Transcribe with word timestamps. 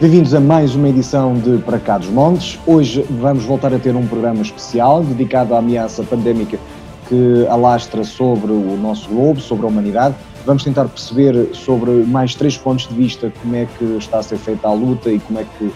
Bem-vindos 0.00 0.32
a 0.32 0.40
mais 0.40 0.74
uma 0.74 0.88
edição 0.88 1.34
de 1.34 1.58
Para 1.58 1.78
Cá 1.78 1.98
dos 1.98 2.08
Montes. 2.08 2.58
Hoje 2.66 3.04
vamos 3.10 3.44
voltar 3.44 3.74
a 3.74 3.78
ter 3.78 3.94
um 3.94 4.06
programa 4.06 4.40
especial 4.40 5.04
dedicado 5.04 5.54
à 5.54 5.58
ameaça 5.58 6.02
pandémica 6.02 6.58
que 7.06 7.46
alastra 7.50 8.02
sobre 8.02 8.50
o 8.50 8.78
nosso 8.78 9.10
globo, 9.10 9.42
sobre 9.42 9.66
a 9.66 9.68
humanidade. 9.68 10.14
Vamos 10.46 10.64
tentar 10.64 10.86
perceber 10.86 11.50
sobre 11.52 11.90
mais 11.90 12.34
três 12.34 12.56
pontos 12.56 12.88
de 12.88 12.94
vista 12.94 13.30
como 13.42 13.54
é 13.54 13.66
que 13.66 13.84
está 13.98 14.20
a 14.20 14.22
ser 14.22 14.38
feita 14.38 14.68
a 14.68 14.72
luta 14.72 15.10
e 15.10 15.20
como 15.20 15.38
é 15.38 15.44
que 15.58 15.64
uh, 15.66 15.74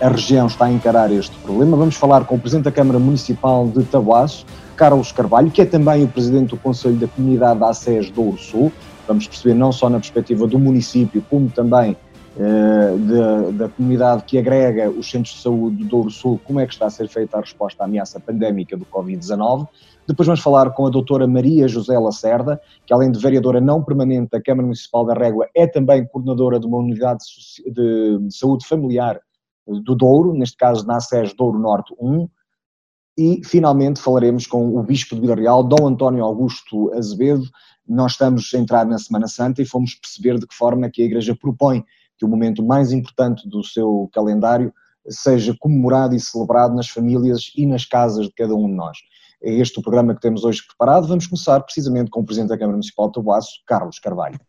a 0.00 0.08
região 0.08 0.48
está 0.48 0.64
a 0.64 0.72
encarar 0.72 1.12
este 1.12 1.36
problema. 1.36 1.76
Vamos 1.76 1.94
falar 1.94 2.24
com 2.24 2.34
o 2.34 2.40
Presidente 2.40 2.64
da 2.64 2.72
Câmara 2.72 2.98
Municipal 2.98 3.68
de 3.68 3.84
Tabuaço, 3.84 4.44
Carlos 4.74 5.12
Carvalho, 5.12 5.52
que 5.52 5.62
é 5.62 5.64
também 5.64 6.02
o 6.02 6.08
Presidente 6.08 6.48
do 6.48 6.56
Conselho 6.56 6.96
da 6.96 7.06
Comunidade 7.06 7.60
da 7.60 7.68
ACES 7.68 8.10
do 8.10 8.36
Sul. 8.36 8.72
Vamos 9.06 9.28
perceber 9.28 9.54
não 9.54 9.70
só 9.70 9.88
na 9.88 10.00
perspectiva 10.00 10.48
do 10.48 10.58
município, 10.58 11.24
como 11.30 11.48
também 11.48 11.96
uh, 12.36 13.52
da 13.52 13.68
comunidade 13.68 14.24
que 14.24 14.38
agrega 14.38 14.90
os 14.90 15.10
centros 15.10 15.34
de 15.34 15.42
saúde 15.42 15.76
do 15.76 15.88
Douro 15.88 16.10
Sul, 16.10 16.40
como 16.44 16.60
é 16.60 16.66
que 16.66 16.72
está 16.72 16.86
a 16.86 16.90
ser 16.90 17.08
feita 17.08 17.36
a 17.36 17.40
resposta 17.40 17.82
à 17.82 17.86
ameaça 17.86 18.20
pandémica 18.20 18.76
do 18.76 18.84
Covid-19. 18.86 19.68
Depois 20.06 20.26
vamos 20.26 20.40
falar 20.40 20.70
com 20.70 20.86
a 20.86 20.90
doutora 20.90 21.26
Maria 21.26 21.66
José 21.66 21.98
Lacerda, 21.98 22.60
que 22.86 22.94
além 22.94 23.10
de 23.10 23.18
vereadora 23.18 23.60
não 23.60 23.82
permanente 23.82 24.30
da 24.30 24.40
Câmara 24.40 24.66
Municipal 24.66 25.04
da 25.04 25.14
Régua, 25.14 25.48
é 25.54 25.66
também 25.66 26.06
coordenadora 26.06 26.60
de 26.60 26.66
uma 26.66 26.78
unidade 26.78 27.24
de 27.66 28.18
saúde 28.30 28.66
familiar 28.66 29.20
do 29.66 29.96
Douro, 29.96 30.32
neste 30.32 30.56
caso 30.56 30.86
na 30.86 31.00
SES 31.00 31.34
Douro 31.34 31.58
Norte 31.58 31.92
1, 31.98 32.28
e 33.18 33.40
finalmente 33.44 34.00
falaremos 34.00 34.46
com 34.46 34.76
o 34.76 34.82
Bispo 34.82 35.14
de 35.14 35.22
Vila 35.22 35.34
Real, 35.34 35.64
Dom 35.64 35.88
António 35.88 36.22
Augusto 36.22 36.92
Azevedo. 36.92 37.44
Nós 37.88 38.12
estamos 38.12 38.52
a 38.54 38.58
entrar 38.58 38.84
na 38.84 38.98
Semana 38.98 39.26
Santa 39.26 39.62
e 39.62 39.66
fomos 39.66 39.94
perceber 39.94 40.38
de 40.38 40.46
que 40.46 40.54
forma 40.54 40.90
que 40.90 41.02
a 41.02 41.06
Igreja 41.06 41.34
propõe 41.34 41.82
que 42.18 42.24
o 42.24 42.28
momento 42.28 42.62
mais 42.64 42.92
importante 42.92 43.48
do 43.48 43.62
seu 43.62 44.08
calendário 44.12 44.72
seja 45.08 45.54
comemorado 45.58 46.14
e 46.14 46.20
celebrado 46.20 46.74
nas 46.74 46.88
famílias 46.88 47.52
e 47.56 47.66
nas 47.66 47.84
casas 47.84 48.26
de 48.26 48.32
cada 48.32 48.54
um 48.54 48.66
de 48.66 48.74
nós. 48.74 48.98
É 49.42 49.52
este 49.52 49.78
o 49.78 49.82
programa 49.82 50.14
que 50.14 50.20
temos 50.20 50.44
hoje 50.44 50.66
preparado. 50.66 51.06
Vamos 51.06 51.26
começar 51.26 51.60
precisamente 51.60 52.10
com 52.10 52.20
o 52.20 52.24
Presidente 52.24 52.48
da 52.48 52.58
Câmara 52.58 52.76
Municipal 52.76 53.06
de 53.06 53.14
Tabuaço, 53.14 53.62
Carlos 53.66 53.98
Carvalho. 53.98 54.40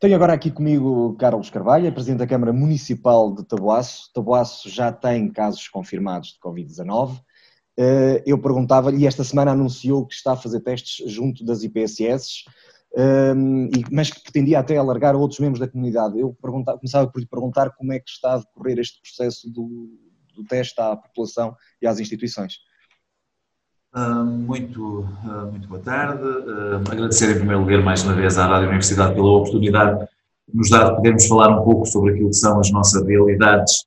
Tenho 0.00 0.16
agora 0.16 0.32
aqui 0.32 0.50
comigo 0.50 1.16
Carlos 1.18 1.50
Carvalho, 1.50 1.86
é 1.86 1.90
Presidente 1.90 2.18
da 2.18 2.26
Câmara 2.26 2.52
Municipal 2.52 3.34
de 3.34 3.44
Tabuaço. 3.44 4.10
Tabuaço 4.12 4.68
já 4.68 4.92
tem 4.92 5.30
casos 5.30 5.68
confirmados 5.68 6.30
de 6.30 6.40
Covid-19. 6.40 7.20
Eh, 7.76 8.22
eu 8.26 8.38
perguntava-lhe, 8.38 9.06
esta 9.06 9.24
semana 9.24 9.52
anunciou 9.52 10.06
que 10.06 10.14
está 10.14 10.32
a 10.32 10.36
fazer 10.36 10.60
testes 10.60 11.10
junto 11.10 11.44
das 11.44 11.62
IPSS 11.62 12.44
mas 13.90 14.10
que 14.10 14.22
pretendia 14.22 14.60
até 14.60 14.76
alargar 14.76 15.14
a 15.14 15.18
outros 15.18 15.40
membros 15.40 15.60
da 15.60 15.68
comunidade. 15.68 16.18
Eu 16.18 16.36
começava 16.40 17.08
por 17.08 17.18
lhe 17.18 17.26
perguntar 17.26 17.70
como 17.70 17.92
é 17.92 17.98
que 17.98 18.08
está 18.08 18.34
a 18.34 18.38
decorrer 18.38 18.78
este 18.78 19.00
processo 19.00 19.50
do, 19.50 19.90
do 20.34 20.44
teste 20.44 20.80
à 20.80 20.96
população 20.96 21.56
e 21.82 21.86
às 21.86 21.98
instituições. 21.98 22.58
Muito, 24.26 25.00
uh, 25.24 25.50
muito 25.50 25.68
boa 25.68 25.80
tarde. 25.80 26.24
Agradecer 26.90 27.30
em 27.30 27.36
primeiro 27.36 27.60
lugar 27.60 27.82
mais 27.82 28.02
uma 28.02 28.14
vez 28.14 28.36
à 28.36 28.46
Rádio 28.46 28.68
Universidade 28.68 29.14
pela 29.14 29.30
oportunidade 29.30 30.06
que 30.50 30.56
nos 30.56 30.68
dá 30.68 30.90
de 30.90 30.96
podermos 30.96 31.26
falar 31.26 31.60
um 31.60 31.64
pouco 31.64 31.86
sobre 31.86 32.12
aquilo 32.12 32.30
que 32.30 32.36
são 32.36 32.58
as 32.58 32.70
nossas 32.72 33.06
realidades 33.06 33.84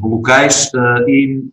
locais 0.00 0.70
e, 1.08 1.44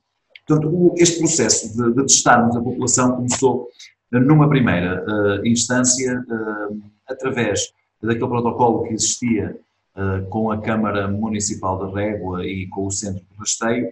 portanto, 0.48 0.94
este 0.98 1.20
processo 1.20 1.78
de, 1.78 1.94
de 1.94 2.02
testarmos 2.02 2.56
a 2.56 2.62
população 2.62 3.16
começou 3.16 3.68
numa 4.12 4.50
primeira 4.50 5.04
uh, 5.08 5.46
instância, 5.46 6.24
uh, 6.28 6.82
através 7.08 7.72
daquele 8.02 8.28
protocolo 8.28 8.84
que 8.84 8.94
existia 8.94 9.56
uh, 9.96 10.26
com 10.30 10.52
a 10.52 10.60
Câmara 10.60 11.08
Municipal 11.08 11.86
de 11.86 11.94
Régua 11.94 12.46
e 12.46 12.68
com 12.68 12.88
o 12.88 12.92
Centro 12.92 13.22
de 13.22 13.38
Rasteio, 13.38 13.92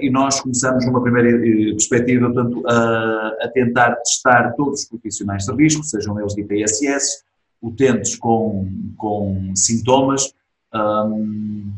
e 0.00 0.08
nós 0.08 0.40
começamos 0.40 0.86
numa 0.86 1.02
primeira 1.02 1.38
perspectiva, 1.38 2.30
portanto, 2.30 2.66
a, 2.66 3.36
a, 3.42 3.48
tentar 3.52 3.96
testar 3.96 4.52
todos 4.52 4.80
os 4.80 4.88
profissionais 4.88 5.44
de 5.44 5.54
risco, 5.54 5.84
sejam 5.84 6.18
eles 6.18 6.34
de 6.34 6.40
IPSS, 6.40 7.22
utentes 7.60 8.16
com, 8.16 8.66
com 8.96 9.52
sintomas, 9.54 10.32
um, 10.74 11.70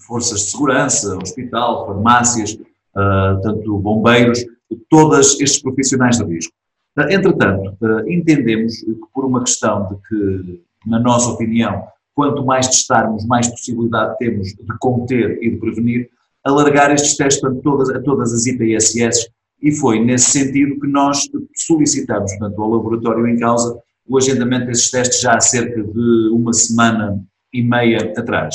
forças 0.00 0.40
de 0.40 0.50
segurança, 0.50 1.16
hospital, 1.16 1.86
farmácias, 1.86 2.58
tanto 3.40 3.78
bombeiros, 3.78 4.44
todos 4.90 5.40
estes 5.40 5.62
profissionais 5.62 6.18
de 6.18 6.24
risco. 6.24 6.57
Entretanto, 7.10 7.76
eh, 7.82 8.12
entendemos 8.14 8.78
que 8.80 8.94
por 9.14 9.24
uma 9.24 9.40
questão 9.40 9.88
de 9.88 9.96
que, 10.08 10.62
na 10.86 10.98
nossa 10.98 11.30
opinião, 11.30 11.84
quanto 12.14 12.44
mais 12.44 12.66
testarmos, 12.66 13.24
mais 13.26 13.48
possibilidade 13.48 14.16
temos 14.18 14.48
de 14.48 14.78
conter 14.80 15.38
e 15.42 15.50
de 15.50 15.56
prevenir, 15.56 16.08
alargar 16.44 16.90
estes 16.92 17.16
testes 17.16 17.44
a 17.44 17.54
todas, 17.62 17.90
a 17.90 18.00
todas 18.00 18.32
as 18.32 18.46
IPSS 18.46 19.30
e 19.62 19.72
foi 19.72 20.00
nesse 20.00 20.30
sentido 20.30 20.80
que 20.80 20.86
nós 20.86 21.28
solicitamos, 21.54 22.30
portanto, 22.32 22.62
ao 22.62 22.70
laboratório 22.70 23.26
em 23.26 23.38
causa 23.38 23.78
o 24.08 24.16
agendamento 24.16 24.66
desses 24.66 24.90
testes 24.90 25.20
já 25.20 25.36
há 25.36 25.40
cerca 25.40 25.82
de 25.82 26.30
uma 26.32 26.52
semana 26.52 27.22
e 27.52 27.62
meia 27.62 28.12
atrás. 28.16 28.54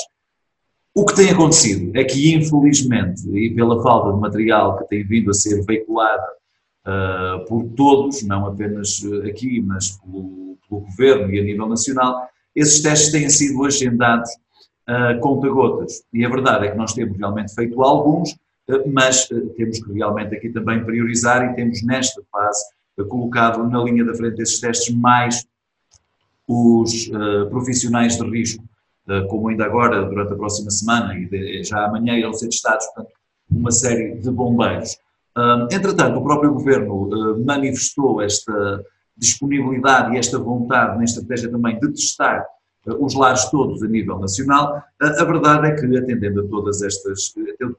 O 0.95 1.05
que 1.05 1.15
tem 1.15 1.29
acontecido 1.29 1.91
é 1.95 2.03
que, 2.03 2.35
infelizmente, 2.35 3.27
e 3.29 3.53
pela 3.53 3.81
falta 3.81 4.13
de 4.13 4.19
material 4.19 4.77
que 4.77 4.87
tem 4.89 5.03
vindo 5.03 5.29
a 5.29 5.33
ser 5.33 5.63
veiculado 5.63 6.23
uh, 6.87 7.45
por 7.45 7.63
todos, 7.75 8.23
não 8.23 8.45
apenas 8.45 9.01
aqui, 9.27 9.61
mas 9.61 9.91
pelo, 9.91 10.57
pelo, 10.67 10.81
governo 10.81 11.33
e 11.33 11.39
a 11.39 11.43
nível 11.43 11.67
nacional, 11.67 12.27
esses 12.55 12.81
testes 12.81 13.11
têm 13.11 13.29
sido 13.29 13.63
agendados 13.65 14.29
uh, 14.89 15.19
conta-gotas. 15.19 16.03
E 16.13 16.25
a 16.25 16.29
verdade 16.29 16.67
é 16.67 16.71
que 16.71 16.77
nós 16.77 16.93
temos 16.93 17.17
realmente 17.17 17.53
feito 17.53 17.81
alguns, 17.81 18.31
uh, 18.31 18.91
mas 18.91 19.27
temos 19.55 19.83
que 19.83 19.93
realmente 19.93 20.35
aqui 20.35 20.49
também 20.49 20.83
priorizar 20.83 21.51
e 21.51 21.55
temos 21.55 21.83
nesta 21.83 22.21
fase 22.31 22.63
colocado 23.09 23.67
na 23.67 23.83
linha 23.83 24.05
da 24.05 24.13
frente 24.13 24.35
desses 24.35 24.59
testes 24.59 24.93
mais 24.95 25.47
os 26.47 27.09
profissionais 27.49 28.17
de 28.17 28.29
risco, 28.29 28.63
como 29.29 29.47
ainda 29.47 29.65
agora, 29.65 30.03
durante 30.05 30.33
a 30.33 30.35
próxima 30.35 30.69
semana 30.69 31.17
e 31.17 31.25
de, 31.25 31.63
já 31.63 31.85
amanhã 31.85 32.15
irão 32.15 32.33
ser 32.33 32.49
testados, 32.49 32.85
portanto, 32.87 33.13
uma 33.49 33.71
série 33.71 34.15
de 34.17 34.29
bombeiros 34.29 34.99
entretanto, 35.71 36.19
o 36.19 36.23
próprio 36.23 36.53
Governo 36.53 37.09
ah, 37.13 37.37
manifestou 37.45 38.21
esta 38.21 38.83
disponibilidade 39.15 40.15
e 40.15 40.17
esta 40.17 40.39
vontade 40.39 40.97
na 40.97 41.03
estratégia 41.03 41.49
também 41.49 41.79
de 41.79 41.91
testar 41.91 42.45
ah, 42.87 42.95
os 42.99 43.15
lares 43.15 43.45
todos 43.45 43.81
a 43.81 43.87
nível 43.87 44.19
nacional. 44.19 44.83
A 45.01 45.23
verdade 45.23 45.67
é 45.67 45.71
que, 45.71 45.97
atendendo 45.97 46.41
a, 46.41 46.47
todas 46.47 46.81
estas, 46.83 47.33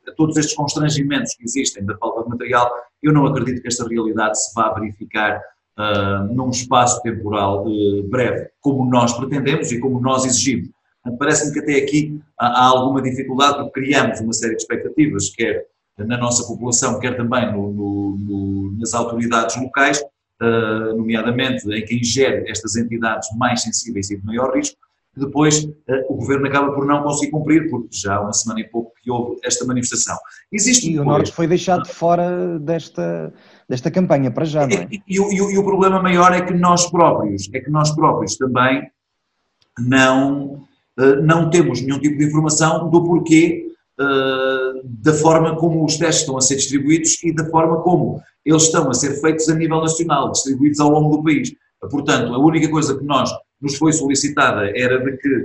a 0.08 0.12
todos 0.12 0.36
estes 0.36 0.54
constrangimentos 0.54 1.34
que 1.34 1.44
existem 1.44 1.84
da 1.84 1.96
falta 1.96 2.24
de 2.24 2.30
material, 2.30 2.70
eu 3.02 3.12
não 3.12 3.26
acredito 3.26 3.62
que 3.62 3.68
esta 3.68 3.86
realidade 3.86 4.40
se 4.40 4.52
vá 4.54 4.72
verificar 4.72 5.40
uh, 5.78 6.34
num 6.34 6.50
espaço 6.50 7.00
temporal 7.02 7.64
uh, 7.66 8.02
breve, 8.08 8.48
como 8.60 8.84
nós 8.88 9.12
pretendemos 9.12 9.70
e 9.70 9.78
como 9.78 10.00
nós 10.00 10.24
exigimos. 10.24 10.70
Parece-me 11.18 11.52
que 11.52 11.60
até 11.60 11.84
aqui 11.84 12.18
há 12.38 12.64
alguma 12.64 13.02
dificuldade, 13.02 13.58
porque 13.58 13.82
criamos 13.82 14.20
uma 14.20 14.32
série 14.32 14.56
de 14.56 14.62
expectativas, 14.62 15.28
quer 15.28 15.66
na 15.98 16.18
nossa 16.18 16.44
população, 16.46 16.98
quer 16.98 17.16
também 17.16 17.52
no, 17.52 17.72
no, 17.72 18.16
no, 18.18 18.78
nas 18.78 18.94
autoridades 18.94 19.56
locais, 19.56 20.00
uh, 20.42 20.96
nomeadamente 20.96 21.68
em 21.72 21.84
quem 21.84 22.02
gere 22.02 22.50
estas 22.50 22.76
entidades 22.76 23.28
mais 23.36 23.62
sensíveis 23.62 24.10
e 24.10 24.16
de 24.16 24.24
maior 24.24 24.52
risco, 24.54 24.76
que 25.14 25.20
depois 25.20 25.62
uh, 25.62 25.72
o 26.08 26.16
Governo 26.16 26.46
acaba 26.48 26.72
por 26.72 26.84
não 26.84 27.02
conseguir 27.02 27.30
cumprir, 27.30 27.70
porque 27.70 27.88
já 27.92 28.16
há 28.16 28.20
uma 28.22 28.32
semana 28.32 28.60
e 28.60 28.64
pouco 28.64 28.92
que 29.00 29.08
houve 29.08 29.38
esta 29.44 29.64
manifestação. 29.64 30.18
Existe 30.50 30.88
e 30.88 30.92
depois, 30.94 31.06
o 31.06 31.10
Norte 31.10 31.32
foi 31.32 31.46
deixado 31.46 31.86
fora 31.86 32.58
desta, 32.58 33.32
desta 33.68 33.88
campanha, 33.88 34.32
para 34.32 34.44
já, 34.44 34.66
não 34.66 34.76
é? 34.76 34.88
E, 34.90 35.00
e, 35.06 35.20
e, 35.20 35.54
e 35.54 35.58
o 35.58 35.64
problema 35.64 36.02
maior 36.02 36.32
é 36.32 36.40
que 36.40 36.52
nós 36.52 36.90
próprios, 36.90 37.48
é 37.54 37.60
que 37.60 37.70
nós 37.70 37.92
próprios 37.92 38.36
também 38.36 38.90
não, 39.78 40.64
uh, 40.98 41.22
não 41.22 41.50
temos 41.50 41.80
nenhum 41.80 42.00
tipo 42.00 42.18
de 42.18 42.24
informação 42.24 42.90
do 42.90 43.04
porquê 43.04 43.73
uh, 44.00 44.80
da 44.84 45.12
forma 45.12 45.56
como 45.56 45.84
os 45.84 45.96
testes 45.96 46.20
estão 46.20 46.36
a 46.36 46.40
ser 46.40 46.56
distribuídos 46.56 47.22
e 47.22 47.34
da 47.34 47.44
forma 47.46 47.82
como 47.82 48.22
eles 48.44 48.64
estão 48.64 48.90
a 48.90 48.94
ser 48.94 49.20
feitos 49.20 49.48
a 49.48 49.54
nível 49.54 49.80
nacional, 49.80 50.30
distribuídos 50.30 50.80
ao 50.80 50.90
longo 50.90 51.16
do 51.16 51.24
país. 51.24 51.54
Portanto, 51.90 52.32
a 52.32 52.38
única 52.38 52.68
coisa 52.70 52.96
que 52.96 53.04
nós 53.04 53.30
nos 53.60 53.76
foi 53.76 53.92
solicitada 53.92 54.70
era 54.76 54.98
de 54.98 55.16
que 55.16 55.36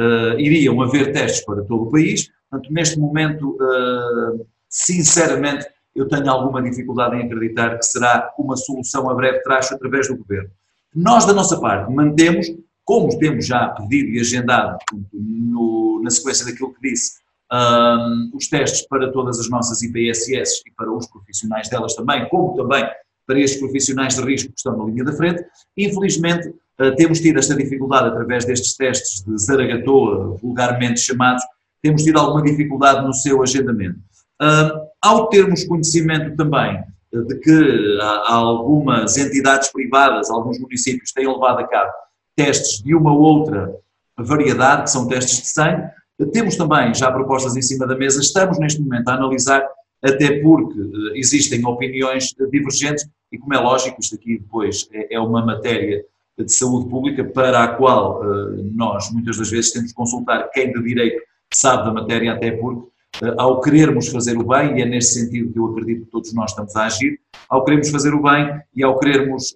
uh, 0.00 0.38
iriam 0.38 0.80
haver 0.80 1.12
testes 1.12 1.44
para 1.44 1.62
todo 1.62 1.84
o 1.84 1.90
país. 1.90 2.30
Portanto, 2.50 2.72
neste 2.72 2.98
momento, 2.98 3.56
uh, 3.56 4.46
sinceramente, 4.68 5.66
eu 5.94 6.06
tenho 6.08 6.30
alguma 6.30 6.62
dificuldade 6.62 7.16
em 7.16 7.24
acreditar 7.24 7.76
que 7.76 7.84
será 7.84 8.32
uma 8.38 8.56
solução 8.56 9.10
a 9.10 9.14
breve 9.14 9.40
traço 9.40 9.74
através 9.74 10.08
do 10.08 10.16
governo. 10.16 10.50
Nós, 10.94 11.24
da 11.24 11.32
nossa 11.32 11.60
parte, 11.60 11.92
mantemos, 11.92 12.46
como 12.84 13.18
temos 13.18 13.46
já 13.46 13.68
pedido 13.68 14.10
e 14.10 14.20
agendado 14.20 14.78
no, 15.12 16.00
na 16.02 16.10
sequência 16.10 16.46
daquilo 16.46 16.72
que 16.74 16.90
disse, 16.90 17.18
um, 17.52 18.30
os 18.34 18.48
testes 18.48 18.86
para 18.86 19.10
todas 19.10 19.38
as 19.38 19.48
nossas 19.48 19.82
IPSS 19.82 20.62
e 20.66 20.70
para 20.76 20.92
os 20.92 21.06
profissionais 21.06 21.68
delas 21.68 21.94
também, 21.94 22.28
como 22.28 22.56
também 22.56 22.86
para 23.26 23.40
estes 23.40 23.60
profissionais 23.60 24.16
de 24.16 24.22
risco 24.22 24.48
que 24.48 24.58
estão 24.58 24.76
na 24.76 24.84
linha 24.84 25.04
da 25.04 25.12
frente. 25.12 25.44
Infelizmente, 25.76 26.48
uh, 26.48 26.94
temos 26.96 27.20
tido 27.20 27.38
esta 27.38 27.54
dificuldade 27.54 28.08
através 28.08 28.44
destes 28.44 28.76
testes 28.76 29.24
de 29.24 29.38
Zaragatoa, 29.38 30.36
vulgarmente 30.40 31.00
chamados, 31.00 31.42
temos 31.82 32.02
tido 32.02 32.18
alguma 32.18 32.42
dificuldade 32.42 33.06
no 33.06 33.12
seu 33.12 33.42
agendamento. 33.42 33.98
Uh, 34.40 34.88
ao 35.02 35.28
termos 35.28 35.64
conhecimento 35.64 36.36
também 36.36 36.82
de 37.12 37.34
que 37.36 37.98
há 38.00 38.34
algumas 38.34 39.16
entidades 39.16 39.72
privadas, 39.72 40.30
alguns 40.30 40.58
municípios 40.58 41.12
têm 41.12 41.26
levado 41.26 41.60
a 41.60 41.66
cabo 41.66 41.90
testes 42.36 42.82
de 42.82 42.94
uma 42.94 43.12
ou 43.12 43.20
outra 43.20 43.74
variedade, 44.16 44.84
que 44.84 44.90
são 44.90 45.08
testes 45.08 45.40
de 45.40 45.48
sangue, 45.48 45.90
temos 46.26 46.56
também 46.56 46.92
já 46.94 47.10
propostas 47.10 47.56
em 47.56 47.62
cima 47.62 47.86
da 47.86 47.96
mesa, 47.96 48.20
estamos 48.20 48.58
neste 48.58 48.80
momento 48.80 49.08
a 49.08 49.14
analisar, 49.14 49.66
até 50.02 50.40
porque 50.40 50.80
eh, 50.80 51.18
existem 51.18 51.64
opiniões 51.64 52.34
divergentes 52.50 53.08
e, 53.30 53.38
como 53.38 53.54
é 53.54 53.58
lógico, 53.58 54.00
isto 54.00 54.16
aqui 54.16 54.38
depois 54.38 54.88
é, 54.92 55.14
é 55.14 55.20
uma 55.20 55.44
matéria 55.44 56.04
de 56.36 56.52
saúde 56.52 56.88
pública 56.88 57.24
para 57.24 57.64
a 57.64 57.68
qual 57.68 58.22
eh, 58.22 58.62
nós 58.74 59.10
muitas 59.12 59.36
das 59.38 59.50
vezes 59.50 59.72
temos 59.72 59.90
que 59.90 59.96
consultar 59.96 60.50
quem 60.50 60.72
de 60.72 60.82
direito 60.82 61.22
sabe 61.52 61.84
da 61.84 61.92
matéria, 61.92 62.32
até 62.32 62.50
porque 62.52 62.88
eh, 63.22 63.34
ao 63.38 63.60
querermos 63.60 64.08
fazer 64.08 64.36
o 64.36 64.44
bem, 64.44 64.78
e 64.78 64.82
é 64.82 64.86
nesse 64.86 65.20
sentido 65.20 65.52
que 65.52 65.58
eu 65.58 65.66
acredito 65.66 66.04
que 66.04 66.10
todos 66.10 66.32
nós 66.32 66.50
estamos 66.50 66.74
a 66.74 66.86
agir, 66.86 67.20
ao 67.48 67.64
querermos 67.64 67.90
fazer 67.90 68.12
o 68.12 68.22
bem 68.22 68.60
e 68.74 68.82
ao 68.82 68.98
querermos, 68.98 69.54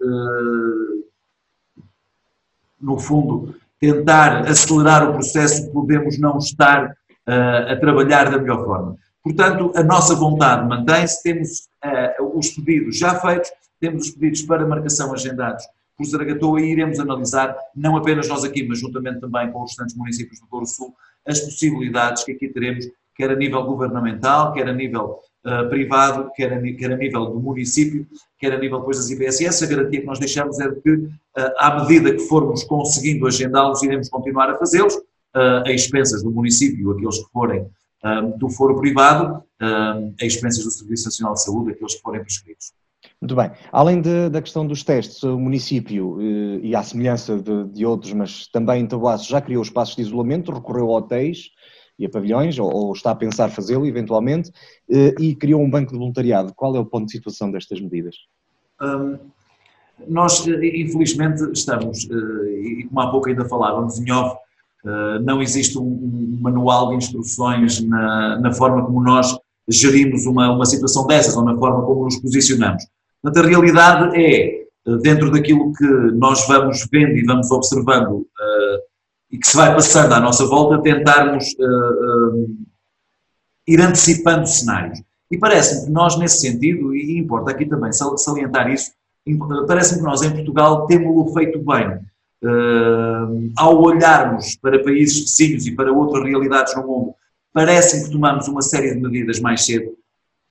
no 2.81 2.97
fundo, 2.97 3.55
tentar 3.83 4.47
acelerar 4.47 5.09
o 5.09 5.11
processo, 5.11 5.69
podemos 5.73 6.17
não 6.17 6.37
estar 6.37 6.85
uh, 7.27 7.73
a 7.73 7.75
trabalhar 7.75 8.31
da 8.31 8.37
melhor 8.37 8.63
forma. 8.63 8.97
Portanto, 9.21 9.73
a 9.75 9.83
nossa 9.83 10.15
vontade 10.15 10.65
mantém-se, 10.65 11.21
temos 11.21 11.67
uh, 11.83 12.37
os 12.39 12.49
pedidos 12.51 12.97
já 12.97 13.19
feitos, 13.19 13.51
temos 13.81 14.03
os 14.03 14.11
pedidos 14.11 14.41
para 14.43 14.65
marcação 14.65 15.13
agendados 15.13 15.65
por 15.97 16.05
Zaragatoa 16.05 16.61
e 16.61 16.71
iremos 16.71 16.97
analisar, 16.97 17.57
não 17.75 17.97
apenas 17.97 18.29
nós 18.29 18.45
aqui, 18.45 18.65
mas 18.65 18.79
juntamente 18.79 19.19
também 19.19 19.51
com 19.51 19.61
os 19.61 19.71
restantes 19.71 19.97
municípios 19.97 20.39
do 20.39 20.47
Douro 20.47 20.65
Sul, 20.65 20.95
as 21.27 21.41
possibilidades 21.41 22.23
que 22.23 22.31
aqui 22.31 22.47
teremos, 22.47 22.85
quer 23.13 23.31
a 23.31 23.35
nível 23.35 23.63
governamental, 23.63 24.53
quer 24.53 24.69
a 24.69 24.73
nível 24.73 25.19
uh, 25.45 25.69
privado, 25.69 26.31
quer 26.37 26.53
a, 26.53 26.61
quer 26.61 26.93
a 26.93 26.97
nível 26.97 27.25
do 27.25 27.39
município, 27.41 28.07
quer 28.39 28.53
a 28.53 28.57
nível 28.57 28.79
depois 28.79 28.95
das 28.95 29.09
IPSS. 29.09 29.65
A 29.65 29.67
garantia 29.67 29.99
que 29.99 30.07
nós 30.07 30.19
deixamos 30.19 30.57
é 30.61 30.69
de 30.69 30.79
que, 30.79 31.09
à 31.57 31.81
medida 31.81 32.11
que 32.13 32.19
formos 32.19 32.63
conseguindo 32.63 33.27
agendá-los, 33.27 33.81
iremos 33.83 34.09
continuar 34.09 34.49
a 34.49 34.57
fazê-los, 34.57 34.99
a 35.33 35.71
expensas 35.71 36.23
do 36.23 36.31
município, 36.31 36.91
aqueles 36.91 37.17
que 37.17 37.31
forem 37.31 37.65
do 38.37 38.49
foro 38.49 38.79
privado, 38.79 39.43
a 39.59 40.25
expensas 40.25 40.63
do 40.63 40.71
Serviço 40.71 41.05
Nacional 41.05 41.33
de 41.33 41.43
Saúde, 41.43 41.71
aqueles 41.71 41.95
que 41.95 42.01
forem 42.01 42.21
prescritos. 42.21 42.73
Muito 43.19 43.35
bem. 43.35 43.51
Além 43.71 44.01
de, 44.01 44.29
da 44.29 44.41
questão 44.41 44.67
dos 44.67 44.83
testes, 44.83 45.23
o 45.23 45.39
município, 45.39 46.21
e 46.61 46.75
à 46.75 46.83
semelhança 46.83 47.37
de, 47.37 47.63
de 47.69 47.85
outros, 47.85 48.13
mas 48.13 48.47
também 48.47 48.81
em 48.81 48.85
Tabuaço, 48.85 49.29
já 49.29 49.41
criou 49.41 49.63
espaços 49.63 49.95
de 49.95 50.01
isolamento, 50.01 50.51
recorreu 50.51 50.91
a 50.91 50.97
hotéis, 50.97 51.49
e 51.97 52.05
a 52.05 52.09
pavilhões, 52.09 52.57
ou, 52.59 52.71
ou 52.73 52.93
está 52.93 53.11
a 53.11 53.15
pensar 53.15 53.49
fazê-lo 53.49 53.85
eventualmente, 53.85 54.51
eh, 54.89 55.13
e 55.19 55.35
criou 55.35 55.61
um 55.61 55.69
banco 55.69 55.91
de 55.91 55.97
voluntariado. 55.97 56.53
Qual 56.53 56.75
é 56.75 56.79
o 56.79 56.85
ponto 56.85 57.05
de 57.05 57.11
situação 57.11 57.51
destas 57.51 57.79
medidas? 57.79 58.15
Um, 58.81 59.17
nós, 60.07 60.47
eh, 60.47 60.81
infelizmente, 60.81 61.43
estamos, 61.51 62.07
eh, 62.09 62.79
e 62.79 62.83
como 62.87 62.99
há 63.01 63.11
pouco 63.11 63.29
ainda 63.29 63.45
falávamos 63.45 63.99
em 63.99 64.11
off, 64.11 64.37
não 65.23 65.41
existe 65.41 65.77
um, 65.79 66.39
manual 66.41 66.89
de 66.89 66.97
instruções 66.97 67.81
na, 67.87 68.37
na 68.37 68.51
forma 68.51 68.85
como 68.85 69.01
nós 69.01 69.33
gerimos 69.65 70.25
uma, 70.25 70.51
uma 70.51 70.65
situação 70.65 71.07
dessas, 71.07 71.37
ou 71.37 71.45
na 71.45 71.55
forma 71.55 71.85
como 71.85 72.03
nos 72.03 72.17
posicionamos. 72.17 72.83
Portanto, 73.21 73.45
a 73.45 73.47
realidade 73.47 74.21
é, 74.21 74.65
dentro 75.01 75.31
daquilo 75.31 75.71
que 75.71 75.87
nós 76.17 76.45
vamos 76.49 76.85
vendo 76.91 77.15
e 77.15 77.23
vamos 77.23 77.49
observando 77.49 78.27
e 79.31 79.37
que 79.37 79.47
se 79.47 79.55
vai 79.55 79.73
passando 79.73 80.11
à 80.11 80.19
nossa 80.19 80.45
volta, 80.45 80.83
tentarmos 80.83 81.45
ir 83.65 83.79
antecipando 83.79 84.45
cenários. 84.45 85.01
E 85.31 85.37
parece-me 85.37 85.85
que 85.85 85.91
nós, 85.91 86.17
nesse 86.17 86.41
sentido, 86.41 86.93
e 86.93 87.17
importa 87.17 87.51
aqui 87.51 87.65
também 87.65 87.91
salientar 87.91 88.69
isso, 88.69 88.91
parece-me 89.67 89.99
que 89.99 90.05
nós 90.05 90.21
em 90.21 90.31
Portugal 90.31 90.85
temos-lo 90.85 91.33
feito 91.33 91.59
bem. 91.59 91.99
Uh, 92.43 93.51
ao 93.55 93.81
olharmos 93.81 94.57
para 94.57 94.83
países 94.83 95.21
vizinhos 95.21 95.65
e 95.65 95.71
para 95.71 95.93
outras 95.93 96.25
realidades 96.25 96.75
no 96.75 96.85
mundo, 96.85 97.15
parece-me 97.53 98.03
que 98.03 98.11
tomamos 98.11 98.47
uma 98.49 98.61
série 98.61 98.93
de 98.93 98.99
medidas 98.99 99.39
mais 99.39 99.63
cedo. 99.63 99.95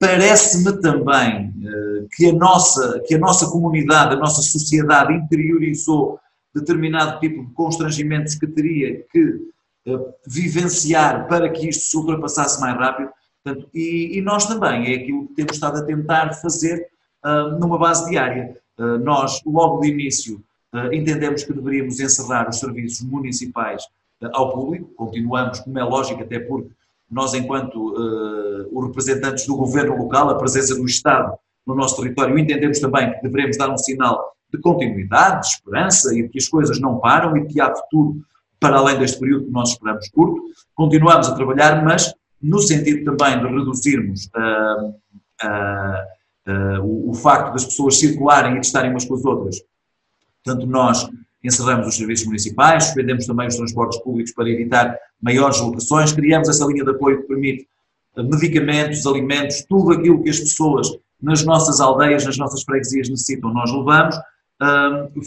Parece-me 0.01 0.81
também 0.81 1.51
uh, 1.51 2.09
que, 2.17 2.31
a 2.31 2.33
nossa, 2.33 3.01
que 3.07 3.15
a 3.15 3.19
nossa 3.19 3.51
comunidade, 3.51 4.15
a 4.15 4.19
nossa 4.19 4.41
sociedade 4.41 5.13
interiorizou 5.13 6.19
determinado 6.55 7.21
tipo 7.21 7.45
de 7.45 7.53
constrangimentos 7.53 8.35
que 8.35 8.47
teria 8.47 9.05
que 9.11 9.23
uh, 9.89 10.15
vivenciar 10.27 11.27
para 11.29 11.49
que 11.51 11.69
isto 11.69 11.85
se 11.85 11.97
ultrapassasse 11.97 12.61
mais 12.61 12.77
rápido. 12.77 13.11
Portanto, 13.45 13.69
e, 13.75 14.19
e, 14.19 14.23
nós 14.23 14.47
também, 14.47 14.93
é 14.93 14.97
aquilo 14.97 15.27
que 15.29 15.35
temos 15.35 15.55
estado 15.55 15.79
a 15.79 15.85
tentar 15.85 16.33
fazer 16.35 16.87
uh, 17.25 17.59
numa 17.59 17.79
base 17.79 18.09
diária. 18.09 18.57
Uh, 18.79 18.99
nós, 18.99 19.41
logo 19.45 19.81
de 19.81 19.89
início, 19.89 20.43
entendemos 20.91 21.45
que 21.45 21.53
deveríamos 21.53 22.01
encerrar 22.01 22.49
os 22.49 22.59
serviços 22.59 23.07
municipais 23.07 23.87
ao 24.33 24.55
público, 24.55 24.91
continuamos, 24.97 25.61
como 25.61 25.79
é 25.79 25.85
lógico, 25.85 26.23
até 26.23 26.39
porque 26.39 26.71
nós, 27.11 27.35
enquanto 27.35 27.93
os 28.73 28.87
representantes 28.87 29.47
do 29.47 29.55
governo 29.55 29.99
local, 29.99 30.31
a 30.31 30.35
presença 30.39 30.75
do 30.75 30.87
Estado 30.87 31.37
no 31.67 31.75
nosso 31.75 31.97
território, 31.97 32.39
entendemos 32.39 32.81
também 32.81 33.13
que 33.13 33.21
devemos 33.21 33.59
dar 33.59 33.69
um 33.69 33.77
sinal 33.77 34.35
de 34.53 34.59
continuidade, 34.61 35.43
de 35.43 35.47
esperança 35.55 36.15
e 36.15 36.23
de 36.23 36.29
que 36.29 36.39
as 36.39 36.49
coisas 36.49 36.81
não 36.81 36.99
param 36.99 37.37
e 37.37 37.47
que 37.47 37.61
há 37.61 37.75
futuro 37.75 38.23
para 38.61 38.77
além 38.77 38.99
deste 38.99 39.19
período 39.19 39.47
que 39.47 39.51
nós 39.51 39.71
esperamos 39.71 40.09
curto. 40.11 40.41
Continuamos 40.75 41.29
a 41.29 41.35
trabalhar, 41.35 41.85
mas 41.85 42.15
no 42.41 42.61
sentido 42.61 43.17
também 43.17 43.39
de 43.39 43.47
reduzirmos 43.47 44.27
uh, 44.37 44.89
uh, 44.89 45.99
uh, 46.47 46.83
o, 46.83 47.11
o, 47.11 47.15
facto 47.15 47.53
das 47.53 47.65
pessoas 47.65 47.99
circularem 47.99 48.57
e 48.57 48.61
de 48.61 48.67
estarem 48.67 48.91
umas 48.91 49.05
com 49.05 49.15
as 49.15 49.25
outras. 49.25 49.63
Portanto, 50.45 50.67
nós 50.67 51.09
encerramos 51.43 51.87
os 51.89 51.97
serviços 51.97 52.27
municipais, 52.27 52.85
suspendemos 52.85 53.27
também 53.27 53.49
os 53.49 53.57
transportes 53.57 54.01
públicos 54.01 54.33
para 54.33 54.49
evitar 54.49 54.97
maiores 55.21 55.61
locações, 55.61 56.13
criamos 56.13 56.49
essa 56.49 56.65
linha 56.67 56.85
de 56.85 56.91
apoio 56.91 57.23
que 57.23 57.29
permite 57.29 57.67
medicamentos, 58.17 59.07
alimentos, 59.07 59.65
tudo 59.69 59.93
aquilo 59.93 60.23
que 60.23 60.31
as 60.31 60.39
pessoas 60.39 60.89
nas 61.21 61.45
nossas 61.45 61.81
aldeias, 61.81 62.27
nas 62.27 62.37
nossas 62.37 62.63
freguesias 62.63 63.09
necessitam, 63.09 63.53
nós 63.53 63.73
levamos 63.73 64.17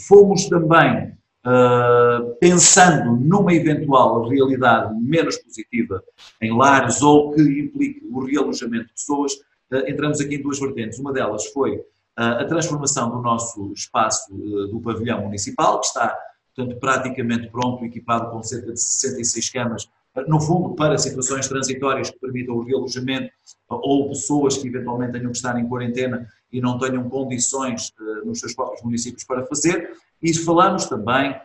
fomos 0.08 0.46
também 0.46 1.12
uh, 1.44 2.34
pensando 2.40 3.12
numa 3.16 3.54
eventual 3.54 4.28
realidade 4.28 4.94
menos 5.00 5.36
positiva 5.38 6.02
em 6.40 6.56
lares 6.56 7.02
ou 7.02 7.32
que 7.32 7.42
implique 7.42 8.06
o 8.10 8.24
realojamento 8.24 8.86
de 8.86 8.92
pessoas, 8.92 9.32
uh, 9.32 9.38
entramos 9.86 10.20
aqui 10.20 10.36
em 10.36 10.42
duas 10.42 10.58
vertentes. 10.58 10.98
Uma 10.98 11.12
delas 11.12 11.46
foi 11.46 11.80
ah, 12.16 12.42
a 12.42 12.44
transformação 12.44 13.10
do 13.10 13.20
nosso 13.20 13.72
espaço 13.72 14.32
do 14.32 14.80
pavilhão 14.80 15.22
municipal, 15.22 15.80
que 15.80 15.86
está, 15.86 16.16
portanto, 16.54 16.78
praticamente 16.80 17.50
pronto, 17.50 17.84
equipado 17.84 18.30
com 18.30 18.42
cerca 18.42 18.72
de 18.72 18.80
66 18.80 19.50
camas, 19.50 19.88
no 20.26 20.40
fundo, 20.40 20.74
para 20.74 20.96
situações 20.96 21.46
transitórias 21.46 22.08
que 22.08 22.18
permitam 22.18 22.54
o 22.54 22.62
realojamento 22.62 23.30
ou 23.68 24.08
pessoas 24.08 24.56
que 24.56 24.68
eventualmente 24.68 25.12
tenham 25.12 25.30
que 25.30 25.36
estar 25.36 25.58
em 25.58 25.68
quarentena 25.68 26.26
e 26.50 26.58
não 26.58 26.78
tenham 26.78 27.06
condições 27.08 27.92
nos 28.24 28.40
seus 28.40 28.54
próprios 28.54 28.82
municípios 28.82 29.24
para 29.24 29.44
fazer. 29.44 29.90
E 30.22 30.32
falamos 30.32 30.86
também, 30.86 31.38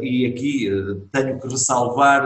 e 0.00 0.26
aqui 0.26 0.70
tenho 1.10 1.40
que 1.40 1.48
ressalvar, 1.48 2.22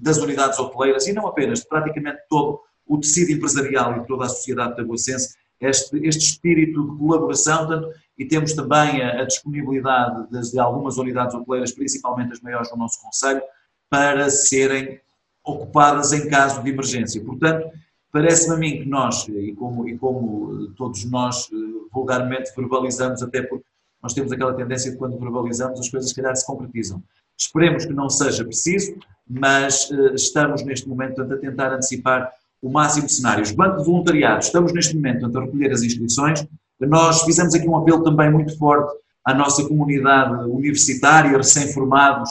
das 0.00 0.18
unidades 0.18 0.58
hoteleiras, 0.58 1.06
e 1.06 1.12
não 1.12 1.28
apenas, 1.28 1.60
de 1.60 1.68
praticamente 1.68 2.18
todo 2.28 2.60
o 2.94 3.00
tecido 3.00 3.32
empresarial 3.32 3.96
e 3.98 4.06
toda 4.06 4.26
a 4.26 4.28
sociedade 4.28 4.76
tabuacense, 4.76 5.34
este, 5.60 5.96
este 6.06 6.24
espírito 6.24 6.90
de 6.90 6.98
colaboração, 6.98 7.90
e 8.18 8.26
temos 8.26 8.52
também 8.52 9.02
a, 9.02 9.22
a 9.22 9.24
disponibilidade 9.24 10.30
de, 10.30 10.50
de 10.50 10.58
algumas 10.58 10.98
unidades 10.98 11.34
hoteleiras, 11.34 11.72
principalmente 11.72 12.32
as 12.32 12.40
maiores 12.40 12.70
do 12.70 12.76
nosso 12.76 13.00
Conselho, 13.00 13.42
para 13.88 14.28
serem 14.30 15.00
ocupadas 15.44 16.12
em 16.12 16.28
caso 16.28 16.62
de 16.62 16.70
emergência. 16.70 17.22
Portanto, 17.24 17.70
Parece-me 18.12 18.54
a 18.54 18.58
mim 18.58 18.78
que 18.82 18.84
nós, 18.86 19.26
e 19.26 19.54
como, 19.54 19.88
e 19.88 19.96
como 19.96 20.68
todos 20.76 21.02
nós 21.06 21.48
eh, 21.50 21.56
vulgarmente 21.90 22.52
verbalizamos, 22.54 23.22
até 23.22 23.40
porque 23.40 23.64
nós 24.02 24.12
temos 24.12 24.30
aquela 24.30 24.52
tendência 24.52 24.90
de 24.90 24.98
quando 24.98 25.18
verbalizamos 25.18 25.80
as 25.80 25.88
coisas 25.88 26.10
se 26.10 26.16
calhar 26.16 26.36
se 26.36 26.44
concretizam. 26.46 27.02
Esperemos 27.38 27.86
que 27.86 27.92
não 27.94 28.10
seja 28.10 28.44
preciso, 28.44 28.96
mas 29.26 29.88
uh, 29.90 30.14
estamos 30.14 30.62
neste 30.62 30.86
momento 30.86 31.14
portanto, 31.14 31.38
a 31.38 31.40
tentar 31.40 31.72
antecipar 31.72 32.30
o 32.62 32.70
máximo 32.70 33.06
de 33.06 33.12
cenários. 33.12 33.50
Banco 33.50 33.78
de 33.78 33.84
Voluntariado, 33.84 34.44
estamos 34.44 34.72
neste 34.72 34.94
momento 34.94 35.26
a 35.26 35.40
recolher 35.40 35.72
as 35.72 35.82
inscrições. 35.82 36.46
Nós 36.80 37.22
fizemos 37.22 37.54
aqui 37.54 37.68
um 37.68 37.76
apelo 37.76 38.02
também 38.02 38.30
muito 38.30 38.56
forte 38.56 38.96
à 39.24 39.34
nossa 39.34 39.66
comunidade 39.66 40.48
universitária, 40.48 41.36
recém-formados, 41.36 42.30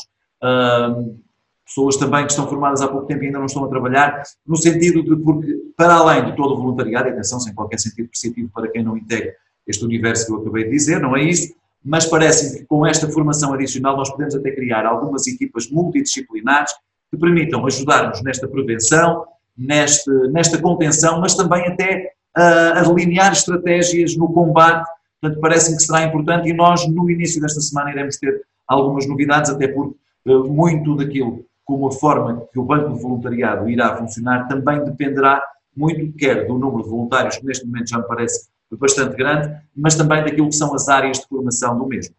pessoas 1.66 1.96
também 1.98 2.26
que 2.26 2.32
estão 2.32 2.48
formadas 2.48 2.82
há 2.82 2.88
pouco 2.88 3.08
tempo 3.08 3.24
e 3.24 3.28
ainda 3.28 3.40
não 3.40 3.46
estão 3.46 3.64
a 3.64 3.70
trabalhar, 3.70 4.24
no 4.46 4.58
sentido 4.58 5.04
de, 5.04 5.24
porque, 5.24 5.58
para 5.78 5.96
além 5.96 6.26
de 6.26 6.36
todo 6.36 6.54
o 6.54 6.58
voluntariado, 6.58 7.10
atenção, 7.10 7.40
sem 7.40 7.54
qualquer 7.54 7.80
sentido 7.80 8.08
perceptivo 8.08 8.50
para 8.54 8.68
quem 8.70 8.84
não 8.84 8.98
integra 8.98 9.34
este 9.68 9.86
universo 9.86 10.26
que 10.26 10.34
eu 10.34 10.42
acabei 10.42 10.66
de 10.66 10.72
dizer, 10.72 11.00
não 11.00 11.16
é 11.16 11.24
isso, 11.24 11.54
mas 11.84 12.06
parece-me 12.06 12.60
que 12.60 12.66
com 12.66 12.86
esta 12.86 13.08
formação 13.10 13.54
adicional 13.54 13.96
nós 13.96 14.10
podemos 14.10 14.36
até 14.36 14.52
criar 14.52 14.86
algumas 14.86 15.28
equipas 15.28 15.70
multidisciplinares 15.70 16.74
que 17.10 17.18
permitam 17.18 17.66
ajudar-nos 17.66 18.22
nesta 18.22 18.48
prevenção, 18.48 19.26
neste, 19.62 20.10
nesta 20.30 20.60
contenção, 20.60 21.22
mas 21.22 21.36
também 21.36 21.68
até 21.68 22.12
uh, 22.38 22.80
a 22.80 22.82
delinear 22.82 23.32
estratégias 23.32 24.16
no 24.18 24.32
combate. 24.34 24.90
Portanto, 25.22 25.40
parece-me 25.40 25.78
que 25.78 25.84
será 25.84 26.04
importante 26.04 26.50
e 26.50 26.54
nós, 26.54 26.88
no 26.88 27.10
início 27.10 27.40
desta 27.40 27.62
semana, 27.62 27.92
iremos 27.92 28.18
ter 28.18 28.42
algumas 28.68 29.08
novidades, 29.08 29.52
até 29.52 29.68
porque 29.68 29.96
uh, 30.28 30.48
muito 30.52 30.96
daquilo, 30.96 31.46
como 31.64 31.88
a 31.88 31.92
forma 31.92 32.44
que 32.52 32.60
o 32.60 32.64
Banco 32.64 32.94
de 32.94 33.02
Voluntariado 33.02 33.70
irá 33.70 33.96
funcionar, 33.96 34.48
também 34.48 34.84
dependerá 34.84 35.42
muito, 35.76 36.12
quer 36.18 36.48
do 36.48 36.58
número 36.58 36.84
de 36.84 36.90
voluntários, 36.90 37.38
que 37.38 37.46
neste 37.46 37.66
momento 37.66 37.90
já 37.90 37.98
me 37.98 38.08
parece 38.08 38.50
bastante 38.72 39.16
grande, 39.16 39.54
mas 39.76 39.96
também 39.96 40.24
daquilo 40.24 40.50
que 40.50 40.56
são 40.56 40.74
as 40.74 40.88
áreas 40.88 41.20
de 41.20 41.28
formação 41.28 41.78
do 41.78 41.86
mesmo. 41.86 42.16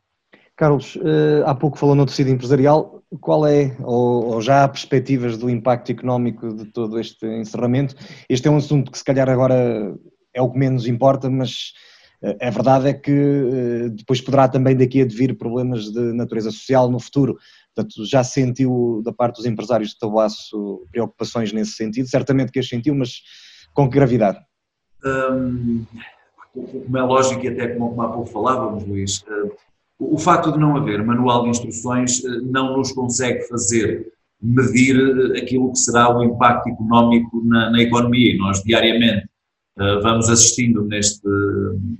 Carlos, 0.56 0.98
eh, 1.02 1.42
há 1.46 1.54
pouco 1.54 1.78
falou 1.78 1.94
no 1.94 2.06
tecido 2.06 2.30
empresarial, 2.30 3.01
qual 3.20 3.46
é, 3.46 3.76
ou, 3.80 4.40
já 4.40 4.64
há 4.64 4.68
perspectivas 4.68 5.36
do 5.36 5.50
impacto 5.50 5.92
económico 5.92 6.54
de 6.54 6.66
todo 6.66 6.98
este 6.98 7.26
encerramento? 7.26 7.94
Este 8.28 8.48
é 8.48 8.50
um 8.50 8.56
assunto 8.56 8.90
que 8.90 8.98
se 8.98 9.04
calhar 9.04 9.28
agora 9.28 9.94
é 10.34 10.40
o 10.40 10.50
que 10.50 10.58
menos 10.58 10.86
importa, 10.86 11.28
mas 11.28 11.72
eh, 12.22 12.48
a 12.48 12.50
verdade 12.50 12.88
é 12.88 12.94
que 12.94 13.10
eh, 13.10 13.88
depois 13.90 14.20
poderá 14.20 14.48
também 14.48 14.76
daqui 14.76 15.02
a 15.02 15.04
vir 15.04 15.36
problemas 15.36 15.90
de 15.90 16.12
natureza 16.12 16.50
social 16.50 16.90
no 16.90 16.98
futuro. 16.98 17.36
Portanto, 17.74 18.06
já 18.06 18.24
sentiu 18.24 19.02
da 19.04 19.12
parte 19.12 19.36
dos 19.36 19.46
empresários 19.46 19.90
de 19.90 19.98
Tabuaço 19.98 20.86
preocupações 20.90 21.52
nesse 21.52 21.72
sentido? 21.72 22.08
Certamente 22.08 22.52
que 22.52 22.58
as 22.58 22.68
sentiu, 22.68 22.94
mas 22.94 23.20
com 23.74 23.88
que 23.88 23.96
gravidade? 23.96 24.38
Hum, 25.04 25.84
como 26.52 26.98
é 26.98 27.02
lógico 27.02 27.44
e 27.44 27.48
até 27.48 27.68
como 27.68 28.00
há 28.00 28.08
pouco 28.08 28.26
falávamos, 28.26 28.84
Luís, 28.84 29.24
o 30.10 30.18
facto 30.18 30.52
de 30.52 30.58
não 30.58 30.76
haver 30.76 31.04
manual 31.04 31.44
de 31.44 31.50
instruções 31.50 32.24
eh, 32.24 32.28
não 32.42 32.76
nos 32.76 32.92
consegue 32.92 33.46
fazer 33.48 34.12
medir 34.40 34.96
eh, 34.96 35.40
aquilo 35.40 35.72
que 35.72 35.78
será 35.78 36.16
o 36.16 36.24
impacto 36.24 36.68
económico 36.68 37.42
na, 37.44 37.70
na 37.70 37.82
economia. 37.82 38.34
E 38.34 38.38
nós 38.38 38.62
diariamente 38.62 39.26
uh, 39.78 40.02
vamos 40.02 40.28
assistindo 40.28 40.84
neste, 40.84 41.26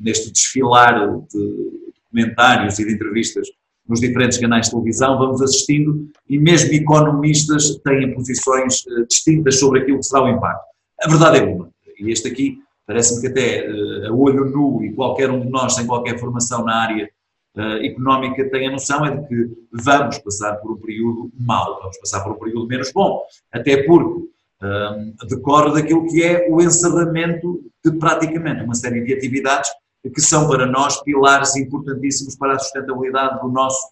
neste 0.00 0.32
desfilar 0.32 1.08
de 1.32 1.82
documentários 2.04 2.78
e 2.78 2.84
de 2.84 2.94
entrevistas 2.94 3.48
nos 3.88 4.00
diferentes 4.00 4.38
canais 4.38 4.66
de 4.66 4.72
televisão, 4.72 5.18
vamos 5.18 5.42
assistindo 5.42 6.08
e 6.28 6.38
mesmo 6.38 6.72
economistas 6.72 7.76
têm 7.84 8.14
posições 8.14 8.84
distintas 9.08 9.58
sobre 9.58 9.80
aquilo 9.80 9.98
que 9.98 10.06
será 10.06 10.22
o 10.22 10.28
impacto. 10.28 10.64
A 11.02 11.08
verdade 11.08 11.38
é 11.38 11.42
uma, 11.42 11.68
e 11.98 12.10
este 12.10 12.28
aqui 12.28 12.58
parece-me 12.86 13.20
que 13.20 13.26
até 13.26 13.66
a 14.06 14.12
olho 14.12 14.44
nu 14.44 14.84
e 14.84 14.92
qualquer 14.92 15.30
um 15.30 15.40
de 15.40 15.50
nós 15.50 15.74
sem 15.74 15.86
qualquer 15.86 16.18
formação 16.18 16.64
na 16.64 16.76
área 16.76 17.10
uh, 17.56 17.84
económica 17.84 18.48
tem 18.50 18.68
a 18.68 18.70
noção 18.70 19.04
é 19.04 19.16
de 19.16 19.26
que 19.28 19.50
vamos 19.72 20.18
passar 20.18 20.56
por 20.56 20.72
um 20.72 20.76
período 20.76 21.30
mau, 21.38 21.78
vamos 21.80 21.98
passar 21.98 22.22
por 22.22 22.32
um 22.32 22.38
período 22.38 22.66
menos 22.66 22.92
bom, 22.92 23.22
até 23.52 23.82
porque 23.82 24.20
uh, 24.62 25.26
decorre 25.28 25.74
daquilo 25.74 26.06
que 26.06 26.22
é 26.22 26.48
o 26.50 26.60
encerramento 26.60 27.60
de 27.84 27.92
praticamente 27.98 28.64
uma 28.64 28.74
série 28.74 29.02
de 29.02 29.14
atividades 29.14 29.70
que 30.14 30.20
são 30.20 30.48
para 30.48 30.66
nós 30.66 31.00
pilares 31.02 31.54
importantíssimos 31.56 32.36
para 32.36 32.54
a 32.54 32.58
sustentabilidade 32.58 33.40
do 33.40 33.48
nosso, 33.48 33.88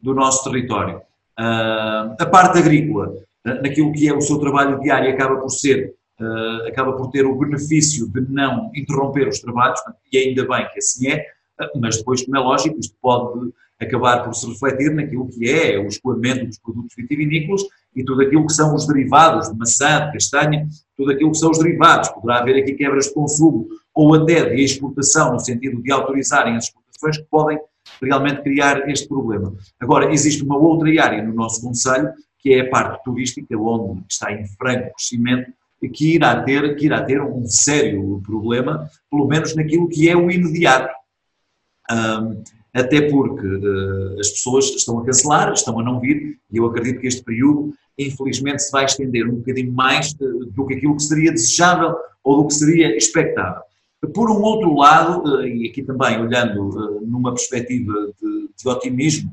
do 0.00 0.14
nosso 0.14 0.44
território. 0.44 0.98
Uh, 1.38 2.14
a 2.18 2.26
parte 2.30 2.58
agrícola, 2.58 3.14
naquilo 3.44 3.92
que 3.92 4.08
é 4.08 4.12
o 4.14 4.20
seu 4.20 4.38
trabalho 4.38 4.78
diário, 4.80 5.10
acaba 5.10 5.36
por 5.36 5.48
ser, 5.48 5.94
uh, 6.20 6.68
acaba 6.68 6.92
por 6.92 7.10
ter 7.10 7.24
o 7.24 7.34
benefício 7.34 8.08
de 8.10 8.20
não 8.30 8.70
interromper 8.74 9.26
os 9.26 9.40
trabalhos, 9.40 9.80
e 10.12 10.18
ainda 10.18 10.46
bem 10.46 10.68
que 10.70 10.78
assim 10.78 11.08
é, 11.08 11.26
mas 11.76 11.98
depois, 11.98 12.24
como 12.24 12.36
é 12.36 12.40
lógico, 12.40 12.78
isto 12.78 12.94
pode 13.00 13.50
acabar 13.80 14.24
por 14.24 14.34
se 14.34 14.46
refletir 14.48 14.94
naquilo 14.94 15.28
que 15.28 15.48
é 15.48 15.78
o 15.78 15.86
escoamento 15.86 16.46
dos 16.46 16.58
produtos 16.58 16.94
vitivinícolas 16.96 17.62
e 17.94 18.04
tudo 18.04 18.22
aquilo 18.22 18.46
que 18.46 18.52
são 18.52 18.74
os 18.74 18.86
derivados 18.86 19.50
de 19.50 19.58
maçã, 19.58 20.06
de 20.06 20.12
castanha, 20.12 20.68
tudo 20.96 21.12
aquilo 21.12 21.32
que 21.32 21.38
são 21.38 21.50
os 21.50 21.58
derivados. 21.58 22.08
Poderá 22.10 22.38
haver 22.38 22.62
aqui 22.62 22.74
quebras 22.74 23.06
de 23.06 23.14
consumo 23.14 23.68
ou 23.94 24.14
até 24.14 24.50
de 24.50 24.62
exportação, 24.62 25.32
no 25.32 25.40
sentido 25.40 25.80
de 25.82 25.92
autorizarem 25.92 26.56
as 26.56 26.64
exportações 26.64 27.18
que 27.18 27.26
podem 27.30 27.58
realmente 28.02 28.42
criar 28.42 28.88
este 28.88 29.06
problema. 29.08 29.54
Agora, 29.78 30.12
existe 30.12 30.42
uma 30.42 30.56
outra 30.56 30.88
área 31.02 31.22
no 31.22 31.34
nosso 31.34 31.60
Conselho, 31.60 32.10
que 32.38 32.52
é 32.54 32.60
a 32.60 32.70
parte 32.70 33.02
turística, 33.04 33.56
onde 33.56 34.02
está 34.08 34.32
em 34.32 34.44
franco 34.46 34.92
crescimento, 34.94 35.52
que 35.92 36.14
irá 36.14 36.42
ter, 36.42 36.76
que 36.76 36.86
irá 36.86 37.02
ter 37.02 37.20
um 37.20 37.44
sério 37.46 38.20
problema, 38.24 38.88
pelo 39.10 39.26
menos 39.26 39.54
naquilo 39.54 39.88
que 39.88 40.08
é 40.08 40.16
o 40.16 40.30
imediato 40.30 40.94
um, 41.90 42.42
até 42.74 43.02
porque 43.08 43.46
uh, 43.46 44.18
as 44.18 44.30
pessoas 44.30 44.66
estão 44.66 44.98
a 44.98 45.04
cancelar, 45.04 45.52
estão 45.52 45.78
a 45.78 45.82
não 45.82 46.00
vir, 46.00 46.38
e 46.50 46.56
eu 46.56 46.66
acredito 46.66 47.00
que 47.00 47.06
este 47.06 47.22
período, 47.22 47.72
infelizmente, 47.96 48.62
se 48.62 48.72
vai 48.72 48.84
estender 48.84 49.28
um 49.28 49.36
bocadinho 49.36 49.72
mais 49.72 50.12
uh, 50.14 50.46
do 50.46 50.66
que 50.66 50.74
aquilo 50.74 50.96
que 50.96 51.02
seria 51.02 51.30
desejável 51.30 51.94
ou 52.24 52.42
do 52.42 52.48
que 52.48 52.54
seria 52.54 52.96
expectável. 52.96 53.62
Por 54.12 54.28
um 54.28 54.42
outro 54.42 54.74
lado, 54.74 55.36
uh, 55.36 55.46
e 55.46 55.68
aqui 55.68 55.82
também 55.84 56.20
olhando 56.20 57.00
numa 57.06 57.32
perspectiva 57.32 57.92
de, 58.20 58.48
de 58.60 58.68
otimismo, 58.68 59.30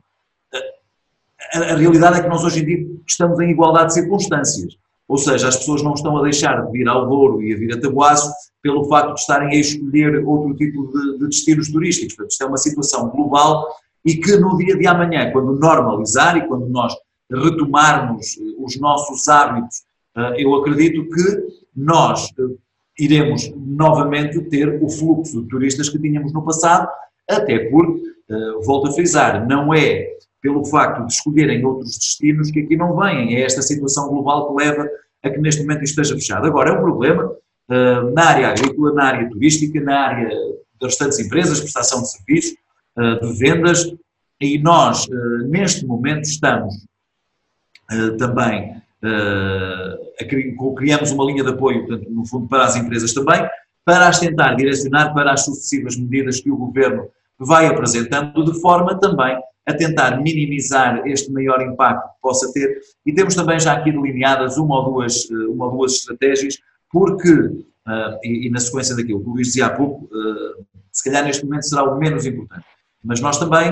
a, 1.53 1.58
a 1.58 1.75
realidade 1.75 2.20
é 2.20 2.22
que 2.22 2.29
nós 2.29 2.43
hoje 2.43 2.62
em 2.62 2.65
dia 2.65 2.88
estamos 3.08 3.39
em 3.39 3.50
igualdade 3.50 3.88
de 3.88 3.93
circunstâncias. 3.96 4.77
Ou 5.11 5.17
seja, 5.17 5.49
as 5.49 5.57
pessoas 5.57 5.83
não 5.83 5.93
estão 5.93 6.17
a 6.17 6.23
deixar 6.23 6.65
de 6.65 6.71
vir 6.71 6.87
ao 6.87 7.05
Douro 7.05 7.43
e 7.43 7.53
a 7.53 7.57
vir 7.57 7.73
a 7.73 7.81
Tabuaço 7.81 8.31
pelo 8.61 8.85
facto 8.85 9.15
de 9.15 9.19
estarem 9.19 9.49
a 9.49 9.59
escolher 9.59 10.25
outro 10.25 10.55
tipo 10.55 10.87
de, 10.87 11.19
de 11.19 11.27
destinos 11.27 11.69
turísticos. 11.69 12.15
Portanto, 12.15 12.31
isto 12.31 12.43
é 12.45 12.47
uma 12.47 12.57
situação 12.57 13.09
global 13.09 13.67
e 14.05 14.15
que 14.15 14.37
no 14.37 14.55
dia 14.55 14.77
de 14.77 14.87
amanhã, 14.87 15.29
quando 15.33 15.59
normalizar 15.59 16.37
e 16.37 16.47
quando 16.47 16.69
nós 16.69 16.95
retomarmos 17.29 18.37
eh, 18.37 18.55
os 18.57 18.79
nossos 18.79 19.27
hábitos, 19.27 19.83
eh, 20.15 20.45
eu 20.45 20.55
acredito 20.55 21.03
que 21.03 21.43
nós 21.75 22.29
eh, 22.39 22.55
iremos 22.97 23.51
novamente 23.53 24.39
ter 24.45 24.81
o 24.81 24.87
fluxo 24.87 25.41
de 25.41 25.49
turistas 25.49 25.89
que 25.89 25.99
tínhamos 25.99 26.31
no 26.31 26.41
passado, 26.45 26.87
até 27.29 27.69
porque, 27.69 28.01
volto 28.63 28.87
a 28.87 28.93
frisar, 28.93 29.45
não 29.45 29.73
é 29.73 30.07
pelo 30.41 30.65
facto 30.65 31.05
de 31.05 31.13
escolherem 31.13 31.63
outros 31.63 31.98
destinos 31.98 32.50
que 32.50 32.62
aqui 32.62 32.75
não 32.75 32.98
vêm. 32.98 33.36
É 33.36 33.41
esta 33.41 33.62
situação 33.62 34.10
global 34.10 34.48
que 34.48 34.63
leva 34.63 34.89
a 35.24 35.29
que 35.29 35.38
neste 35.38 35.62
momento 35.62 35.83
isto 35.83 36.01
esteja 36.01 36.15
fechado. 36.15 36.48
Agora, 36.48 36.71
é 36.71 36.74
um 36.74 36.81
problema 36.81 37.25
uh, 37.25 38.12
na 38.13 38.25
área 38.25 38.50
agrícola, 38.50 38.93
na 38.93 39.03
área 39.03 39.29
turística, 39.29 39.79
na 39.79 40.00
área 40.00 40.29
das 40.79 40.91
restantes 40.91 41.19
empresas, 41.19 41.60
prestação 41.60 42.01
de 42.01 42.12
serviços, 42.12 42.55
uh, 42.98 43.19
de 43.19 43.38
vendas, 43.38 43.93
e 44.39 44.57
nós, 44.57 45.05
uh, 45.05 45.48
neste 45.48 45.86
momento, 45.86 46.24
estamos 46.24 46.86
também, 48.17 48.81
criamos 50.77 51.12
uma 51.12 51.25
linha 51.25 51.43
de 51.43 51.50
apoio, 51.50 51.86
portanto, 51.86 52.10
no 52.10 52.25
fundo, 52.25 52.48
para 52.48 52.63
as 52.63 52.77
empresas 52.77 53.13
também, 53.13 53.45
para 53.83 54.07
as 54.07 54.17
tentar 54.17 54.53
direcionar 54.53 55.13
para 55.13 55.33
as 55.33 55.43
sucessivas 55.43 55.98
medidas 55.98 56.39
que 56.39 56.50
o 56.50 56.55
Governo 56.55 57.10
vai 57.38 57.65
apresentando, 57.65 58.45
de 58.45 58.62
forma 58.62 58.98
também 58.98 59.38
a 59.65 59.73
tentar 59.73 60.21
minimizar 60.21 61.05
este 61.07 61.31
maior 61.31 61.61
impacto 61.61 62.07
que 62.13 62.21
possa 62.21 62.51
ter 62.51 62.79
e 63.05 63.13
temos 63.13 63.35
também 63.35 63.59
já 63.59 63.73
aqui 63.73 63.91
delineadas 63.91 64.57
uma 64.57 64.79
ou 64.79 64.91
duas, 64.91 65.29
eh, 65.29 65.47
uma 65.47 65.65
ou 65.65 65.77
duas 65.77 65.93
estratégias, 65.93 66.57
porque, 66.91 67.31
uh, 67.31 68.19
e, 68.23 68.49
na 68.49 68.59
sequência 68.59 68.95
daquilo 68.95 69.21
que 69.21 69.29
o 69.29 69.33
Luís 69.33 69.47
dizia 69.47 69.67
há 69.67 69.69
pouco, 69.69 70.05
uh, 70.05 70.65
se 70.91 71.03
calhar 71.05 71.23
neste 71.23 71.45
momento 71.45 71.63
será 71.63 71.83
o 71.83 71.97
menos 71.97 72.25
importante, 72.25 72.65
mas 73.03 73.21
nós 73.21 73.37
também 73.37 73.71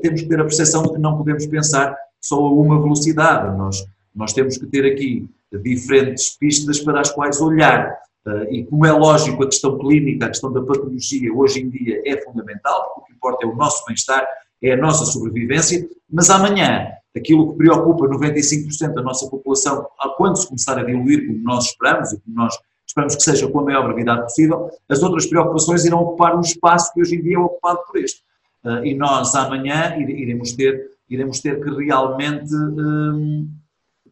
temos 0.00 0.22
que 0.22 0.28
ter 0.28 0.40
a 0.40 0.44
percepção 0.44 0.82
de 0.82 0.92
que 0.92 0.98
não 0.98 1.16
podemos 1.16 1.44
pensar 1.46 1.94
só 2.20 2.36
a 2.36 2.52
uma 2.52 2.80
velocidade, 2.80 3.56
nós, 3.58 3.84
nós 4.14 4.32
temos 4.32 4.56
que 4.56 4.66
ter 4.66 4.86
aqui 4.86 5.28
diferentes 5.62 6.36
pistas 6.38 6.78
para 6.78 7.00
as 7.00 7.10
quais 7.10 7.40
olhar. 7.40 7.94
e 8.50 8.64
como 8.64 8.86
é 8.86 8.92
lógico, 8.92 9.42
a 9.42 9.46
questão 9.46 9.76
clínica, 9.76 10.26
a 10.26 10.28
questão 10.28 10.52
da 10.52 10.62
patologia 10.62 11.30
hoje 11.34 11.60
em 11.60 11.68
dia 11.68 12.00
é 12.06 12.22
fundamental, 12.22 12.94
porque 12.94 13.00
o 13.00 13.04
que 13.06 13.12
importa 13.14 13.44
é 13.44 13.48
o 13.48 13.56
nosso 13.56 13.84
bem-estar 13.84 14.26
é 14.62 14.72
a 14.72 14.76
nossa 14.76 15.04
sobrevivência, 15.04 15.88
mas 16.10 16.28
amanhã, 16.30 16.88
aquilo 17.16 17.52
que 17.52 17.58
preocupa 17.58 18.08
95% 18.08 18.94
da 18.94 19.02
nossa 19.02 19.28
população, 19.28 19.86
quando 20.16 20.36
se 20.36 20.46
começar 20.46 20.78
a 20.78 20.82
diluir, 20.82 21.26
como 21.26 21.42
nós 21.42 21.66
esperamos, 21.66 22.12
e 22.12 22.20
como 22.20 22.36
nós 22.36 22.58
esperamos 22.86 23.16
que 23.16 23.22
seja 23.22 23.48
com 23.48 23.60
a 23.60 23.64
maior 23.64 23.84
brevidade 23.84 24.22
possível, 24.22 24.70
as 24.88 25.02
outras 25.02 25.26
preocupações 25.26 25.84
irão 25.84 26.00
ocupar 26.00 26.36
um 26.36 26.40
espaço 26.40 26.92
que 26.92 27.00
hoje 27.00 27.16
em 27.16 27.22
dia 27.22 27.36
é 27.36 27.38
ocupado 27.38 27.80
por 27.86 27.98
este. 27.98 28.22
Uh, 28.64 28.84
e 28.84 28.94
nós 28.94 29.34
amanhã 29.34 29.96
iremos 29.96 30.52
ter, 30.52 30.90
iremos 31.08 31.40
ter 31.40 31.62
que 31.62 31.70
realmente 31.70 32.54
um, 32.54 33.48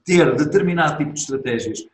ter 0.05 0.35
determinado 0.37 0.97
tipo 0.97 1.13
de 1.13 1.21
estratégias 1.21 1.85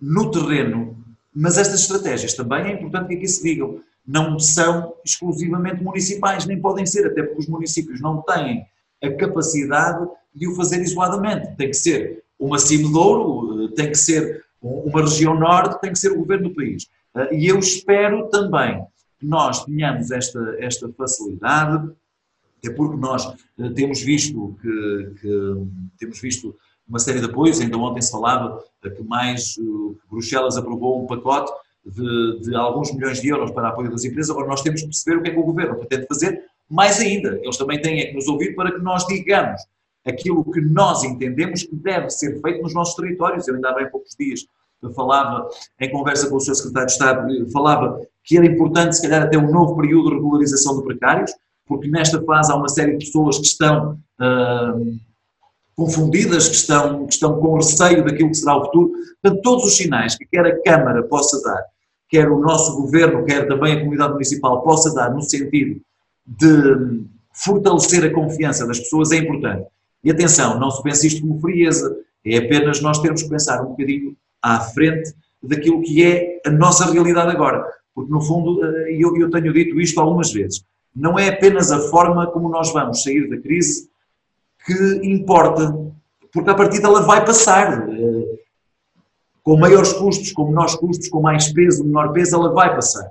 no 0.00 0.30
terreno, 0.30 0.96
mas 1.34 1.56
estas 1.56 1.80
estratégias 1.80 2.34
também 2.34 2.64
é 2.64 2.72
importante 2.72 3.08
que 3.08 3.14
aqui 3.14 3.28
se 3.28 3.42
digam 3.42 3.80
não 4.10 4.40
são 4.40 4.96
exclusivamente 5.04 5.84
municipais, 5.84 6.44
nem 6.44 6.60
podem 6.60 6.84
ser, 6.84 7.06
até 7.06 7.22
porque 7.22 7.38
os 7.38 7.46
municípios 7.46 8.00
não 8.00 8.20
têm 8.22 8.66
a 9.00 9.08
capacidade 9.12 10.04
de 10.34 10.48
o 10.48 10.56
fazer 10.56 10.82
isoladamente. 10.82 11.56
Tem 11.56 11.68
que 11.68 11.76
ser 11.76 12.24
uma 12.36 12.58
Cimedouro, 12.58 13.64
eh, 13.64 13.68
tem 13.76 13.88
que 13.88 13.96
ser 13.96 14.44
uma 14.60 15.02
região 15.02 15.38
norte, 15.38 15.80
tem 15.80 15.92
que 15.92 15.98
ser 15.98 16.10
o 16.10 16.18
governo 16.18 16.48
do 16.48 16.54
país. 16.56 16.88
Eh, 17.16 17.36
e 17.36 17.46
eu 17.46 17.60
espero 17.60 18.28
também 18.30 18.84
que 19.20 19.26
nós 19.26 19.64
tenhamos 19.64 20.10
esta, 20.10 20.56
esta 20.58 20.88
facilidade, 20.88 21.88
até 22.58 22.74
porque 22.74 22.96
nós 22.96 23.32
eh, 23.60 23.70
temos 23.76 24.02
visto 24.02 24.56
que, 24.60 25.20
que 25.20 25.54
temos 26.00 26.20
visto 26.20 26.56
uma 26.88 26.98
série 26.98 27.20
de 27.20 27.26
apoios. 27.26 27.60
Ainda 27.60 27.78
ontem 27.78 28.02
se 28.02 28.10
falava 28.10 28.60
que 28.82 29.04
mais 29.04 29.54
Bruxelas 30.10 30.56
aprovou 30.56 31.00
um 31.00 31.06
pacote 31.06 31.52
de, 31.84 32.40
de, 32.40 32.54
alguns 32.54 32.92
milhões 32.92 33.20
de 33.20 33.28
euros 33.28 33.50
para 33.50 33.68
apoio 33.68 33.90
das 33.90 34.04
empresas. 34.04 34.30
Agora 34.30 34.48
nós 34.48 34.62
temos 34.62 34.80
que 34.80 34.86
perceber 34.86 35.18
o 35.18 35.22
que 35.22 35.30
é 35.30 35.32
que 35.32 35.38
o 35.38 35.44
governo 35.44 35.76
pretende 35.76 36.06
fazer. 36.06 36.42
Mais 36.68 37.00
ainda, 37.00 37.40
eles 37.42 37.56
também 37.56 37.80
têm 37.80 38.00
é 38.00 38.06
que 38.06 38.14
nos 38.14 38.28
ouvir 38.28 38.54
para 38.54 38.72
que 38.72 38.78
nós 38.80 39.06
digamos 39.06 39.60
aquilo 40.06 40.44
que 40.50 40.60
nós 40.60 41.04
entendemos 41.04 41.62
que 41.62 41.74
deve 41.74 42.10
ser 42.10 42.40
feito 42.40 42.62
nos 42.62 42.74
nossos 42.74 42.94
territórios. 42.94 43.48
Eu 43.48 43.56
ainda 43.56 43.70
há 43.70 43.74
bem 43.74 43.90
poucos 43.90 44.14
dias 44.18 44.46
falava, 44.94 45.48
em 45.78 45.90
conversa 45.90 46.28
com 46.28 46.36
o 46.36 46.40
Sr. 46.40 46.54
Secretário 46.54 46.86
de 46.86 46.92
Estado, 46.92 47.50
falava 47.52 48.00
que 48.24 48.36
era 48.36 48.46
importante, 48.46 48.96
se 48.96 49.02
calhar, 49.02 49.22
até 49.22 49.36
um 49.36 49.50
novo 49.50 49.76
período 49.76 50.08
de 50.08 50.14
regularização 50.16 50.78
de 50.78 50.84
precários, 50.84 51.32
porque 51.66 51.88
nesta 51.88 52.22
fase 52.22 52.50
há 52.50 52.56
uma 52.56 52.68
série 52.68 52.96
de 52.96 53.04
pessoas 53.04 53.38
que 53.38 53.46
estão 53.46 53.98
uh, 54.20 54.98
confundidas, 55.76 56.48
que 56.48 56.54
estão, 56.54 57.06
que 57.06 57.12
estão 57.12 57.38
com 57.38 57.54
receio 57.54 58.04
daquilo 58.04 58.30
que 58.30 58.36
será 58.36 58.56
o 58.56 58.64
futuro. 58.64 58.90
Portanto, 59.22 59.42
todos 59.42 59.64
os 59.66 59.76
sinais 59.76 60.16
que 60.16 60.24
quer 60.26 60.46
a 60.46 60.62
Câmara 60.62 61.02
possa 61.02 61.40
dar, 61.42 61.62
quer 62.10 62.28
o 62.28 62.40
nosso 62.40 62.76
Governo, 62.80 63.24
quer 63.24 63.46
também 63.46 63.74
a 63.74 63.78
Comunidade 63.78 64.12
Municipal 64.12 64.62
possa 64.62 64.92
dar 64.92 65.14
no 65.14 65.22
sentido 65.22 65.80
de 66.26 67.04
fortalecer 67.32 68.04
a 68.04 68.12
confiança 68.12 68.66
das 68.66 68.80
pessoas 68.80 69.12
é 69.12 69.16
importante. 69.16 69.66
E 70.02 70.10
atenção, 70.10 70.58
não 70.58 70.70
se 70.70 70.82
pense 70.82 71.06
isto 71.06 71.20
como 71.20 71.40
frieza, 71.40 71.96
é 72.24 72.36
apenas 72.38 72.80
nós 72.80 72.98
termos 72.98 73.22
que 73.22 73.28
pensar 73.28 73.62
um 73.62 73.70
bocadinho 73.70 74.16
à 74.42 74.60
frente 74.60 75.14
daquilo 75.42 75.82
que 75.82 76.04
é 76.04 76.40
a 76.44 76.50
nossa 76.50 76.90
realidade 76.90 77.30
agora. 77.30 77.64
Porque, 77.94 78.10
no 78.10 78.20
fundo, 78.20 78.64
eh, 78.64 78.96
eu, 78.98 79.16
eu 79.16 79.30
tenho 79.30 79.52
dito 79.52 79.80
isto 79.80 80.00
algumas 80.00 80.32
vezes, 80.32 80.64
não 80.94 81.18
é 81.18 81.28
apenas 81.28 81.70
a 81.70 81.78
forma 81.78 82.26
como 82.26 82.48
nós 82.48 82.72
vamos 82.72 83.02
sair 83.02 83.28
da 83.28 83.38
crise 83.38 83.88
que 84.66 85.00
importa, 85.04 85.74
porque 86.32 86.50
a 86.50 86.54
partir 86.54 86.80
dela 86.80 87.02
vai 87.02 87.24
passar. 87.24 87.86
Eh, 89.40 89.42
com 89.42 89.56
maiores 89.56 89.92
custos, 89.92 90.32
com 90.32 90.46
menores 90.46 90.74
custos, 90.74 91.08
com 91.08 91.20
mais 91.20 91.52
peso, 91.52 91.84
menor 91.84 92.12
peso, 92.12 92.36
ela 92.36 92.52
vai 92.52 92.74
passar. 92.74 93.10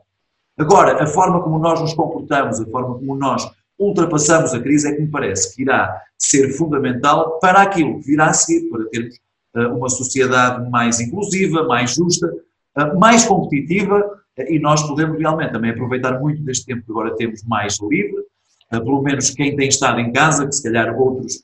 Agora, 0.58 1.02
a 1.02 1.08
forma 1.08 1.42
como 1.42 1.58
nós 1.58 1.80
nos 1.80 1.94
comportamos, 1.94 2.60
a 2.60 2.66
forma 2.66 2.96
como 2.96 3.16
nós 3.16 3.50
ultrapassamos 3.80 4.54
a 4.54 4.60
crise 4.60 4.90
é 4.90 4.96
que 4.96 5.02
me 5.02 5.08
parece 5.08 5.56
que 5.56 5.62
irá 5.62 6.02
ser 6.18 6.52
fundamental 6.52 7.40
para 7.40 7.62
aquilo 7.62 8.00
que 8.00 8.08
virá 8.08 8.28
a 8.28 8.34
seguir, 8.34 8.70
para 8.70 8.86
termos 8.90 9.16
uh, 9.56 9.78
uma 9.78 9.88
sociedade 9.88 10.70
mais 10.70 11.00
inclusiva, 11.00 11.64
mais 11.64 11.96
justa, 11.96 12.28
uh, 12.28 13.00
mais 13.00 13.24
competitiva 13.24 14.00
uh, 14.00 14.44
e 14.50 14.60
nós 14.60 14.84
podemos 14.84 15.18
realmente 15.18 15.54
também 15.54 15.72
aproveitar 15.72 16.20
muito 16.20 16.44
deste 16.44 16.66
tempo 16.66 16.86
que 16.86 16.92
agora 16.92 17.16
temos 17.16 17.42
mais 17.44 17.78
livre, 17.82 18.22
pelo 18.70 19.02
menos 19.02 19.32
quem 19.32 19.56
tem 19.56 19.70
estado 19.70 20.00
em 20.00 20.12
casa, 20.12 20.46
que 20.46 20.52
se 20.52 20.62
calhar 20.62 20.96
outros 20.96 21.44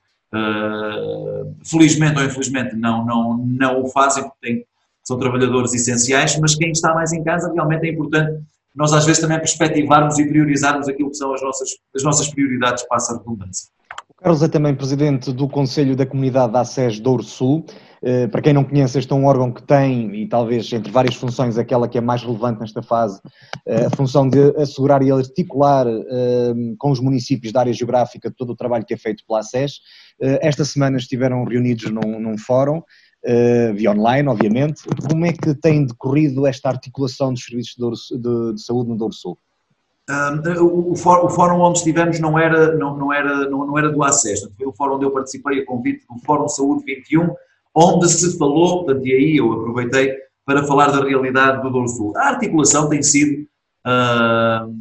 felizmente 1.63 2.19
ou 2.19 2.25
infelizmente 2.25 2.75
não, 2.75 3.03
não, 3.05 3.37
não 3.37 3.83
o 3.83 3.87
fazem 3.87 4.21
porque 4.23 4.37
têm, 4.41 4.65
são 5.05 5.17
trabalhadores 5.17 5.73
essenciais, 5.73 6.37
mas 6.39 6.55
quem 6.55 6.71
está 6.71 6.93
mais 6.93 7.13
em 7.13 7.23
casa 7.23 7.51
realmente 7.53 7.87
é 7.87 7.91
importante 7.91 8.43
nós 8.75 8.91
às 8.91 9.05
vezes 9.05 9.21
também 9.21 9.39
perspectivarmos 9.39 10.19
e 10.19 10.27
priorizarmos 10.27 10.89
aquilo 10.89 11.09
que 11.09 11.17
são 11.17 11.33
as 11.33 11.41
nossas, 11.41 11.69
as 11.95 12.03
nossas 12.03 12.27
prioridades, 12.27 12.85
passa 12.87 13.13
a 13.13 13.17
redundância. 13.17 13.69
O 14.09 14.13
Carlos 14.21 14.43
é 14.43 14.47
também 14.47 14.75
presidente 14.75 15.31
do 15.31 15.47
Conselho 15.47 15.95
da 15.95 16.05
Comunidade 16.05 16.51
da 16.51 16.61
ACES 16.61 16.99
Douro 16.99 17.23
Sul. 17.23 17.65
Eh, 18.01 18.27
para 18.27 18.41
quem 18.41 18.53
não 18.53 18.63
conhece, 18.63 18.97
este 18.99 19.11
é 19.11 19.15
um 19.15 19.25
órgão 19.25 19.51
que 19.51 19.63
tem, 19.63 20.13
e 20.15 20.27
talvez 20.27 20.71
entre 20.73 20.91
várias 20.91 21.15
funções, 21.15 21.57
aquela 21.57 21.87
que 21.87 21.97
é 21.97 22.01
mais 22.01 22.21
relevante 22.21 22.59
nesta 22.59 22.81
fase, 22.81 23.19
eh, 23.65 23.85
a 23.85 23.89
função 23.95 24.27
de 24.27 24.53
assegurar 24.57 25.01
e 25.01 25.11
articular 25.11 25.85
eh, 25.87 26.53
com 26.77 26.91
os 26.91 26.99
municípios 26.99 27.53
da 27.53 27.61
área 27.61 27.73
geográfica 27.73 28.33
todo 28.35 28.51
o 28.51 28.55
trabalho 28.55 28.85
que 28.85 28.93
é 28.93 28.97
feito 28.97 29.23
pela 29.27 29.39
ACES. 29.39 29.79
Esta 30.17 30.63
semana 30.63 30.95
estiveram 30.95 31.43
reunidos 31.43 31.91
num, 31.91 32.21
num 32.21 32.37
fórum 32.37 32.81
via 33.75 33.91
online, 33.91 34.27
obviamente. 34.29 34.83
Como 35.09 35.25
é 35.25 35.33
que 35.33 35.55
tem 35.55 35.85
decorrido 35.85 36.45
esta 36.45 36.69
articulação 36.69 37.33
dos 37.33 37.43
serviços 37.43 37.75
de, 37.75 38.19
de, 38.19 38.53
de 38.53 38.61
saúde 38.61 38.89
no 38.89 38.97
Douro 38.97 39.13
Sul? 39.13 39.37
Uh, 40.07 40.63
o, 40.63 40.91
o, 40.91 40.95
fórum 40.95 41.61
onde 41.61 41.79
estivemos 41.79 42.19
não 42.19 42.37
era, 42.37 42.75
não, 42.75 42.95
não 42.95 43.11
era, 43.11 43.49
não, 43.49 43.65
não 43.65 43.77
era 43.77 43.89
do 43.89 44.03
ACES, 44.03 44.47
foi 44.55 44.67
o 44.67 44.71
fórum 44.71 44.95
onde 44.95 45.05
eu 45.05 45.09
participei 45.09 45.61
a 45.61 45.65
convite 45.65 46.05
do 46.07 46.19
Fórum 46.19 46.47
Saúde 46.47 46.85
21, 46.85 47.33
onde 47.73 48.07
se 48.07 48.37
falou, 48.37 48.85
portanto, 48.85 49.03
e 49.07 49.13
aí 49.13 49.37
eu 49.37 49.51
aproveitei 49.51 50.15
para 50.45 50.63
falar 50.67 50.91
da 50.91 51.03
realidade 51.03 51.63
do 51.63 51.71
Douro 51.71 51.87
Sul. 51.87 52.15
A 52.17 52.27
articulação 52.27 52.87
tem 52.87 53.01
sido 53.01 53.47
uh, 53.87 54.71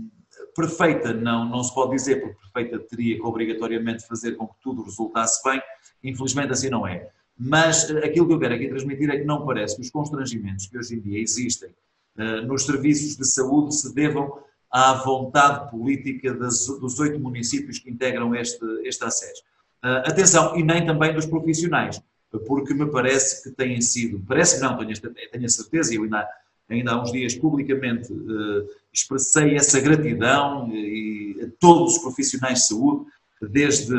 perfeita, 0.55 1.15
não, 1.15 1.49
não 1.49 1.65
se 1.65 1.75
pode 1.75 1.93
dizer, 1.93 2.21
porque 2.21 2.37
perfeita 2.53 2.87
teria 2.87 3.17
que 3.17 3.23
obrigatoriamente 3.23 4.07
fazer 4.07 4.33
com 4.33 4.47
que 4.47 4.55
tudo 4.63 4.83
resultasse 4.83 5.43
bem, 5.43 5.59
infelizmente 6.03 6.53
assim 6.53 6.69
não 6.69 6.87
é. 6.87 7.09
Mas 7.39 7.91
eh, 7.91 7.99
aquilo 8.07 8.27
que 8.27 8.35
eu 8.35 8.39
quero 8.39 8.55
aqui 8.55 8.69
transmitir 8.69 9.11
é 9.11 9.19
que 9.19 9.25
não 9.25 9.45
parece 9.45 9.77
que 9.77 9.83
os 9.83 9.91
constrangimentos 9.91 10.67
que 10.67 10.79
hoje 10.79 10.95
em 10.95 11.01
dia 11.01 11.21
existem 11.21 11.71
uh, 12.17 12.47
nos 12.47 12.65
serviços 12.65 13.17
de 13.17 13.27
saúde 13.27 13.75
se 13.75 13.93
devam 13.95 14.39
à 14.71 14.95
vontade 14.95 15.71
política 15.71 16.33
dos 16.33 16.99
oito 16.99 17.19
municípios 17.19 17.79
que 17.79 17.91
integram 17.91 18.35
este, 18.35 18.65
este 18.85 19.05
acesso. 19.05 19.43
Uh, 19.85 20.09
atenção, 20.09 20.57
e 20.57 20.63
nem 20.63 20.85
também 20.85 21.13
dos 21.13 21.27
profissionais, 21.27 22.01
porque 22.47 22.75
me 22.75 22.91
parece 22.91 23.43
que 23.43 23.51
têm 23.51 23.81
sido, 23.81 24.21
parece 24.27 24.61
não, 24.61 24.77
tenho, 24.77 24.93
tenho 25.01 25.45
a 25.45 25.49
certeza, 25.49 25.95
eu 25.95 26.03
ainda, 26.03 26.29
ainda 26.69 26.93
há 26.93 27.03
uns 27.03 27.13
dias 27.13 27.35
publicamente 27.35 28.13
expressei 28.93 29.55
essa 29.55 29.81
gratidão 29.81 30.69
e, 30.73 31.37
a 31.43 31.61
todos 31.61 31.97
os 31.97 31.99
profissionais 32.03 32.61
de 32.61 32.69
saúde 32.69 33.07
desde 33.43 33.95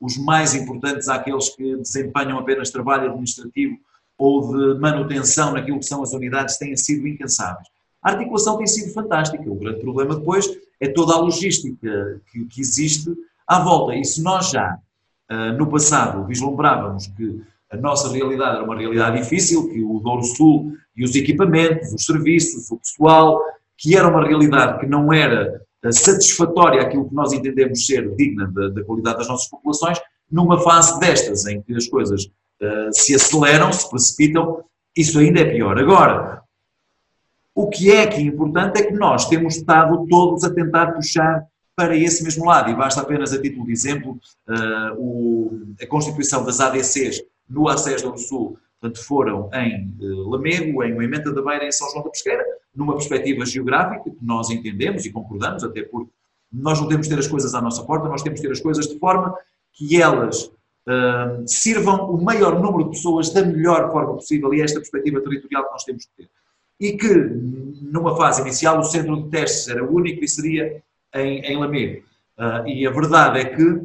os 0.00 0.16
mais 0.16 0.54
importantes 0.54 1.08
àqueles 1.08 1.50
que 1.50 1.76
desempenham 1.76 2.38
apenas 2.38 2.70
trabalho 2.70 3.08
administrativo 3.08 3.78
ou 4.16 4.48
de 4.48 4.80
manutenção 4.80 5.52
naquilo 5.52 5.78
que 5.78 5.86
são 5.86 6.02
as 6.02 6.12
unidades, 6.12 6.58
têm 6.58 6.76
sido 6.76 7.06
incansáveis. 7.06 7.68
A 8.02 8.10
articulação 8.10 8.58
tem 8.58 8.66
sido 8.66 8.92
fantástica. 8.92 9.48
O 9.48 9.54
grande 9.54 9.80
problema 9.80 10.16
depois 10.16 10.48
é 10.80 10.88
toda 10.88 11.14
a 11.14 11.20
logística 11.20 12.20
que, 12.30 12.44
que 12.46 12.60
existe 12.60 13.12
à 13.46 13.60
volta. 13.60 13.94
E 13.94 14.04
se 14.04 14.22
nós 14.22 14.50
já, 14.50 14.76
uh, 15.30 15.56
no 15.56 15.68
passado, 15.68 16.26
vislumbrávamos 16.26 17.06
que 17.08 17.42
a 17.70 17.76
nossa 17.76 18.10
realidade 18.12 18.56
era 18.56 18.64
uma 18.64 18.76
realidade 18.76 19.20
difícil, 19.20 19.68
que 19.68 19.82
o 19.82 20.00
Douro 20.00 20.24
Sul 20.24 20.72
e 20.96 21.04
os 21.04 21.14
equipamentos, 21.14 21.92
os 21.92 22.04
serviços, 22.04 22.70
o 22.70 22.78
pessoal, 22.78 23.40
que 23.76 23.96
era 23.96 24.08
uma 24.08 24.26
realidade 24.26 24.80
que 24.80 24.86
não 24.86 25.12
era 25.12 25.60
satisfatória 25.92 26.82
aquilo 26.82 27.08
que 27.08 27.14
nós 27.14 27.32
entendemos 27.32 27.86
ser 27.86 28.14
digna 28.16 28.46
da, 28.48 28.68
da, 28.68 28.84
qualidade 28.84 29.18
das 29.18 29.28
nossas 29.28 29.48
populações, 29.48 29.98
numa 30.30 30.60
fase 30.60 30.98
destas, 30.98 31.46
em 31.46 31.62
que 31.62 31.74
as 31.74 31.86
coisas 31.86 32.24
uh, 32.24 32.90
se 32.92 33.14
aceleram, 33.14 33.72
se 33.72 33.88
precipitam, 33.88 34.64
isso 34.96 35.18
ainda 35.18 35.40
é 35.40 35.44
pior. 35.44 35.78
Agora, 35.78 36.42
o 37.54 37.68
que 37.68 37.90
é 37.90 38.06
que 38.06 38.16
é 38.16 38.22
importante 38.22 38.80
é 38.80 38.84
que 38.84 38.94
nós 38.94 39.28
temos 39.28 39.56
estado 39.56 40.06
todos 40.08 40.44
a 40.44 40.52
tentar 40.52 40.92
puxar 40.92 41.46
para 41.74 41.96
esse 41.96 42.24
mesmo 42.24 42.44
lado, 42.44 42.70
e 42.70 42.74
basta 42.74 43.00
apenas 43.00 43.32
a 43.32 43.40
título 43.40 43.66
de 43.66 43.72
exemplo 43.72 44.18
uh, 44.48 44.94
o, 44.96 45.74
a 45.80 45.86
constituição 45.86 46.44
das 46.44 46.58
ADCs 46.58 47.22
no 47.48 47.68
acesso 47.68 48.10
do 48.10 48.18
Sul, 48.18 48.58
portanto 48.80 49.04
foram 49.04 49.48
em 49.54 49.94
uh, 50.00 50.28
Lamego, 50.28 50.82
em 50.82 50.92
Moimenta 50.92 51.32
da 51.32 51.40
Beira, 51.40 51.64
em 51.64 51.70
São 51.70 51.88
João 51.90 52.02
da 52.02 52.10
Pesqueira, 52.10 52.44
numa 52.78 52.94
perspectiva 52.94 53.44
geográfica 53.44 54.08
que 54.08 54.24
nós 54.24 54.50
entendemos 54.50 55.04
e 55.04 55.10
concordamos, 55.10 55.64
até 55.64 55.82
porque 55.82 56.12
nós 56.50 56.80
não 56.80 56.86
temos 56.86 57.08
de 57.08 57.12
ter 57.12 57.18
as 57.18 57.26
coisas 57.26 57.52
à 57.52 57.60
nossa 57.60 57.82
porta, 57.82 58.08
nós 58.08 58.22
temos 58.22 58.40
de 58.40 58.46
ter 58.46 58.52
as 58.52 58.60
coisas 58.60 58.86
de 58.86 58.96
forma 59.00 59.36
que 59.72 60.00
elas 60.00 60.44
uh, 60.44 61.42
sirvam 61.44 62.08
o 62.08 62.22
maior 62.22 62.60
número 62.60 62.84
de 62.84 62.90
pessoas 62.90 63.30
da 63.30 63.44
melhor 63.44 63.90
forma 63.90 64.14
possível 64.14 64.54
e 64.54 64.60
é 64.60 64.64
esta 64.64 64.78
perspectiva 64.78 65.20
territorial 65.20 65.64
que 65.64 65.72
nós 65.72 65.84
temos 65.84 66.04
de 66.04 66.10
ter. 66.16 66.30
E 66.78 66.96
que, 66.96 67.12
numa 67.82 68.16
fase 68.16 68.42
inicial, 68.42 68.78
o 68.78 68.84
centro 68.84 69.24
de 69.24 69.28
testes 69.28 69.66
era 69.66 69.84
único 69.84 70.22
e 70.22 70.28
seria 70.28 70.80
em, 71.16 71.40
em 71.40 71.56
Lamego. 71.58 72.04
Uh, 72.38 72.68
e 72.68 72.86
a 72.86 72.90
verdade 72.92 73.40
é 73.40 73.44
que 73.44 73.80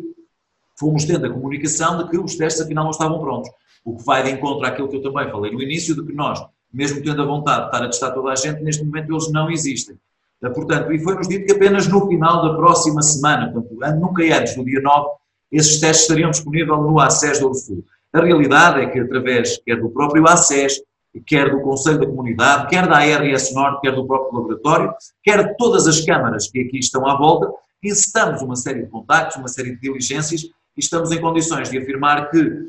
fomos 0.80 1.04
tendo 1.04 1.26
a 1.26 1.30
comunicação 1.32 1.98
de 1.98 2.12
que 2.12 2.20
os 2.20 2.36
testes 2.36 2.62
afinal 2.62 2.84
não 2.84 2.92
estavam 2.92 3.20
prontos. 3.20 3.50
O 3.84 3.98
que 3.98 4.06
vai 4.06 4.22
de 4.22 4.30
encontro 4.30 4.64
àquilo 4.68 4.88
que 4.88 4.98
eu 4.98 5.02
também 5.02 5.32
falei 5.32 5.52
no 5.52 5.62
início, 5.62 5.96
de 5.96 6.06
que 6.06 6.14
nós 6.14 6.40
mesmo 6.74 7.04
tendo 7.04 7.22
a 7.22 7.26
vontade 7.26 7.62
de 7.62 7.66
estar 7.68 7.84
a 7.84 7.88
testar 7.88 8.12
toda 8.12 8.32
a 8.32 8.36
gente, 8.36 8.64
neste 8.64 8.84
momento 8.84 9.12
eles 9.12 9.32
não 9.32 9.50
existem. 9.50 9.98
Eh, 10.44 10.50
portanto, 10.50 10.92
e 10.92 11.00
foi-nos 11.00 11.28
dito 11.28 11.46
que 11.46 11.54
apenas 11.54 11.88
no 11.88 12.08
final 12.08 12.42
da 12.42 12.56
próxima 12.56 13.02
semana, 13.02 13.52
portanto, 13.52 14.00
nunca 14.00 14.24
antes 14.24 14.56
do 14.56 14.66
dia 14.66 14.82
9, 14.82 15.10
esses 15.52 15.80
testes 15.80 16.02
estariam 16.02 16.32
disponíveis 16.32 16.80
no 16.80 17.00
ACES 17.00 17.40
do 17.40 17.54
Sul. 17.54 17.86
A 18.12 18.22
realidade 18.22 18.82
é 18.82 18.88
que 18.88 19.00
através 19.00 19.60
quer 19.64 19.80
do 19.80 19.90
próprio 19.90 20.28
ACES, 20.28 20.82
quer 21.26 21.52
do 21.52 21.62
Conselho 21.62 22.00
da 22.00 22.08
Comunidade, 22.08 22.68
quer 22.68 22.88
da 22.88 22.98
ARS 22.98 23.54
Norte, 23.54 23.82
quer 23.82 23.94
do 23.94 24.06
próprio 24.06 24.40
laboratório, 24.40 24.94
quer 25.24 25.48
de 25.48 25.58
todas 25.58 25.88
as 25.88 26.02
câmaras 26.02 26.50
que 26.50 26.62
aqui 26.62 26.80
estão 26.80 27.08
à 27.08 27.16
volta, 27.16 27.52
incitamos 27.84 28.42
uma 28.42 28.56
série 28.56 28.84
de 28.84 28.90
contactos, 28.90 29.38
uma 29.38 29.48
série 29.48 29.76
de 29.76 29.82
diligências 29.82 30.44
e 30.44 30.80
estamos 30.80 31.12
em 31.12 31.22
condições 31.22 31.70
de 31.70 31.78
afirmar 31.78 32.32
que 32.32 32.68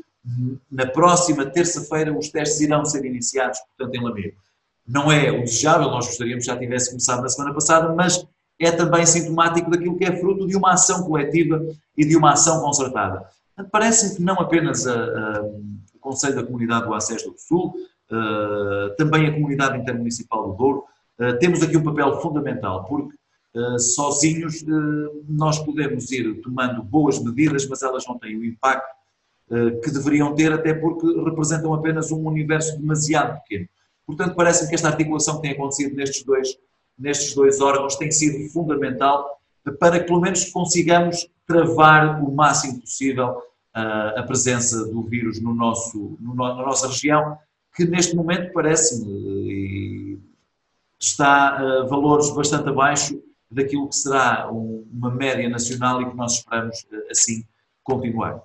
na 0.71 0.87
próxima 0.87 1.45
terça-feira 1.45 2.17
os 2.17 2.29
testes 2.29 2.61
irão 2.61 2.83
ser 2.83 3.05
iniciados, 3.05 3.59
portanto, 3.59 3.95
em 3.95 4.03
Lamego. 4.03 4.37
Não 4.87 5.11
é 5.11 5.31
o 5.31 5.41
desejável, 5.41 5.89
nós 5.89 6.07
gostaríamos 6.07 6.45
que 6.45 6.51
já 6.51 6.57
tivesse 6.57 6.89
começado 6.89 7.21
na 7.21 7.29
semana 7.29 7.53
passada, 7.53 7.93
mas 7.93 8.25
é 8.59 8.71
também 8.71 9.05
sintomático 9.05 9.69
daquilo 9.69 9.97
que 9.97 10.05
é 10.05 10.15
fruto 10.19 10.47
de 10.47 10.55
uma 10.55 10.73
ação 10.73 11.03
coletiva 11.03 11.65
e 11.97 12.05
de 12.05 12.15
uma 12.15 12.33
ação 12.33 12.61
concertada. 12.61 13.25
Parece-me 13.71 14.15
que 14.15 14.21
não 14.21 14.35
apenas 14.35 14.85
a, 14.85 14.93
a, 14.93 15.41
o 15.43 15.99
Conselho 15.99 16.35
da 16.35 16.43
Comunidade 16.43 16.85
do 16.85 16.93
Acesso 16.93 17.31
do 17.31 17.37
Sul, 17.37 17.73
também 18.97 19.27
a 19.27 19.33
Comunidade 19.33 19.77
Intermunicipal 19.77 20.51
do 20.51 20.57
Douro. 20.57 20.83
Temos 21.39 21.61
aqui 21.63 21.77
um 21.77 21.83
papel 21.83 22.21
fundamental, 22.21 22.85
porque 22.85 23.15
sozinhos 23.79 24.63
nós 25.27 25.59
podemos 25.59 26.11
ir 26.11 26.41
tomando 26.41 26.83
boas 26.83 27.17
medidas, 27.23 27.67
mas 27.67 27.81
elas 27.81 28.05
não 28.05 28.19
têm 28.19 28.37
o 28.37 28.45
impacto 28.45 28.87
que 29.83 29.91
deveriam 29.91 30.33
ter, 30.33 30.51
até 30.51 30.73
porque 30.73 31.05
representam 31.23 31.73
apenas 31.73 32.11
um 32.11 32.25
universo 32.27 32.79
demasiado 32.79 33.39
pequeno. 33.41 33.67
Portanto, 34.05 34.35
parece-me 34.35 34.69
que 34.69 34.75
esta 34.75 34.87
articulação 34.87 35.35
que 35.35 35.43
tem 35.43 35.51
acontecido 35.51 35.95
nestes 35.95 36.23
dois, 36.23 36.57
nestes 36.97 37.33
dois 37.35 37.61
órgãos 37.61 37.95
tem 37.95 38.11
sido 38.11 38.49
fundamental 38.51 39.39
para 39.79 39.99
que 39.99 40.05
pelo 40.05 40.21
menos 40.21 40.45
consigamos 40.51 41.27
travar 41.47 42.23
o 42.23 42.31
máximo 42.31 42.79
possível 42.81 43.29
uh, 43.75 44.19
a 44.19 44.23
presença 44.23 44.85
do 44.85 45.01
vírus 45.01 45.41
no 45.41 45.53
nosso, 45.53 46.17
no, 46.19 46.35
na 46.35 46.55
nossa 46.55 46.87
região, 46.87 47.37
que 47.75 47.85
neste 47.85 48.15
momento 48.15 48.53
parece-me 48.53 50.19
está 50.99 51.57
a 51.57 51.83
valores 51.85 52.29
bastante 52.31 52.69
abaixo 52.69 53.21
daquilo 53.49 53.89
que 53.89 53.95
será 53.95 54.51
um, 54.51 54.87
uma 54.91 55.11
média 55.11 55.47
nacional 55.49 56.01
e 56.01 56.09
que 56.09 56.15
nós 56.15 56.33
esperamos 56.33 56.85
assim 57.09 57.43
continuar. 57.83 58.41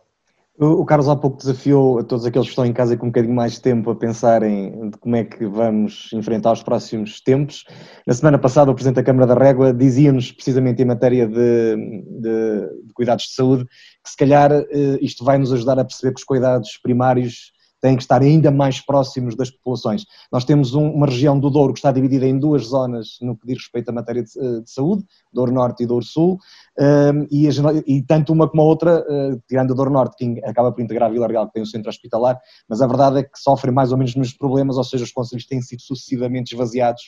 O 0.63 0.85
Carlos 0.85 1.09
há 1.09 1.17
pouco 1.17 1.39
desafiou 1.39 2.01
a 2.01 2.05
todos 2.05 2.27
aqueles 2.27 2.49
que 2.49 2.53
estão 2.53 2.67
em 2.67 2.73
casa 2.75 2.95
com 2.95 3.07
um 3.07 3.09
bocadinho 3.09 3.35
mais 3.35 3.55
de 3.55 3.63
tempo 3.63 3.91
a 3.91 3.97
pensarem 3.97 4.91
de 4.91 4.99
como 4.99 5.17
é 5.17 5.25
que 5.25 5.47
vamos 5.47 6.11
enfrentar 6.13 6.53
os 6.53 6.63
próximos 6.63 7.19
tempos. 7.23 7.65
Na 8.07 8.13
semana 8.13 8.39
passada, 8.39 8.71
o 8.71 8.75
Presidente 8.75 8.97
da 8.97 9.03
Câmara 9.03 9.27
da 9.27 9.43
Régua 9.43 9.73
dizia-nos, 9.73 10.31
precisamente 10.31 10.83
em 10.83 10.85
matéria 10.85 11.27
de, 11.27 11.35
de, 11.35 12.87
de, 12.87 12.93
cuidados 12.93 13.25
de 13.25 13.33
saúde, 13.33 13.65
que 13.65 14.11
se 14.11 14.17
calhar 14.19 14.53
eh, 14.53 14.99
isto 15.01 15.25
vai 15.25 15.39
nos 15.39 15.51
ajudar 15.51 15.79
a 15.79 15.85
perceber 15.85 16.13
que 16.13 16.21
os 16.21 16.27
cuidados 16.27 16.79
primários 16.83 17.53
têm 17.81 17.97
que 17.97 18.03
estar 18.03 18.21
ainda 18.21 18.51
mais 18.51 18.81
próximos 18.81 19.35
das 19.35 19.51
populações. 19.51 20.05
Nós 20.31 20.45
temos 20.45 20.75
um, 20.75 20.91
uma 20.91 21.07
região 21.07 21.39
do 21.39 21.49
Douro 21.49 21.73
que 21.73 21.79
está 21.79 21.91
dividida 21.91 22.27
em 22.27 22.39
duas 22.39 22.67
zonas 22.67 23.19
no 23.21 23.37
que 23.37 23.47
diz 23.47 23.59
respeito 23.59 23.89
à 23.89 23.93
matéria 23.93 24.23
de, 24.23 24.31
eh, 24.39 24.61
de 24.61 24.71
saúde, 24.71 25.05
Douro 25.33 25.53
Norte 25.53 25.83
e 25.83 25.87
Douro 25.87 26.05
Sul, 26.05 26.39
um, 26.79 26.85
ehm, 26.85 27.27
e, 27.31 27.49
a, 27.49 27.53
e, 27.87 28.03
tanto 28.03 28.33
uma 28.33 28.49
como 28.49 28.63
a 28.63 28.65
outra, 28.65 29.01
uh, 29.01 29.43
tirando 29.49 29.73
a 29.73 29.77
Douro 29.77 29.91
Norte, 29.91 30.17
que 30.17 30.45
acaba 30.45 30.73
por 30.73 30.83
integrar 30.83 31.09
a 31.09 31.13
Vila 31.13 31.27
Real, 31.27 31.47
que 31.47 31.55
tem 31.55 31.63
o 31.63 31.65
um 31.65 31.67
centro 31.67 31.89
hospitalar, 31.89 32.39
mas 32.69 32.83
a 32.83 32.87
verdade 32.87 33.19
é 33.21 33.23
que 33.23 33.39
sofrem 33.39 33.73
mais 33.73 33.93
ou 33.93 33.99
menos 33.99 34.11
os 34.11 34.17
mesmos 34.17 34.37
problemas, 34.37 34.77
ou 34.77 34.85
seja, 34.85 35.05
os 35.05 35.13
conselhos 35.13 35.47
têm 35.47 35.63
sido 35.63 35.81
sucessivamente 35.81 36.53
esvaziados 36.53 37.03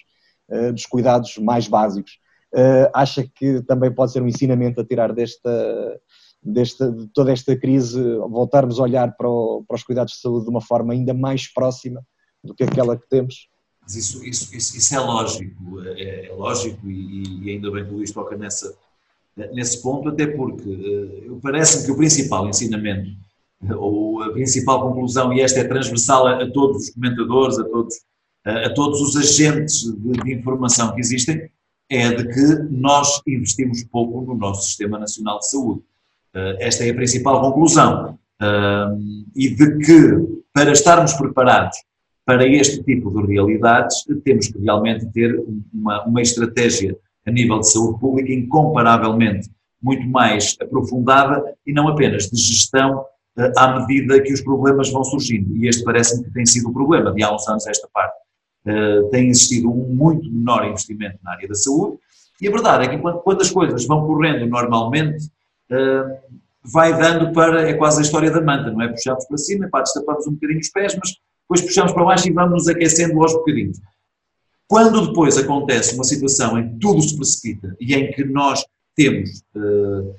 uh, 0.49 0.73
dos 0.73 0.87
cuidados 0.87 1.37
mais 1.39 1.69
básicos. 1.69 2.13
Uh, 2.55 2.89
acha 2.95 3.25
que 3.35 3.63
também 3.63 3.91
pode 3.91 4.13
ser 4.13 4.23
um 4.23 4.29
ensinamento 4.29 4.81
a 4.81 4.85
tirar 4.85 5.13
desta 5.13 5.51
desta, 6.43 6.91
de 6.91 7.07
toda 7.09 7.33
esta 7.33 7.57
crise, 7.57 8.03
voltarmos 8.29 8.81
a 8.81 8.83
olhar 8.83 9.17
para, 9.17 9.29
o, 9.29 9.65
para, 9.67 9.77
os 9.77 9.85
cuidados 9.85 10.15
de 10.15 10.21
saúde 10.21 10.45
de 10.45 10.51
uma 10.51 10.61
forma 10.61 10.93
ainda 10.93 11.15
mais 11.15 11.53
próxima 11.53 12.05
do 12.43 12.55
que 12.55 12.65
aquela 12.65 12.97
que 12.97 13.09
temos? 13.09 13.49
Mas 13.83 13.97
isso, 13.97 14.25
isso, 14.25 14.55
isso, 14.55 14.77
isso 14.77 14.95
é 14.95 14.99
lógico, 14.99 15.81
é, 15.83 16.27
é 16.27 16.33
lógico 16.33 16.89
e, 16.89 17.45
e, 17.45 17.51
ainda 17.51 17.71
bem 17.71 17.85
que 17.85 17.91
o 17.93 17.97
Luís 17.97 18.13
toca 18.13 18.37
nessa, 18.37 18.75
nesse 19.53 19.83
ponto, 19.83 20.09
até 20.09 20.27
porque 20.27 21.29
uh, 21.29 21.41
parece-me 21.43 21.85
que 21.85 21.93
o 21.93 21.97
principal 21.97 22.49
ensinamento 22.49 23.11
ou 23.77 24.23
a 24.23 24.33
principal 24.33 24.83
conclusão, 24.83 25.33
e 25.33 25.41
esta 25.41 25.61
é 25.61 25.65
transversal 25.65 26.27
a, 26.27 26.43
a 26.43 26.51
todos 26.51 26.85
os 26.85 26.91
comentadores, 26.91 27.59
a 27.59 27.65
todos, 27.65 28.01
a, 28.45 28.67
a 28.67 28.75
todos 28.75 29.01
os 29.01 29.17
agentes 29.17 29.83
de, 29.83 30.13
de, 30.13 30.35
informação 30.35 30.95
que 30.95 31.01
existem, 31.01 31.49
é 31.89 32.13
de 32.13 32.27
que 32.29 32.63
nós 32.71 33.21
investimos 33.27 33.85
pouco 33.85 34.23
no 34.23 34.35
nosso 34.35 34.67
Sistema 34.67 34.99
Nacional 34.99 35.39
de 35.39 35.49
Saúde. 35.51 35.83
Eh, 36.35 36.57
esta 36.61 36.85
é 36.85 36.91
a 36.91 36.95
principal 36.95 37.41
conclusão. 37.41 38.19
E 39.37 39.55
de 39.55 39.79
que, 39.79 40.43
para 40.53 40.73
estarmos 40.73 41.13
preparados 41.13 41.79
para 42.27 42.45
este 42.45 42.83
tipo 42.83 43.09
de 43.13 43.33
realidades, 43.33 44.05
temos 44.25 44.49
que 44.49 44.59
realmente 44.59 45.07
ter 45.13 45.41
uma, 45.73 46.05
uma 46.05 46.21
estratégia 46.21 46.97
a 47.25 47.31
nível 47.31 47.61
de 47.61 47.71
saúde 47.71 48.01
pública 48.01 48.33
incomparavelmente 48.33 49.49
muito 49.81 50.05
mais 50.09 50.57
aprofundada 50.61 51.55
e 51.65 51.73
não 51.73 51.87
apenas 51.87 52.29
de 52.29 52.37
gestão 52.37 53.05
eh, 53.39 53.53
à 53.57 53.79
medida 53.79 54.21
que 54.21 54.33
os 54.33 54.41
problemas 54.41 54.91
vão 54.91 55.05
surgindo. 55.05 55.57
E 55.57 55.69
este 55.69 55.85
parece-me 55.85 56.25
que 56.25 56.33
tem 56.33 56.45
sido 56.45 56.71
o 56.71 56.73
problema 56.73 57.13
de 57.13 57.23
há 57.23 57.33
uns 57.33 57.47
anos 57.49 57.67
esta 57.67 57.89
parte. 57.93 58.17
Tem 59.11 59.29
existido 59.29 59.69
um 59.69 59.93
muito 59.93 60.33
menor 60.33 60.65
investimento 60.65 61.19
na 61.25 61.33
área 61.33 61.49
da 61.49 61.55
saúde 61.55 61.99
e 62.41 62.47
a 62.47 62.51
verdade 62.51 62.87
é 62.87 62.89
que 62.89 62.99
quando 62.99 63.41
as 63.41 63.51
coisas 63.51 63.85
vão 63.87 64.07
correndo 64.07 64.47
normalmente, 64.47 65.29
vai 66.65 66.97
dando 66.97 67.33
para, 67.33 67.69
é 67.69 67.75
quase 67.75 67.99
a 67.99 68.03
história 68.03 68.31
da 68.31 68.41
manta, 68.41 68.71
não 68.71 68.83
é? 68.83 68.89
Puxamos 68.89 69.27
para 69.27 69.39
cima, 69.39 69.69
pá, 69.69 69.81
destapamos 69.81 70.27
um 70.27 70.33
bocadinho 70.33 70.61
os 70.61 70.69
pés, 70.69 70.97
mas 70.99 71.15
depois 71.43 71.61
puxamos 71.63 71.93
para 71.93 72.05
baixo 72.05 72.29
e 72.29 72.33
vamos 72.33 72.69
aquecendo 72.69 73.21
aos 73.21 73.33
bocadinhos. 73.33 73.81
Quando 74.69 75.07
depois 75.09 75.37
acontece 75.37 75.95
uma 75.95 76.05
situação 76.05 76.59
em 76.59 76.71
que 76.71 76.79
tudo 76.79 77.03
se 77.03 77.17
precipita 77.17 77.77
e 77.81 77.95
em 77.95 78.11
que 78.13 78.25
nós 78.25 78.65
temos 78.97 79.43
uh, 79.55 80.15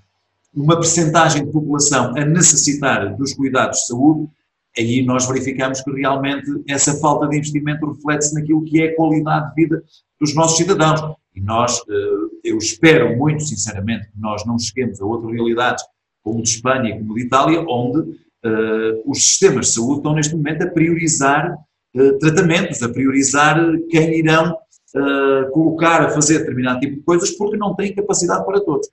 uma 0.53 0.75
percentagem 0.75 1.45
de 1.45 1.51
população 1.51 2.15
a 2.15 2.25
necessitar 2.25 3.15
dos 3.15 3.33
cuidados 3.33 3.79
de 3.79 3.87
saúde, 3.87 4.29
aí 4.77 5.03
nós 5.03 5.25
verificamos 5.25 5.81
que 5.81 5.91
realmente 5.91 6.45
essa 6.67 6.99
falta 6.99 7.27
de 7.27 7.37
investimento 7.37 7.91
reflete-se 7.91 8.35
naquilo 8.35 8.63
que 8.63 8.81
é 8.81 8.89
a 8.89 8.95
qualidade 8.95 9.49
de 9.49 9.55
vida 9.55 9.83
dos 10.19 10.35
nossos 10.35 10.57
cidadãos. 10.57 11.15
E 11.35 11.41
nós, 11.41 11.79
uh, 11.79 12.29
eu 12.43 12.57
espero 12.57 13.17
muito 13.17 13.43
sinceramente 13.43 14.07
que 14.11 14.19
nós 14.19 14.45
não 14.45 14.57
cheguemos 14.59 15.01
a 15.01 15.05
outras 15.05 15.31
realidades 15.33 15.83
como 16.23 16.41
de 16.41 16.49
Espanha 16.49 16.89
e 16.89 16.99
como 16.99 17.15
de 17.15 17.21
Itália, 17.21 17.65
onde 17.67 17.99
uh, 17.99 19.03
os 19.05 19.23
sistemas 19.23 19.67
de 19.67 19.73
saúde 19.73 19.97
estão 19.97 20.13
neste 20.13 20.35
momento 20.35 20.63
a 20.63 20.69
priorizar 20.69 21.53
uh, 21.95 22.17
tratamentos, 22.19 22.81
a 22.81 22.89
priorizar 22.89 23.59
quem 23.89 24.19
irão 24.19 24.53
uh, 24.95 25.51
colocar 25.51 26.01
a 26.01 26.09
fazer 26.09 26.39
determinado 26.39 26.79
tipo 26.79 26.95
de 26.95 27.01
coisas 27.01 27.31
porque 27.31 27.57
não 27.57 27.75
têm 27.75 27.93
capacidade 27.93 28.45
para 28.45 28.61
todos. 28.61 28.87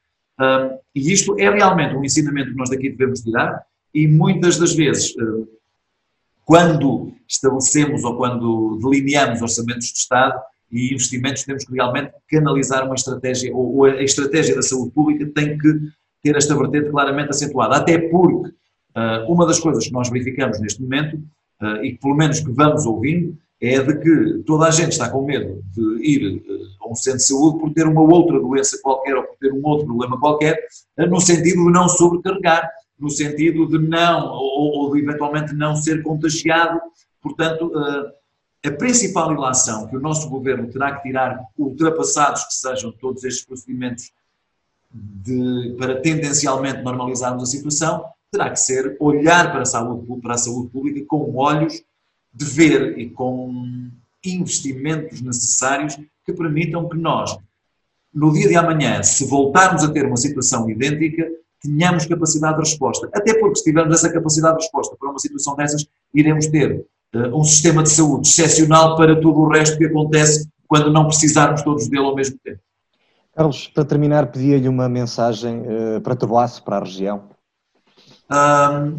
e 0.94 1.12
isto 1.12 1.38
é 1.38 1.50
realmente 1.50 1.94
um 1.94 2.04
ensinamento 2.04 2.50
que 2.50 2.56
nós 2.56 2.70
daqui 2.70 2.90
devemos 2.90 3.20
tirar 3.20 3.62
e 3.94 4.06
muitas 4.06 4.56
das 4.56 4.74
vezes, 4.74 5.14
quando 6.46 7.12
estabelecemos 7.28 8.04
ou 8.04 8.16
quando 8.16 8.78
delineamos 8.80 9.42
orçamentos 9.42 9.88
de 9.88 9.98
Estado, 9.98 10.40
e 10.70 10.94
investimentos, 10.94 11.42
temos 11.42 11.64
que 11.64 11.72
realmente 11.72 12.12
canalizar 12.28 12.84
uma 12.84 12.94
estratégia, 12.94 13.54
ou 13.54 13.84
a 13.84 14.02
estratégia 14.02 14.54
da 14.54 14.62
saúde 14.62 14.92
pública 14.92 15.26
tem 15.34 15.58
que 15.58 15.90
ter 16.22 16.36
esta 16.36 16.56
vertente 16.56 16.90
claramente 16.90 17.30
acentuada. 17.30 17.76
Até 17.76 17.98
porque 17.98 18.50
uh, 18.50 19.32
uma 19.32 19.46
das 19.46 19.58
coisas 19.58 19.84
que 19.86 19.92
nós 19.92 20.08
verificamos 20.08 20.60
neste 20.60 20.80
momento, 20.80 21.16
uh, 21.60 21.82
e 21.82 21.92
que 21.92 21.98
pelo 21.98 22.14
menos 22.14 22.40
que 22.40 22.50
vamos 22.52 22.86
ouvindo, 22.86 23.36
é 23.60 23.82
de 23.82 23.98
que 23.98 24.42
toda 24.44 24.66
a 24.66 24.70
gente 24.70 24.92
está 24.92 25.10
com 25.10 25.24
medo 25.24 25.62
de 25.74 25.82
ir 26.02 26.36
uh, 26.36 26.84
a 26.84 26.90
um 26.90 26.94
centro 26.94 27.18
de 27.18 27.26
saúde 27.26 27.58
por 27.58 27.72
ter 27.72 27.86
uma 27.86 28.02
outra 28.02 28.38
doença 28.38 28.78
qualquer 28.82 29.16
ou 29.16 29.24
por 29.24 29.36
ter 29.38 29.52
um 29.52 29.60
outro 29.64 29.86
problema 29.86 30.18
qualquer, 30.20 30.56
no 30.96 31.20
sentido 31.20 31.64
de 31.66 31.72
não 31.72 31.88
sobrecarregar, 31.88 32.70
no 32.98 33.10
sentido 33.10 33.66
de 33.66 33.78
não, 33.78 34.28
ou, 34.28 34.84
ou 34.84 34.92
de 34.94 35.00
eventualmente 35.00 35.54
não 35.54 35.74
ser 35.74 36.02
contagiado. 36.02 36.80
Portanto, 37.22 37.72
a 38.64 38.70
principal 38.72 39.32
ilação 39.32 39.86
que 39.88 39.96
o 39.96 40.00
nosso 40.00 40.28
governo 40.28 40.70
terá 40.70 40.96
que 40.96 41.02
tirar, 41.02 41.40
ultrapassados 41.56 42.44
que 42.44 42.54
sejam 42.54 42.92
todos 42.92 43.24
estes 43.24 43.44
procedimentos 43.44 44.12
de, 44.92 45.74
para 45.78 46.00
tendencialmente 46.00 46.82
normalizarmos 46.82 47.42
a 47.44 47.46
situação, 47.46 48.04
terá 48.30 48.50
que 48.50 48.60
ser 48.60 48.96
olhar 49.00 49.50
para 49.50 49.62
a, 49.62 49.66
saúde, 49.66 50.20
para 50.20 50.34
a 50.34 50.38
saúde 50.38 50.68
pública 50.68 51.04
com 51.06 51.34
olhos 51.36 51.82
de 52.32 52.44
ver 52.44 52.98
e 52.98 53.08
com 53.10 53.90
investimentos 54.24 55.20
necessários 55.22 55.98
que 56.24 56.32
permitam 56.32 56.88
que 56.88 56.96
nós, 56.96 57.36
no 58.12 58.32
dia 58.32 58.48
de 58.48 58.56
amanhã, 58.56 59.02
se 59.02 59.24
voltarmos 59.24 59.82
a 59.82 59.90
ter 59.90 60.04
uma 60.04 60.16
situação 60.16 60.68
idêntica, 60.68 61.26
tenhamos 61.60 62.06
capacidade 62.06 62.56
de 62.56 62.68
resposta. 62.68 63.08
Até 63.12 63.38
porque, 63.38 63.56
se 63.56 63.64
tivermos 63.64 63.94
essa 63.94 64.12
capacidade 64.12 64.58
de 64.58 64.64
resposta 64.64 64.96
para 64.98 65.10
uma 65.10 65.18
situação 65.18 65.56
dessas, 65.56 65.86
iremos 66.12 66.46
ter 66.46 66.84
um 67.14 67.42
sistema 67.44 67.82
de 67.82 67.90
saúde 67.90 68.28
excepcional 68.28 68.96
para 68.96 69.20
todo 69.20 69.40
o 69.40 69.48
resto 69.48 69.76
que 69.76 69.86
acontece 69.86 70.48
quando 70.68 70.92
não 70.92 71.06
precisarmos 71.06 71.62
todos 71.62 71.88
dele 71.88 72.04
ao 72.04 72.14
mesmo 72.14 72.38
tempo. 72.44 72.60
Carlos, 73.34 73.68
para 73.68 73.84
terminar, 73.84 74.26
pedia-lhe 74.26 74.68
uma 74.68 74.88
mensagem 74.88 75.62
uh, 75.62 76.00
para 76.00 76.14
Taboaço, 76.14 76.62
para 76.62 76.76
a 76.76 76.80
região. 76.80 77.30
Um, 78.30 78.96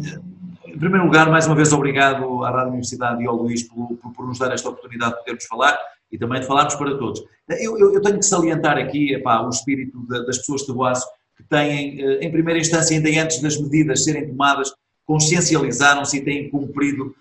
em 0.66 0.78
primeiro 0.78 1.04
lugar, 1.04 1.30
mais 1.30 1.46
uma 1.46 1.54
vez, 1.54 1.72
obrigado 1.72 2.44
à 2.44 2.50
Rádio 2.50 2.68
Universidade 2.68 3.22
e 3.22 3.26
ao 3.26 3.36
Luís 3.36 3.62
por, 3.62 3.96
por, 3.96 4.12
por, 4.12 4.26
nos 4.26 4.38
dar 4.38 4.52
esta 4.52 4.68
oportunidade 4.68 5.12
de 5.12 5.18
podermos 5.20 5.44
falar 5.44 5.78
e 6.10 6.18
também 6.18 6.40
de 6.40 6.46
falarmos 6.46 6.74
para 6.74 6.96
todos. 6.98 7.22
Eu, 7.48 7.78
eu, 7.78 7.94
eu 7.94 8.02
tenho 8.02 8.18
que 8.18 8.26
salientar 8.26 8.78
aqui 8.78 9.14
epá, 9.14 9.40
o 9.42 9.48
espírito 9.48 10.00
de, 10.06 10.26
das 10.26 10.38
pessoas 10.38 10.62
de 10.62 10.68
Taboaço 10.68 11.06
que 11.36 11.42
têm, 11.44 12.00
eh, 12.00 12.24
em 12.24 12.30
primeira 12.30 12.60
instância, 12.60 12.96
ainda 12.96 13.08
antes 13.22 13.40
das 13.40 13.58
medidas 13.60 14.04
serem 14.04 14.28
tomadas, 14.28 14.72
consciencializaram-se 15.06 16.18
e 16.18 16.24
têm 16.24 16.50
cumprido, 16.50 17.14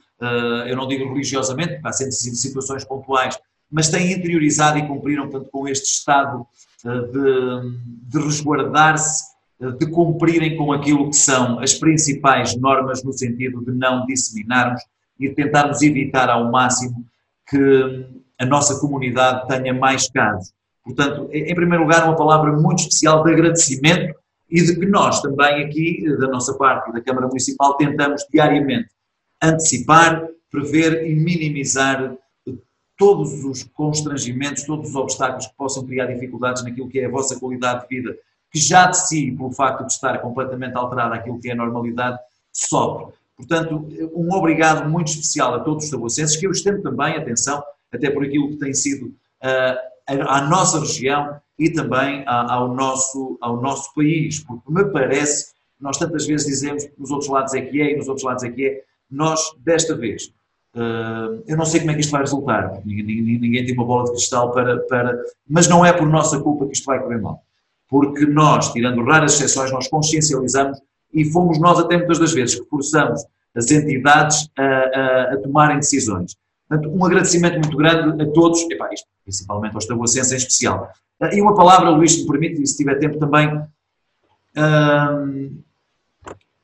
eu 0.67 0.75
não 0.75 0.87
digo 0.87 1.07
religiosamente, 1.09 1.79
há 1.83 1.91
sempre 1.91 2.13
situações 2.13 2.85
pontuais, 2.85 3.37
mas 3.71 3.89
têm 3.89 4.11
interiorizado 4.11 4.77
e 4.77 4.87
cumpriram, 4.87 5.29
portanto, 5.29 5.49
com 5.49 5.67
este 5.67 5.85
estado 5.85 6.45
eh, 6.85 6.99
de, 7.07 7.77
de 8.09 8.19
resguardar-se, 8.19 9.23
eh, 9.61 9.71
de 9.71 9.87
cumprirem 9.87 10.57
com 10.57 10.73
aquilo 10.73 11.09
que 11.09 11.15
são 11.15 11.59
as 11.59 11.73
principais 11.75 12.55
normas 12.57 13.03
no 13.03 13.13
sentido 13.13 13.63
de 13.63 13.71
não 13.71 14.05
disseminarmos 14.05 14.81
e 15.17 15.29
tentarmos 15.29 15.81
evitar 15.81 16.29
ao 16.29 16.51
máximo 16.51 17.05
que 17.47 18.05
a 18.37 18.45
nossa 18.45 18.79
comunidade 18.79 19.47
tenha 19.47 19.73
mais 19.73 20.09
casos. 20.09 20.51
Portanto, 20.83 21.29
em 21.31 21.53
primeiro 21.55 21.83
lugar, 21.83 22.03
uma 22.05 22.15
palavra 22.15 22.51
muito 22.51 22.79
especial 22.79 23.23
de 23.23 23.31
agradecimento 23.31 24.15
e 24.49 24.61
de 24.61 24.75
que 24.77 24.85
nós 24.85 25.21
também 25.21 25.63
aqui, 25.63 26.03
da 26.17 26.27
nossa 26.27 26.55
parte, 26.55 26.91
da 26.91 26.99
Câmara 26.99 27.27
Municipal, 27.27 27.75
tentamos 27.75 28.25
diariamente 28.33 28.89
antecipar, 29.41 30.27
prever 30.49 31.07
e 31.07 31.15
minimizar 31.15 32.15
todos 32.97 33.43
os 33.43 33.63
constrangimentos, 33.63 34.63
todos 34.63 34.89
os 34.89 34.95
obstáculos 34.95 35.47
que 35.47 35.55
possam 35.55 35.85
criar 35.85 36.05
dificuldades 36.05 36.63
naquilo 36.63 36.87
que 36.87 36.99
é 36.99 37.05
a 37.05 37.09
vossa 37.09 37.39
qualidade 37.39 37.81
de 37.81 37.95
vida, 37.95 38.15
que 38.51 38.59
já 38.59 38.85
de 38.87 39.07
si, 39.07 39.31
pelo 39.31 39.51
facto 39.51 39.85
de 39.85 39.93
estar 39.93 40.19
completamente 40.19 40.75
alterada 40.75 41.15
aquilo 41.15 41.39
que 41.39 41.49
é 41.49 41.53
a 41.53 41.55
normalidade, 41.55 42.19
sofre. 42.51 43.13
Portanto, 43.35 43.87
um 44.13 44.31
obrigado 44.33 44.87
muito 44.87 45.07
especial 45.07 45.55
a 45.55 45.59
todos 45.61 45.85
os 45.85 45.89
tabuacenses, 45.89 46.37
que 46.37 46.45
eu 46.45 46.51
estendo 46.51 46.83
também, 46.83 47.15
atenção, 47.15 47.63
até 47.91 48.09
por 48.11 48.23
aquilo 48.23 48.49
que 48.49 48.57
tem 48.57 48.73
sido 48.73 49.07
uh, 49.07 49.91
à 50.07 50.41
nossa 50.47 50.79
região 50.79 51.39
e 51.57 51.71
também 51.71 52.23
ao 52.27 52.73
nosso, 52.73 53.37
ao 53.41 53.59
nosse 53.59 53.93
país, 53.95 54.39
porque 54.39 54.71
me 54.71 54.85
parece, 54.85 55.53
nós 55.79 55.97
tantas 55.97 56.27
vezes 56.27 56.45
dizemos 56.45 56.83
que 56.83 56.93
nos 56.99 57.09
outros 57.09 57.29
lados 57.29 57.53
é 57.53 57.61
que 57.61 57.81
é 57.81 57.93
e 57.93 57.97
nos 57.97 58.07
outros 58.07 58.25
lados 58.25 58.43
é 58.43 58.49
que 58.49 58.65
é, 58.65 58.83
nós, 59.11 59.39
desta 59.63 59.95
vez, 59.95 60.31
Uh, 60.73 61.43
eu 61.47 61.57
não 61.57 61.65
sei 61.65 61.81
como 61.81 61.91
é 61.91 61.95
que 61.95 61.99
isto 61.99 62.11
vai 62.11 62.21
resultar, 62.21 62.81
ninguém, 62.85 63.21
ninguém, 63.39 63.65
tem 63.65 63.75
uma 63.75 63.85
bola 63.85 64.05
de 64.05 64.11
cristal 64.11 64.51
para, 64.51 64.79
para. 64.87 65.21
Mas 65.47 65.67
não 65.67 65.85
é 65.85 65.91
por 65.91 66.07
nossa 66.07 66.39
culpa 66.39 66.65
que 66.65 66.73
isto 66.73 66.85
vai 66.85 66.99
correr 66.99 67.19
mal. 67.19 67.43
Porque 67.89 68.25
nós, 68.25 68.71
tirando 68.71 69.03
raras 69.03 69.33
exceções, 69.33 69.69
nós 69.71 69.89
consciencializamos 69.89 70.79
e 71.13 71.25
fomos 71.25 71.59
nós, 71.59 71.77
até 71.77 71.97
muitas 71.97 72.19
das 72.19 72.31
vezes, 72.33 72.57
que 72.57 72.65
forçamos 72.69 73.21
as 73.53 73.69
entidades 73.69 74.49
a, 74.57 74.63
a, 74.63 75.33
a 75.33 75.37
tomarem 75.41 75.77
decisões. 75.77 76.37
Portanto, 76.69 76.89
um 76.89 77.05
agradecimento 77.05 77.59
muito 77.59 77.75
grande 77.75 78.23
a 78.23 78.31
todos, 78.31 78.61
epá, 78.71 78.93
isto, 78.93 79.05
principalmente 79.25 79.75
aos 79.75 79.85
tabuacenses 79.85 80.31
em 80.31 80.37
especial. 80.37 80.89
Uh, 81.21 81.35
e 81.35 81.41
uma 81.41 81.53
palavra, 81.53 81.89
Luís, 81.89 82.13
se 82.13 82.21
me 82.21 82.27
permite, 82.27 82.61
e 82.61 82.65
se 82.65 82.77
tiver 82.77 82.95
tempo 82.97 83.19
também, 83.19 83.53
uh, 83.57 85.51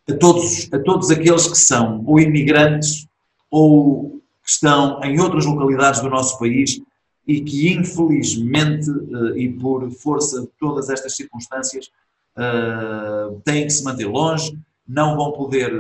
a, 0.10 0.14
todos, 0.16 0.72
a 0.72 0.80
todos 0.80 1.12
aqueles 1.12 1.48
que 1.48 1.58
são 1.58 2.04
ou 2.06 2.20
imigrantes 2.20 3.08
ou 3.50 4.22
que 4.44 4.52
estão 4.52 5.04
em 5.04 5.20
outras 5.20 5.46
localidades 5.46 6.02
do 6.02 6.10
nosso 6.10 6.38
país 6.40 6.82
e 7.26 7.42
que 7.42 7.74
infelizmente 7.74 8.90
uh, 8.90 9.38
e 9.38 9.52
por 9.52 9.90
força 9.92 10.42
de 10.42 10.48
todas 10.60 10.90
estas 10.90 11.16
circunstâncias 11.16 11.90
têm 13.44 13.64
que 13.64 13.72
se 13.72 13.84
manter 13.84 14.06
longe, 14.06 14.56
não 14.88 15.18
vão 15.18 15.32
poder 15.32 15.74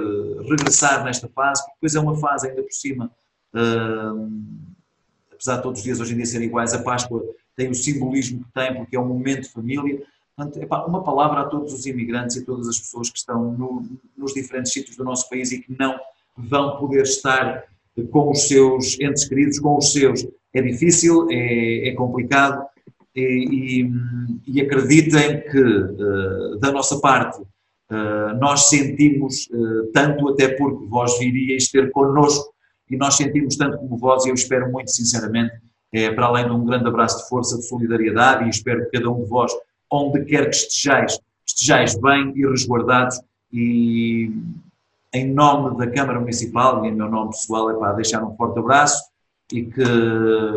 regressar 0.50 1.04
nesta 1.04 1.30
fase, 1.30 1.62
porque 1.62 1.76
depois 1.76 1.94
é 1.94 2.00
uma 2.00 2.16
fase 2.16 2.50
ainda 2.50 2.63
por 2.63 2.72
cima 2.72 3.12
apesar 5.32 5.58
de 5.58 5.63
todos 5.63 5.80
os 5.80 5.84
dias 5.84 6.00
hoje 6.00 6.13
em 6.13 6.18
dia 6.18 6.26
serem 6.26 6.48
iguais, 6.48 6.74
a 6.74 6.82
Páscoa 6.82 7.24
tem 7.56 7.70
o 7.70 7.76
simbolismo 7.76 8.44
que 8.44 8.52
tem, 8.52 8.76
porque 8.76 8.96
é 8.96 9.00
um 9.00 9.08
momento 9.08 9.44
de 9.44 9.50
família. 9.50 10.04
Portanto, 10.38 10.62
epá, 10.62 10.86
uma 10.86 11.04
palavra 11.04 11.41
a 11.41 11.45
todos 11.45 11.73
os 11.73 11.88
imigrantes 11.88 12.36
e 12.36 12.45
todas 12.45 12.67
as 12.67 12.80
pessoas 12.80 13.10
que 13.10 13.17
estão 13.17 13.54
no, 13.54 13.84
nos 14.15 14.36
diferentes 14.36 14.71
sítios 14.71 14.95
do 14.95 15.04
nosso 15.04 15.28
país 15.28 15.52
e 15.52 15.60
que 15.60 15.76
não 15.78 15.97
vão 16.38 16.78
poder 16.78 17.02
estar 17.02 17.63
com 18.12 18.30
os 18.30 18.47
seus 18.47 19.00
entes 19.00 19.28
queridos, 19.28 19.58
com 19.58 19.76
os 19.76 19.91
seus. 19.91 20.28
É 20.54 20.62
difícil, 20.62 21.28
é, 21.32 21.89
é 21.89 21.95
complicado 21.95 22.63
e, 23.15 23.82
e, 23.82 23.91
e, 24.45 24.62
acreditem 24.62 25.41
que, 25.41 25.60
uh, 25.60 26.60
da 26.60 26.71
nossa 26.71 27.00
parte, 27.00 27.41
uh, 27.41 28.38
nós 28.39 28.69
sentimos 28.69 29.47
uh, 29.47 29.91
tanto, 29.91 30.30
até 30.30 30.50
porque 30.50 30.86
vós 30.86 31.17
viríeis 31.17 31.71
ter 31.71 31.89
connosco 31.89 32.54
e 32.91 32.95
nós 32.95 33.15
sentimos 33.15 33.58
tanto 33.58 33.80
como 33.80 33.97
vós, 33.97 34.23
e 34.26 34.30
eu 34.30 34.36
espero 34.36 34.71
muito 34.71 34.91
sinceramente, 34.91 35.56
é, 35.91 36.12
para 36.12 36.28
além 36.28 36.45
de 36.45 36.52
um 36.52 36.63
grande 36.63 36.88
abraço 36.88 37.23
de 37.23 37.28
força, 37.28 37.58
de 37.58 37.65
solidariedade, 37.65 38.45
e 38.45 38.50
espero 38.50 38.86
que 38.86 38.97
cada 38.97 39.10
um 39.10 39.23
de 39.23 39.30
vós, 39.30 39.52
onde 39.91 40.23
quer 40.26 40.50
que 40.50 40.56
estejais, 40.56 41.19
estejais 41.45 42.00
bem 42.00 42.34
e 42.36 42.45
resguardados, 42.45 43.19
e 43.52 44.32
em 45.13 45.34
nome 45.34 45.78
da 45.78 45.88
Câmara 45.88 46.19
Municipal 46.19 46.84
e 46.86 46.89
em 46.89 46.93
meu 46.93 47.10
nome 47.10 47.32
pessoal, 47.32 47.71
é 47.71 47.73
para 47.73 47.93
deixar 47.93 48.23
um 48.23 48.36
forte 48.36 48.60
abraço 48.60 49.02
e 49.52 49.63
que 49.63 49.84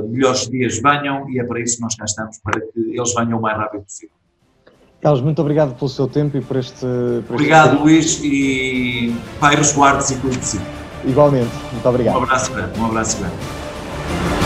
melhores 0.08 0.48
dias 0.48 0.80
venham, 0.80 1.30
e 1.30 1.38
é 1.38 1.44
para 1.44 1.60
isso 1.60 1.76
que 1.76 1.82
nós 1.82 1.94
cá 1.94 2.04
estamos, 2.04 2.38
para 2.38 2.60
que 2.60 2.78
eles 2.78 3.14
venham 3.14 3.38
o 3.38 3.42
mais 3.42 3.56
rápido 3.56 3.84
possível. 3.84 4.14
Carlos, 5.00 5.22
muito 5.22 5.40
obrigado 5.40 5.74
pelo 5.78 5.88
seu 5.88 6.06
tempo 6.06 6.36
e 6.36 6.42
por 6.42 6.56
este. 6.56 6.84
Por 7.26 7.34
obrigado, 7.34 7.88
este... 7.88 8.20
Luís, 8.22 8.24
e 8.24 9.16
Pai 9.38 9.54
resguarde-se 9.56 10.14
e 10.14 10.18
cuide 10.18 10.38
de 10.38 10.44
si. 10.44 10.60
Igualmente, 11.06 11.50
muito 11.72 11.88
obrigado. 11.88 12.18
Um 12.18 12.22
abraço 12.24 12.52
grande, 12.52 12.78
um 12.78 12.86
abraço 12.86 13.18
grande. 13.18 14.39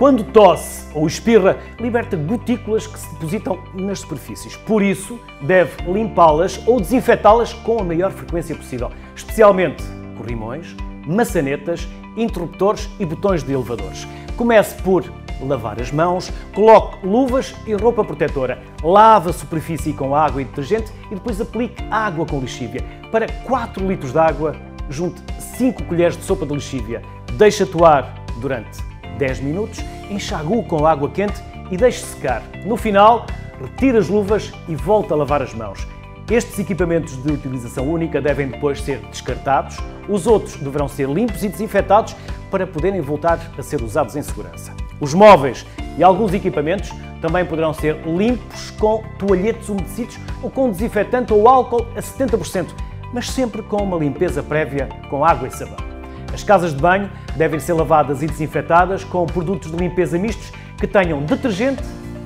Quando 0.00 0.24
tosse 0.24 0.88
ou 0.94 1.06
espirra, 1.06 1.58
liberta 1.78 2.16
gotículas 2.16 2.86
que 2.86 2.98
se 2.98 3.06
depositam 3.12 3.58
nas 3.74 4.00
superfícies. 4.00 4.56
Por 4.56 4.82
isso, 4.82 5.20
deve 5.42 5.72
limpá-las 5.92 6.58
ou 6.66 6.80
desinfetá-las 6.80 7.52
com 7.52 7.80
a 7.80 7.84
maior 7.84 8.10
frequência 8.10 8.56
possível, 8.56 8.90
especialmente 9.14 9.84
corrimões, 10.16 10.74
maçanetas, 11.06 11.86
interruptores 12.16 12.88
e 12.98 13.04
botões 13.04 13.42
de 13.42 13.52
elevadores. 13.52 14.08
Comece 14.38 14.80
por 14.80 15.04
lavar 15.42 15.78
as 15.78 15.92
mãos, 15.92 16.32
coloque 16.54 17.06
luvas 17.06 17.54
e 17.66 17.74
roupa 17.74 18.02
protetora, 18.02 18.62
lave 18.82 19.28
a 19.28 19.34
superfície 19.34 19.92
com 19.92 20.16
água 20.16 20.40
e 20.40 20.46
detergente 20.46 20.90
e 21.10 21.14
depois 21.14 21.38
aplique 21.42 21.84
água 21.90 22.24
com 22.24 22.40
lixívia. 22.40 22.82
Para 23.12 23.30
4 23.44 23.86
litros 23.86 24.12
de 24.12 24.18
água, 24.18 24.56
junte 24.88 25.20
5 25.58 25.84
colheres 25.84 26.16
de 26.16 26.22
sopa 26.24 26.46
de 26.46 26.54
lixívia. 26.54 27.02
Deixe 27.34 27.64
atuar 27.64 28.14
durante 28.40 28.88
10 29.20 29.40
minutos, 29.40 29.84
enxague 30.10 30.62
com 30.64 30.86
água 30.86 31.08
quente 31.10 31.40
e 31.70 31.76
deixe 31.76 32.00
secar. 32.00 32.42
No 32.64 32.76
final, 32.76 33.26
retire 33.60 33.98
as 33.98 34.08
luvas 34.08 34.50
e 34.66 34.74
volte 34.74 35.12
a 35.12 35.16
lavar 35.16 35.42
as 35.42 35.54
mãos. 35.54 35.86
Estes 36.28 36.58
equipamentos 36.58 37.20
de 37.22 37.32
utilização 37.32 37.86
única 37.88 38.20
devem 38.20 38.48
depois 38.48 38.80
ser 38.80 38.98
descartados, 39.10 39.76
os 40.08 40.26
outros 40.26 40.56
deverão 40.56 40.88
ser 40.88 41.08
limpos 41.08 41.44
e 41.44 41.48
desinfetados 41.48 42.16
para 42.50 42.66
poderem 42.66 43.00
voltar 43.00 43.38
a 43.58 43.62
ser 43.62 43.82
usados 43.82 44.16
em 44.16 44.22
segurança. 44.22 44.72
Os 45.00 45.12
móveis 45.12 45.66
e 45.98 46.02
alguns 46.02 46.32
equipamentos 46.32 46.90
também 47.20 47.44
poderão 47.44 47.74
ser 47.74 47.96
limpos 48.06 48.70
com 48.72 49.02
toalhetes 49.18 49.68
umedecidos 49.68 50.18
ou 50.42 50.50
com 50.50 50.70
desinfetante 50.70 51.32
ou 51.32 51.48
álcool 51.48 51.86
a 51.96 52.00
70%, 52.00 52.68
mas 53.12 53.28
sempre 53.28 53.62
com 53.62 53.82
uma 53.82 53.98
limpeza 53.98 54.42
prévia 54.42 54.88
com 55.10 55.24
água 55.24 55.48
e 55.48 55.50
sabão. 55.50 55.89
As 56.32 56.42
casas 56.42 56.74
de 56.74 56.80
banho 56.80 57.10
devem 57.36 57.60
ser 57.60 57.72
lavadas 57.72 58.22
e 58.22 58.26
desinfetadas 58.26 59.04
com 59.04 59.26
produtos 59.26 59.70
de 59.70 59.76
limpeza 59.76 60.18
mistos 60.18 60.52
que 60.78 60.86
tenham 60.86 61.22
detergente 61.22 61.82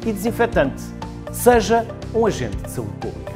e 0.06 0.12
desinfetante. 0.12 0.82
Seja 1.32 1.86
um 2.14 2.26
agente 2.26 2.56
de 2.56 2.70
saúde 2.70 2.92
pública. 3.00 3.33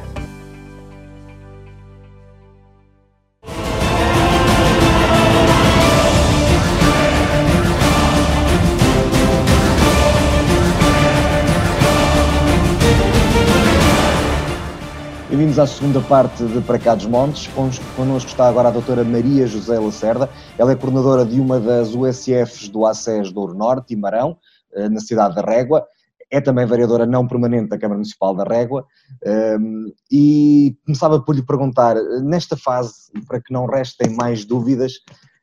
Bem-vindos 15.38 15.61
à 15.61 15.68
segunda 15.68 16.01
parte 16.01 16.44
de 16.44 16.61
Para 16.62 16.81
Cá 16.81 16.96
dos 16.96 17.07
Montes. 17.07 17.46
Connosco 17.94 18.29
está 18.29 18.48
agora 18.48 18.70
a 18.70 18.72
doutora 18.72 19.05
Maria 19.05 19.46
José 19.46 19.79
Lacerda. 19.79 20.29
Ela 20.59 20.72
é 20.72 20.74
coordenadora 20.74 21.24
de 21.24 21.40
uma 21.40 21.61
das 21.61 21.94
USFs 21.94 22.68
do 22.68 22.85
ACES 22.85 23.31
do 23.31 23.55
Norte, 23.55 23.94
Marão, 23.94 24.37
eh, 24.74 24.88
na 24.88 24.98
cidade 24.98 25.37
da 25.37 25.42
Régua. 25.42 25.87
É 26.29 26.40
também 26.40 26.66
vereadora 26.66 27.07
não 27.07 27.24
permanente 27.24 27.68
da 27.68 27.79
Câmara 27.79 27.98
Municipal 27.98 28.35
da 28.35 28.42
Régua. 28.42 28.85
Ehm, 29.24 29.92
e 30.11 30.77
começava 30.85 31.20
por 31.22 31.37
lhe 31.37 31.46
perguntar, 31.46 31.94
nesta 32.20 32.57
fase, 32.57 33.12
para 33.29 33.40
que 33.40 33.53
não 33.53 33.64
restem 33.66 34.11
mais 34.16 34.44
dúvidas, 34.44 34.94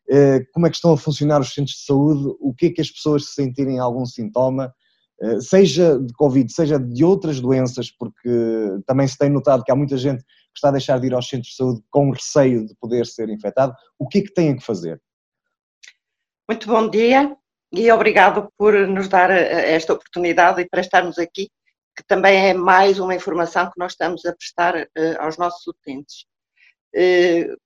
eh, 0.09 0.41
como 0.51 0.67
é 0.67 0.69
que 0.69 0.75
estão 0.75 0.91
a 0.91 0.97
funcionar 0.97 1.39
os 1.39 1.53
centros 1.53 1.77
de 1.77 1.85
saúde? 1.85 2.35
O 2.41 2.53
que 2.53 2.65
é 2.65 2.69
que 2.69 2.81
as 2.81 2.91
pessoas 2.91 3.27
se 3.27 3.35
sentirem 3.35 3.79
algum 3.79 4.05
sintoma? 4.05 4.73
Eh, 5.21 5.39
seja 5.39 5.97
de 5.97 6.13
Covid, 6.13 6.51
seja 6.51 6.77
de 6.77 7.03
outras 7.03 7.39
doenças, 7.39 7.89
porque 7.89 8.29
também 8.85 9.07
se 9.07 9.17
tem 9.17 9.29
notado 9.29 9.63
que 9.63 9.71
há 9.71 9.75
muita 9.75 9.97
gente 9.97 10.23
que 10.23 10.57
está 10.57 10.69
a 10.69 10.73
deixar 10.73 10.99
de 10.99 11.07
ir 11.07 11.13
aos 11.13 11.27
centros 11.27 11.51
de 11.51 11.55
saúde 11.55 11.81
com 11.89 12.11
receio 12.11 12.65
de 12.67 12.75
poder 12.75 13.05
ser 13.05 13.29
infectado, 13.29 13.73
o 13.97 14.07
que 14.07 14.19
é 14.19 14.21
que 14.23 14.33
têm 14.33 14.57
que 14.57 14.65
fazer? 14.65 15.01
Muito 16.49 16.67
bom 16.67 16.89
dia 16.89 17.35
e 17.71 17.91
obrigado 17.91 18.49
por 18.57 18.73
nos 18.87 19.07
dar 19.07 19.31
eh, 19.31 19.73
esta 19.73 19.93
oportunidade 19.93 20.61
e 20.61 20.69
para 20.69 20.81
estarmos 20.81 21.17
aqui, 21.17 21.49
que 21.95 22.03
também 22.05 22.49
é 22.49 22.53
mais 22.53 22.99
uma 22.99 23.15
informação 23.15 23.67
que 23.67 23.79
nós 23.79 23.93
estamos 23.93 24.25
a 24.25 24.35
prestar 24.35 24.75
uh, 24.75 24.87
aos 25.19 25.37
nossos 25.37 25.65
utentes. 25.65 26.25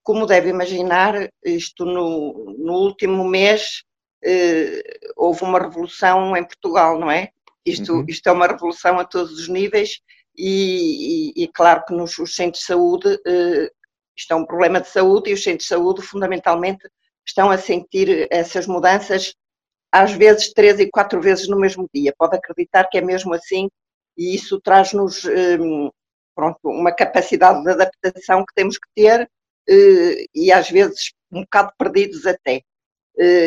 Como 0.03 0.25
deve 0.25 0.49
imaginar, 0.49 1.29
isto 1.45 1.85
no, 1.85 2.55
no 2.57 2.73
último 2.73 3.23
mês 3.23 3.83
houve 5.15 5.43
uma 5.43 5.59
revolução 5.59 6.35
em 6.35 6.43
Portugal, 6.43 6.99
não 6.99 7.11
é? 7.11 7.29
Isto, 7.65 7.93
uhum. 7.93 8.05
isto 8.07 8.27
é 8.27 8.31
uma 8.31 8.47
revolução 8.47 8.99
a 8.99 9.05
todos 9.05 9.33
os 9.33 9.47
níveis 9.47 9.99
e, 10.35 11.33
e, 11.37 11.43
e 11.43 11.47
claro 11.47 11.83
que 11.85 11.93
nos 11.93 12.13
centros 12.33 12.61
de 12.61 12.65
saúde 12.65 13.19
isto 14.17 14.33
é 14.33 14.35
um 14.35 14.45
problema 14.45 14.81
de 14.81 14.89
saúde 14.89 15.29
e 15.29 15.33
os 15.33 15.43
centros 15.43 15.63
de 15.63 15.69
saúde 15.69 16.01
fundamentalmente 16.01 16.89
estão 17.25 17.49
a 17.49 17.57
sentir 17.57 18.27
essas 18.31 18.67
mudanças 18.67 19.33
às 19.91 20.11
vezes 20.11 20.53
três 20.53 20.79
e 20.79 20.89
quatro 20.89 21.21
vezes 21.21 21.47
no 21.47 21.59
mesmo 21.59 21.89
dia. 21.93 22.13
Pode 22.17 22.35
acreditar 22.35 22.85
que 22.85 22.97
é 22.97 23.01
mesmo 23.01 23.33
assim 23.33 23.69
e 24.17 24.35
isso 24.35 24.59
traz-nos 24.61 25.25
um, 25.25 25.89
uma 26.63 26.91
capacidade 26.91 27.63
de 27.63 27.71
adaptação 27.71 28.45
que 28.45 28.53
temos 28.53 28.77
que 28.77 28.87
ter 28.95 29.23
uh, 29.23 30.25
e 30.35 30.51
às 30.51 30.69
vezes 30.69 31.11
um 31.31 31.41
bocado 31.41 31.71
perdidos 31.77 32.25
até, 32.25 32.61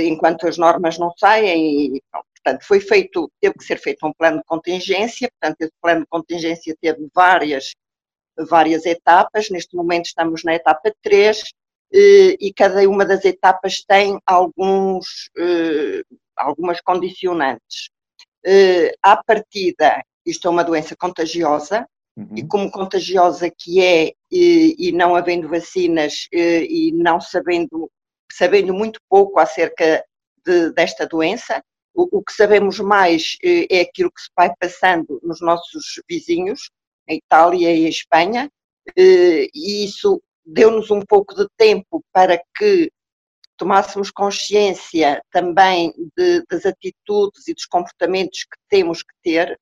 enquanto 0.05 0.47
as 0.47 0.57
normas 0.57 0.99
não 0.99 1.13
saem. 1.19 1.97
E, 1.97 2.03
portanto, 2.43 2.67
foi 2.67 2.81
feito, 2.81 3.31
teve 3.41 3.55
que 3.55 3.65
ser 3.65 3.79
feito 3.79 4.07
um 4.07 4.13
plano 4.13 4.39
de 4.39 4.45
contingência, 4.45 5.31
portanto, 5.31 5.61
esse 5.61 5.73
plano 5.81 6.01
de 6.01 6.07
contingência 6.09 6.77
teve 6.81 7.09
várias, 7.15 7.73
várias 8.49 8.87
etapas, 8.87 9.49
neste 9.51 9.77
momento 9.77 10.07
estamos 10.07 10.43
na 10.45 10.55
etapa 10.55 10.93
3, 11.03 11.43
eh, 11.95 12.37
e 12.41 12.53
cada 12.55 12.89
uma 12.89 13.05
das 13.05 13.25
etapas 13.25 13.83
tem 13.87 14.19
alguns, 14.27 15.31
algumas 16.37 16.81
condicionantes. 16.81 17.91
À 19.03 19.23
partida, 19.23 20.03
isto 20.27 20.49
é 20.49 20.51
uma 20.51 20.65
doença 20.65 20.97
contagiosa, 20.97 21.87
uhum. 22.17 22.35
e 22.37 22.47
como 22.47 22.71
contagiosa 22.71 23.51
que 23.51 23.81
é, 23.81 24.13
e, 24.31 24.75
e 24.79 24.93
não 24.93 25.15
havendo 25.15 25.49
vacinas 25.49 26.27
e, 26.33 26.89
e 26.89 26.93
não 26.93 27.21
sabendo, 27.21 27.91
sabendo 28.31 28.73
muito 28.73 29.01
pouco 29.09 29.39
acerca 29.39 30.05
de, 30.45 30.73
desta 30.73 31.07
doença, 31.07 31.63
o, 31.95 32.19
o, 32.19 32.23
que 32.23 32.33
sabemos 32.33 32.81
mais 32.81 33.37
é 33.43 33.81
aquilo 33.81 34.11
que 34.11 34.23
se 34.23 34.31
vai 34.37 34.51
passando 34.59 35.21
nos 35.23 35.41
nossos 35.41 36.01
vizinhos, 36.09 36.71
em 37.09 37.17
Itália 37.17 37.75
e 37.75 37.85
em 37.85 37.89
Espanha, 37.89 38.51
e 38.97 39.85
isso 39.85 40.23
deu-nos 40.45 40.91
um 40.91 41.01
pouco 41.01 41.35
de 41.35 41.47
tempo 41.57 42.03
para 42.13 42.41
que 42.57 42.91
tomássemos 43.57 44.11
consciência 44.11 45.23
também 45.31 45.93
de, 46.17 46.45
das 46.51 46.67
atitudes 46.67 47.47
e 47.47 47.55
dos 47.55 47.67
comportamentos 47.67 48.45
que 48.45 48.59
temos 48.69 49.03
que 49.03 49.15
ter, 49.23 49.59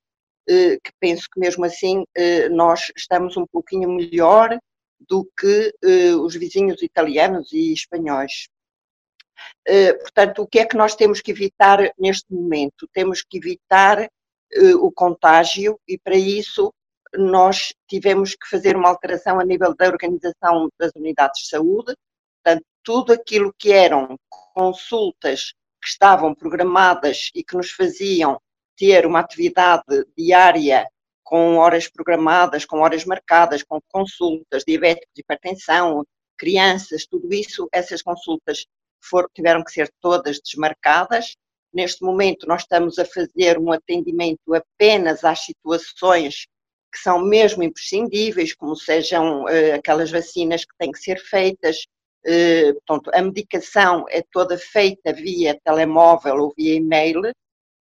eh, 0.48 0.78
que 0.82 0.90
penso 0.98 1.28
que 1.30 1.38
mesmo 1.38 1.64
assim 1.64 2.04
eh, 2.16 2.48
nós 2.48 2.90
estamos 2.96 3.36
um 3.36 3.46
pouquinho 3.46 3.90
melhor 3.90 4.58
do 4.98 5.28
que 5.38 5.74
eh, 5.84 6.14
os 6.14 6.34
vizinhos 6.34 6.82
italianos 6.82 7.52
e 7.52 7.72
espanhóis. 7.72 8.48
Portanto, 10.00 10.42
o 10.42 10.46
que 10.46 10.58
é 10.58 10.66
que 10.66 10.76
nós 10.76 10.94
temos 10.94 11.20
que 11.20 11.30
evitar 11.30 11.78
neste 11.98 12.32
momento? 12.32 12.88
Temos 12.92 13.22
que 13.22 13.38
evitar 13.38 14.08
o 14.80 14.90
contágio 14.90 15.78
e 15.86 15.98
para 15.98 16.16
isso 16.16 16.72
nós 17.14 17.74
tivemos 17.88 18.34
que 18.34 18.48
fazer 18.48 18.76
uma 18.76 18.88
alteração 18.88 19.40
a 19.40 19.44
nível 19.44 19.74
da 19.74 19.86
organização 19.86 20.68
das 20.78 20.92
unidades 20.94 21.42
de 21.42 21.48
saúde, 21.48 21.94
portanto, 22.42 22.64
tudo 22.82 23.12
aquilo 23.12 23.54
que 23.58 23.72
eram 23.72 24.16
consultas 24.54 25.52
que 25.82 25.88
estavam 25.88 26.34
programadas 26.34 27.30
e 27.34 27.42
que 27.42 27.56
nos 27.56 27.70
faziam 27.72 28.40
ter 28.76 29.06
uma 29.06 29.20
atividade 29.20 29.84
diária 30.16 30.88
com 31.22 31.56
horas 31.56 31.88
programadas, 31.88 32.64
com 32.64 32.78
horas 32.78 33.04
marcadas, 33.04 33.62
com 33.62 33.80
consultas, 33.88 34.64
diabéticos, 34.66 35.12
hipertensão, 35.16 36.04
crianças, 36.36 37.06
tudo 37.06 37.32
isso, 37.32 37.68
essas 37.72 38.02
consultas 38.02 38.66
foram, 39.02 39.28
tiveram 39.34 39.64
que 39.64 39.72
ser 39.72 39.90
todas 40.00 40.40
desmarcadas. 40.40 41.34
Neste 41.72 42.02
momento, 42.02 42.46
nós 42.46 42.62
estamos 42.62 42.98
a 42.98 43.04
fazer 43.04 43.58
um 43.58 43.72
atendimento 43.72 44.54
apenas 44.54 45.24
às 45.24 45.40
situações 45.40 46.46
que 46.92 46.98
são 46.98 47.20
mesmo 47.20 47.62
imprescindíveis, 47.62 48.54
como 48.54 48.74
sejam 48.74 49.44
uh, 49.44 49.74
aquelas 49.76 50.10
vacinas 50.10 50.64
que 50.64 50.74
têm 50.78 50.90
que 50.90 50.98
ser 50.98 51.18
feitas. 51.20 51.86
Uh, 52.26 52.74
portanto, 52.84 53.10
a 53.14 53.22
medicação 53.22 54.04
é 54.10 54.22
toda 54.32 54.58
feita 54.58 55.12
via 55.12 55.58
telemóvel 55.64 56.36
ou 56.36 56.54
via 56.56 56.74
e-mail, 56.74 57.22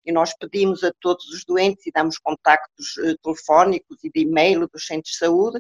e 0.05 0.11
nós 0.11 0.33
pedimos 0.37 0.83
a 0.83 0.93
todos 1.01 1.25
os 1.29 1.43
doentes 1.43 1.85
e 1.85 1.91
damos 1.91 2.17
contactos 2.17 2.95
uh, 2.97 3.17
telefónicos 3.23 3.97
e 4.03 4.09
de 4.09 4.21
e-mail 4.21 4.67
dos 4.71 4.85
centros 4.85 5.11
de 5.13 5.17
saúde 5.17 5.59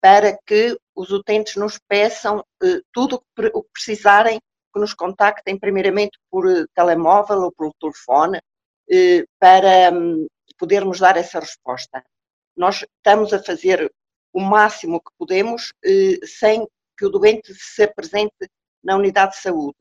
para 0.00 0.38
que 0.46 0.78
os 0.94 1.10
utentes 1.10 1.56
nos 1.56 1.78
peçam 1.88 2.44
tudo 2.92 3.22
o 3.54 3.62
que 3.62 3.70
precisarem, 3.72 4.38
que 4.74 4.80
nos 4.80 4.94
contactem 4.94 5.58
primeiramente 5.58 6.18
por 6.30 6.44
telemóvel 6.74 7.42
ou 7.42 7.52
por 7.52 7.72
telefone, 7.80 8.40
para 9.38 9.90
um, 9.92 10.26
podermos 10.58 10.98
dar 10.98 11.16
essa 11.16 11.40
resposta 11.40 12.04
nós 12.56 12.84
estamos 12.98 13.32
a 13.32 13.42
fazer 13.42 13.92
o 14.32 14.40
máximo 14.40 15.00
que 15.00 15.10
podemos 15.18 15.72
eh, 15.84 16.18
sem 16.24 16.66
que 16.96 17.06
o 17.06 17.10
doente 17.10 17.52
se 17.54 17.82
apresente 17.82 18.48
na 18.82 18.96
unidade 18.96 19.32
de 19.32 19.38
saúde. 19.38 19.76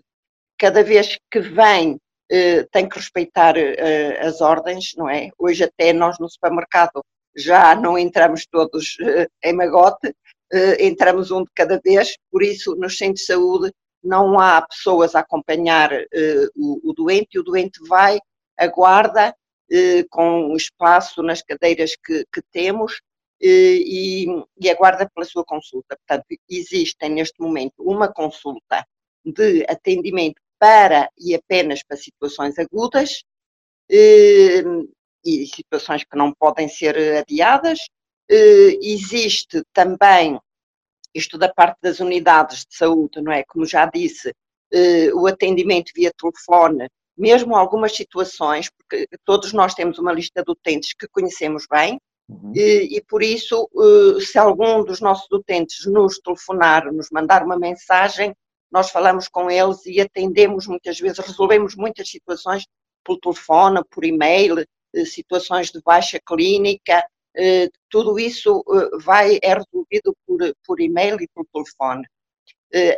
Cada 0.58 0.84
vez 0.84 1.18
que 1.32 1.40
vem, 1.40 2.00
eh, 2.30 2.64
tem 2.72 2.88
que 2.88 2.98
respeitar 2.98 3.56
eh, 3.58 4.20
as 4.20 4.42
ordens, 4.42 4.94
não 4.96 5.10
é? 5.10 5.30
Hoje 5.38 5.64
até 5.64 5.94
nós 5.94 6.18
no 6.20 6.30
supermercado 6.30 7.04
já 7.36 7.76
não 7.76 7.98
entramos 7.98 8.46
todos 8.46 8.96
em 9.44 9.54
magote, 9.54 10.14
entramos 10.80 11.32
um 11.32 11.44
de 11.44 11.50
cada 11.56 11.82
vez, 11.84 12.16
por 12.32 12.44
isso 12.44 12.76
nos 12.76 12.96
centros 12.96 13.22
de 13.22 13.26
saúde 13.26 13.72
não 14.04 14.40
há 14.40 14.62
pessoas 14.62 15.16
a 15.16 15.20
acompanhar 15.20 15.92
o 16.56 16.94
doente 16.94 17.30
e 17.36 17.40
o 17.40 17.44
doente 17.44 17.80
vai, 17.88 18.20
aguarda 18.58 19.34
eh, 19.72 20.04
com 20.10 20.56
espaço 20.56 21.24
nas 21.24 21.42
cadeiras 21.42 21.96
que, 21.96 22.26
que 22.32 22.42
temos 22.52 23.02
eh, 23.42 23.48
e, 23.48 24.26
e 24.60 24.70
aguarda 24.70 25.10
pela 25.10 25.26
sua 25.26 25.44
consulta. 25.44 25.98
Portanto, 25.98 26.26
existem 26.50 27.10
neste 27.10 27.42
momento 27.42 27.76
uma 27.80 28.12
consulta 28.12 28.86
de 29.26 29.66
atendimento 29.68 30.40
para 30.60 31.10
e 31.18 31.34
apenas 31.34 31.82
para 31.82 31.98
situações 31.98 32.60
agudas 32.60 33.24
eh, 33.90 34.64
e 35.26 35.48
situações 35.48 36.04
que 36.04 36.18
não 36.18 36.34
podem 36.34 36.68
ser 36.68 36.96
adiadas. 37.18 37.80
Existe 38.30 39.64
também 39.74 40.40
isto 41.14 41.38
da 41.38 41.52
parte 41.54 41.78
das 41.82 42.00
unidades 42.00 42.60
de 42.60 42.76
saúde, 42.76 43.22
não 43.22 43.32
é? 43.32 43.44
Como 43.44 43.66
já 43.66 43.86
disse, 43.86 44.34
o 45.14 45.28
atendimento 45.28 45.92
via 45.96 46.12
telefone 46.18 46.88
mesmo 47.18 47.56
algumas 47.56 47.96
situações, 47.96 48.70
porque 48.70 49.08
todos 49.24 49.54
nós 49.54 49.74
temos 49.74 50.00
uma 50.00 50.12
lista 50.12 50.44
de 50.44 50.52
utentes 50.52 50.94
que 50.94 51.08
conhecemos 51.08 51.66
bem, 51.70 52.00
uhum. 52.28 52.52
e, 52.56 52.98
e, 52.98 53.02
por 53.04 53.22
isso, 53.22 53.70
eh, 53.76 54.22
se 54.22 54.38
algum 54.38 54.84
dos 54.84 55.00
nossos 55.00 55.30
utentes 55.32 55.86
nos 55.86 56.20
telefonar, 56.20 56.92
nos 56.92 57.10
mandar 57.12 57.44
uma 57.44 57.58
mensagem, 57.58 58.34
nós 58.72 58.90
falamos 58.90 59.28
com 59.28 59.52
eles 59.52 59.86
e 59.86 60.02
atendemos 60.02 60.66
muitas 60.66 61.00
vezes, 61.00 61.20
resolvemos 61.20 61.76
muitas 61.76 62.10
situações 62.10 62.66
por 63.04 63.20
telefone, 63.20 63.82
por 63.90 64.04
e-mail, 64.04 64.60
eh, 64.60 65.06
situações 65.06 65.70
de 65.72 65.82
baixa 65.82 66.20
clínica, 66.26 66.98
eh, 66.98 67.06
tudo 67.90 68.20
isso 68.20 68.64
vai, 69.02 69.40
é 69.42 69.54
resolvido 69.54 70.16
por, 70.26 70.40
por 70.66 70.80
e-mail 70.80 71.18
e 71.22 71.28
por 71.34 71.46
telefone. 71.54 72.08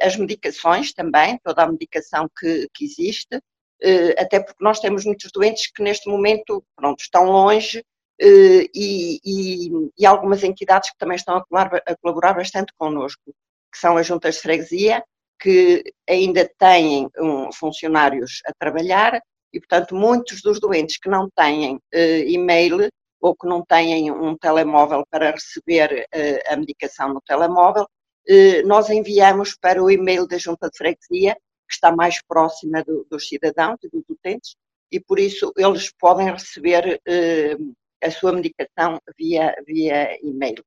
As 0.02 0.16
medicações 0.16 0.94
também, 0.94 1.40
toda 1.44 1.64
a 1.64 1.72
medicação 1.72 2.30
que, 2.38 2.68
que 2.74 2.86
existe, 2.86 3.40
eh, 3.82 4.16
até 4.22 4.40
porque 4.40 4.64
nós 4.64 4.80
temos 4.80 5.06
muitos 5.06 5.32
doentes 5.32 5.72
que 5.72 5.84
neste 5.84 6.10
momento 6.10 6.64
pronto, 6.76 7.00
estão 7.02 7.26
longe 7.26 7.84
eh, 8.20 8.70
e, 8.74 9.20
e, 9.24 9.70
e 9.98 10.06
algumas 10.06 10.44
entidades 10.44 10.90
que 10.92 10.98
também 10.98 11.16
estão 11.18 11.38
a 11.38 11.46
colaborar, 11.46 11.84
a 11.86 11.96
colaborar 11.98 12.34
bastante 12.34 12.74
connosco, 12.78 13.34
que 13.72 13.78
são 13.78 13.98
as 13.98 14.08
juntas 14.08 14.36
de 14.36 14.42
freguesia, 14.42 15.04
que 15.40 15.84
ainda 16.10 16.50
têm 16.58 17.10
funcionários 17.54 18.42
a 18.46 18.54
trabalhar 18.58 19.20
e, 19.52 19.60
portanto, 19.60 19.94
muitos 19.94 20.42
dos 20.42 20.60
doentes 20.62 20.98
que 20.98 21.10
não 21.10 21.30
têm 21.36 21.80
e-mail 21.94 22.90
ou 23.26 23.36
que 23.36 23.48
não 23.48 23.66
têm 23.66 24.12
um 24.12 24.38
telemóvel 24.38 25.04
para 25.10 25.32
receber 25.32 26.08
uh, 26.14 26.54
a 26.54 26.56
medicação 26.56 27.12
no 27.12 27.20
telemóvel, 27.22 27.84
uh, 27.84 28.68
nós 28.68 28.88
enviamos 28.92 29.58
para 29.60 29.82
o 29.82 29.90
e-mail 29.90 30.28
da 30.28 30.38
junta 30.38 30.70
de 30.70 30.78
freguesia 30.78 31.34
que 31.68 31.74
está 31.74 31.92
mais 31.92 32.22
próxima 32.22 32.84
do, 32.84 33.04
dos 33.10 33.28
cidadãos 33.28 33.80
e 33.84 33.90
dos 33.90 34.04
utentes, 34.08 34.56
e 34.92 35.00
por 35.00 35.18
isso 35.18 35.52
eles 35.58 35.92
podem 36.00 36.32
receber 36.32 37.02
eh, 37.08 37.58
a 38.04 38.12
sua 38.12 38.32
medicação 38.32 39.00
via, 39.18 39.56
via 39.66 40.16
e-mail. 40.22 40.64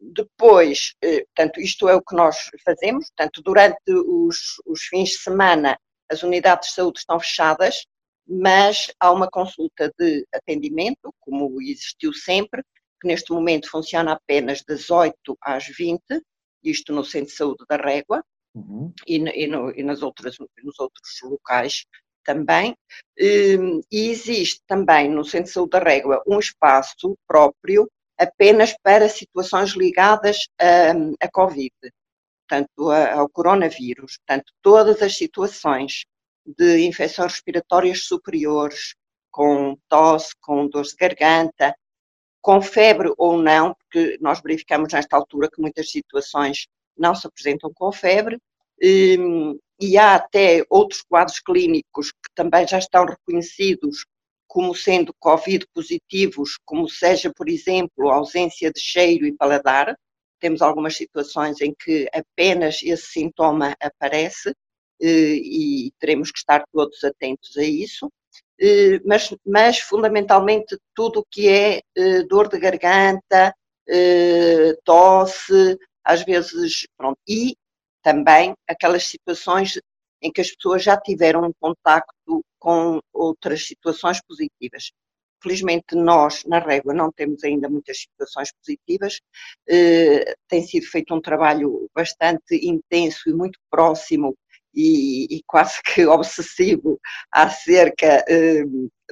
Depois, 0.00 0.96
portanto, 1.00 1.60
isto 1.60 1.88
é 1.88 1.94
o 1.94 2.02
que 2.02 2.16
nós 2.16 2.50
fazemos, 2.64 3.06
portanto, 3.10 3.40
durante 3.40 3.78
os, 3.88 4.60
os 4.66 4.82
fins 4.82 5.10
de 5.10 5.18
semana 5.18 5.78
as 6.10 6.24
unidades 6.24 6.70
de 6.70 6.74
saúde 6.74 6.98
estão 6.98 7.20
fechadas, 7.20 7.86
mas 8.26 8.92
há 8.98 9.10
uma 9.12 9.28
consulta 9.30 9.92
de 9.98 10.26
atendimento, 10.34 11.14
como 11.20 11.60
existiu 11.62 12.12
sempre, 12.12 12.62
que 13.00 13.06
neste 13.06 13.32
momento 13.32 13.70
funciona 13.70 14.12
apenas 14.12 14.62
das 14.66 14.90
8 14.90 15.14
às 15.40 15.66
20, 15.66 16.02
isto 16.64 16.92
no 16.92 17.04
Centro 17.04 17.28
de 17.28 17.36
Saúde 17.36 17.64
da 17.68 17.76
Régua, 17.76 18.24
uhum. 18.54 18.92
e, 19.06 19.16
e, 19.16 19.46
no, 19.46 19.70
e, 19.70 19.82
nas 19.82 20.02
outras, 20.02 20.36
nos 20.62 20.78
outros 20.78 21.20
locais 21.22 21.84
também, 22.24 22.76
e 23.16 23.82
existe 23.92 24.60
também 24.66 25.08
no 25.08 25.24
Centro 25.24 25.46
de 25.46 25.52
Saúde 25.52 25.70
da 25.70 25.78
Régua 25.78 26.22
um 26.26 26.40
espaço 26.40 27.16
próprio 27.26 27.88
apenas 28.18 28.74
para 28.82 29.08
situações 29.08 29.70
ligadas 29.70 30.48
a, 30.58 30.90
a 31.24 31.30
Covid, 31.30 31.72
portanto, 32.48 32.90
ao 32.90 33.28
coronavírus. 33.28 34.18
Portanto, 34.18 34.52
todas 34.62 35.02
as 35.02 35.16
situações 35.16 36.04
de 36.46 36.86
infecções 36.86 37.32
respiratórias 37.32 38.04
superiores, 38.04 38.94
com 39.30 39.76
tosse, 39.88 40.34
com 40.40 40.68
dor 40.68 40.84
de 40.84 40.94
garganta, 40.96 41.74
com 42.40 42.62
febre 42.62 43.12
ou 43.18 43.36
não, 43.36 43.74
porque 43.74 44.16
nós 44.20 44.40
verificamos 44.40 44.92
nesta 44.92 45.16
altura 45.16 45.50
que 45.50 45.60
muitas 45.60 45.90
situações 45.90 46.66
não 46.96 47.14
se 47.14 47.26
apresentam 47.26 47.70
com 47.74 47.92
febre, 47.92 48.38
hum, 48.82 49.58
e 49.80 49.98
há 49.98 50.14
até 50.14 50.64
outros 50.70 51.02
quadros 51.02 51.40
clínicos 51.40 52.12
que 52.12 52.30
também 52.34 52.66
já 52.66 52.78
estão 52.78 53.04
reconhecidos 53.04 54.06
como 54.46 54.74
sendo 54.74 55.12
Covid 55.18 55.66
positivos, 55.74 56.58
como 56.64 56.88
seja, 56.88 57.30
por 57.34 57.48
exemplo, 57.48 58.10
ausência 58.10 58.72
de 58.72 58.80
cheiro 58.80 59.26
e 59.26 59.36
paladar. 59.36 59.94
Temos 60.38 60.62
algumas 60.62 60.96
situações 60.96 61.60
em 61.60 61.74
que 61.78 62.08
apenas 62.12 62.80
esse 62.82 63.06
sintoma 63.06 63.76
aparece 63.80 64.54
e 65.00 65.92
teremos 65.98 66.30
que 66.30 66.38
estar 66.38 66.64
todos 66.72 67.02
atentos 67.04 67.56
a 67.56 67.62
isso. 67.62 68.10
Eh, 68.60 69.00
mas, 69.04 69.34
mas 69.44 69.78
fundamentalmente 69.80 70.78
tudo 70.94 71.20
o 71.20 71.26
que 71.30 71.48
é 71.48 71.82
eh, 71.96 72.22
dor 72.24 72.48
de 72.48 72.58
garganta, 72.58 73.54
tosse, 74.84 75.78
às 76.04 76.24
vezes, 76.24 76.86
pronto, 76.96 77.18
e 77.28 77.56
também 78.02 78.54
aquelas 78.68 79.04
situações 79.04 79.78
em 80.22 80.32
que 80.32 80.40
as 80.40 80.50
pessoas 80.54 80.82
já 80.82 80.96
tiveram 80.96 81.44
um 81.44 81.52
contacto 81.60 82.44
com 82.58 83.00
outras 83.12 83.66
situações 83.66 84.20
positivas. 84.26 84.90
Felizmente 85.42 85.94
nós, 85.94 86.44
na 86.44 86.58
Régua, 86.58 86.94
não 86.94 87.12
temos 87.12 87.44
ainda 87.44 87.68
muitas 87.68 87.98
situações 88.00 88.50
positivas. 88.52 89.20
Eh, 89.68 90.34
tem 90.48 90.62
sido 90.62 90.86
feito 90.86 91.14
um 91.14 91.20
trabalho 91.20 91.88
bastante 91.94 92.54
intenso 92.66 93.28
e 93.28 93.34
muito 93.34 93.58
próximo 93.70 94.34
e, 94.76 95.36
e 95.36 95.42
quase 95.46 95.82
que 95.82 96.04
obsessivo 96.06 97.00
acerca 97.32 98.24
eh, 98.28 98.64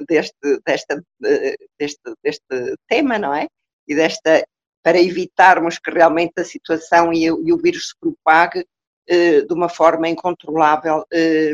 deste, 0.07 0.59
desta, 0.65 1.03
eh, 1.25 1.55
deste, 1.79 2.13
deste 2.23 2.75
tema, 2.87 3.17
não 3.17 3.33
é? 3.33 3.47
E 3.87 3.95
desta, 3.95 4.45
para 4.83 5.01
evitarmos 5.01 5.79
que 5.79 5.91
realmente 5.91 6.33
a 6.37 6.45
situação 6.45 7.11
e, 7.11 7.25
e 7.25 7.53
o 7.53 7.57
vírus 7.57 7.89
se 7.89 7.99
propague 7.99 8.65
eh, 9.07 9.41
de 9.41 9.53
uma 9.53 9.69
forma 9.69 10.09
incontrolável 10.09 11.03
eh, 11.11 11.53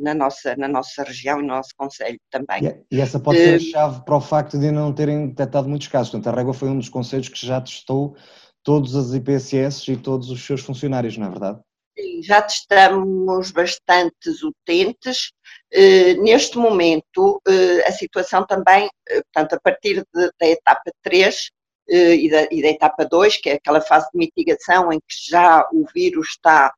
na 0.00 0.14
nossa, 0.14 0.56
na 0.56 0.68
nossa 0.68 1.02
região 1.02 1.38
e 1.38 1.42
no 1.42 1.48
nosso 1.48 1.70
Conselho 1.76 2.18
também. 2.30 2.82
E 2.90 3.00
essa 3.00 3.18
pode 3.18 3.38
ser 3.38 3.54
a 3.54 3.56
eh, 3.56 3.58
chave 3.58 4.04
para 4.04 4.16
o 4.16 4.20
facto 4.20 4.58
de 4.58 4.70
não 4.70 4.92
terem 4.92 5.28
detectado 5.28 5.68
muitos 5.68 5.88
casos. 5.88 6.10
Portanto, 6.10 6.32
a 6.32 6.36
Régua 6.36 6.54
foi 6.54 6.68
um 6.68 6.78
dos 6.78 6.88
conselhos 6.88 7.28
que 7.28 7.46
já 7.46 7.60
testou 7.60 8.16
todos 8.62 8.94
as 8.94 9.12
IPSS 9.12 9.92
e 9.92 9.96
todos 9.96 10.30
os 10.30 10.44
seus 10.44 10.60
funcionários, 10.60 11.16
não 11.16 11.26
é 11.26 11.30
verdade? 11.30 11.60
Já 12.22 12.42
testamos 12.42 13.50
bastantes 13.50 14.42
utentes. 14.42 15.32
neste 16.22 16.58
momento, 16.58 17.40
a 17.86 17.92
situação 17.92 18.46
também, 18.46 18.88
portanto, 19.06 19.54
a 19.54 19.60
partir 19.60 20.04
de, 20.14 20.30
da 20.38 20.46
etapa 20.46 20.90
3, 21.02 21.50
eh, 21.90 22.14
e 22.14 22.30
da, 22.30 22.48
e 22.52 22.62
da 22.62 22.68
etapa 22.68 23.04
2, 23.04 23.38
que 23.38 23.50
é 23.50 23.54
aquela 23.54 23.80
fase 23.80 24.06
de 24.12 24.18
mitigação 24.18 24.92
em 24.92 25.00
que 25.00 25.30
já 25.30 25.66
o 25.72 25.84
vírus 25.92 26.28
está 26.30 26.72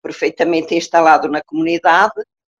perfeitamente 0.00 0.76
instalado 0.76 1.28
na 1.28 1.42
comunidade. 1.42 2.14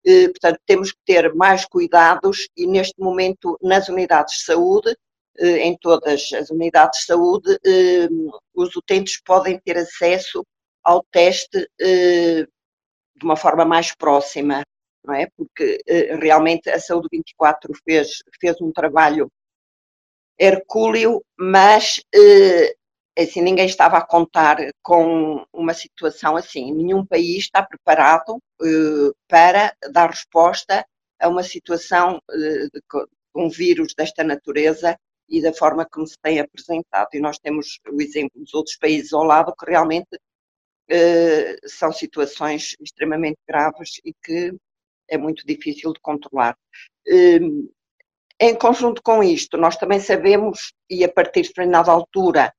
Portanto, 0.04 0.58
temos 0.66 0.90
que 0.90 0.98
ter 1.06 1.32
mais 1.34 1.64
cuidados 1.64 2.48
e, 2.56 2.66
neste 2.66 2.98
momento, 3.00 3.56
nas 3.62 3.88
unidades 3.88 4.38
de 4.38 4.44
saúde, 4.44 4.96
em 5.38 5.76
todas 5.80 6.32
as 6.32 6.50
unidades 6.50 7.00
de 7.00 7.06
saúde, 7.06 7.58
os 8.52 8.74
utentes 8.74 9.20
podem 9.24 9.60
ter 9.60 9.76
acesso 9.78 10.44
ao 10.84 11.02
teste 11.10 11.68
de 11.78 13.24
uma 13.24 13.36
forma 13.36 13.64
mais 13.64 13.94
próxima, 13.94 14.62
não 15.04 15.14
é? 15.14 15.28
Porque 15.36 15.82
realmente 16.18 16.70
a 16.70 16.78
Saúde 16.80 17.08
24 17.12 17.72
fez, 17.84 18.22
fez 18.40 18.60
um 18.60 18.72
trabalho 18.72 19.30
hercúleo, 20.40 21.22
mas 21.38 22.02
eh, 22.14 22.74
assim, 23.18 23.42
ninguém 23.42 23.66
estava 23.66 23.98
a 23.98 24.06
contar 24.06 24.56
com 24.82 25.44
uma 25.52 25.74
situação 25.74 26.36
assim. 26.36 26.72
Nenhum 26.72 27.04
país 27.04 27.44
está 27.44 27.62
preparado 27.62 28.38
eh, 28.62 29.10
para 29.28 29.74
dar 29.92 30.10
resposta 30.10 30.84
a 31.20 31.28
uma 31.28 31.42
situação 31.42 32.20
eh, 32.30 32.66
de 32.72 32.80
um 33.34 33.50
vírus 33.50 33.94
desta 33.94 34.24
natureza 34.24 34.96
e 35.28 35.42
da 35.42 35.52
forma 35.52 35.86
como 35.86 36.06
se 36.06 36.16
tem 36.22 36.40
apresentado. 36.40 37.08
E 37.12 37.20
nós 37.20 37.38
temos 37.38 37.78
o 37.92 38.00
exemplo 38.00 38.40
dos 38.40 38.54
outros 38.54 38.76
países 38.76 39.12
ao 39.12 39.24
lado 39.24 39.54
que 39.54 39.70
realmente 39.70 40.08
são 41.66 41.92
situações 41.92 42.76
extremamente 42.80 43.38
graves 43.48 44.00
e 44.04 44.12
que 44.24 44.52
é 45.08 45.16
muito 45.16 45.46
difícil 45.46 45.92
de 45.92 46.00
controlar. 46.00 46.56
Em 48.42 48.54
conjunto 48.54 49.02
com 49.02 49.22
isto, 49.22 49.58
nós 49.58 49.76
também 49.76 50.00
sabemos, 50.00 50.72
e 50.88 51.04
a 51.04 51.12
partir 51.12 51.42
de 51.42 51.48
determinada 51.48 51.90
altura, 51.90 52.50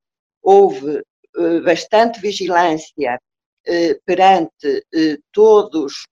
houve 0.42 1.02
eh, 1.38 1.60
bastante 1.62 2.20
vigilância 2.20 3.20
eh, 3.66 4.00
perante 4.06 4.86
eh, 4.94 5.18
todos, 5.32 6.08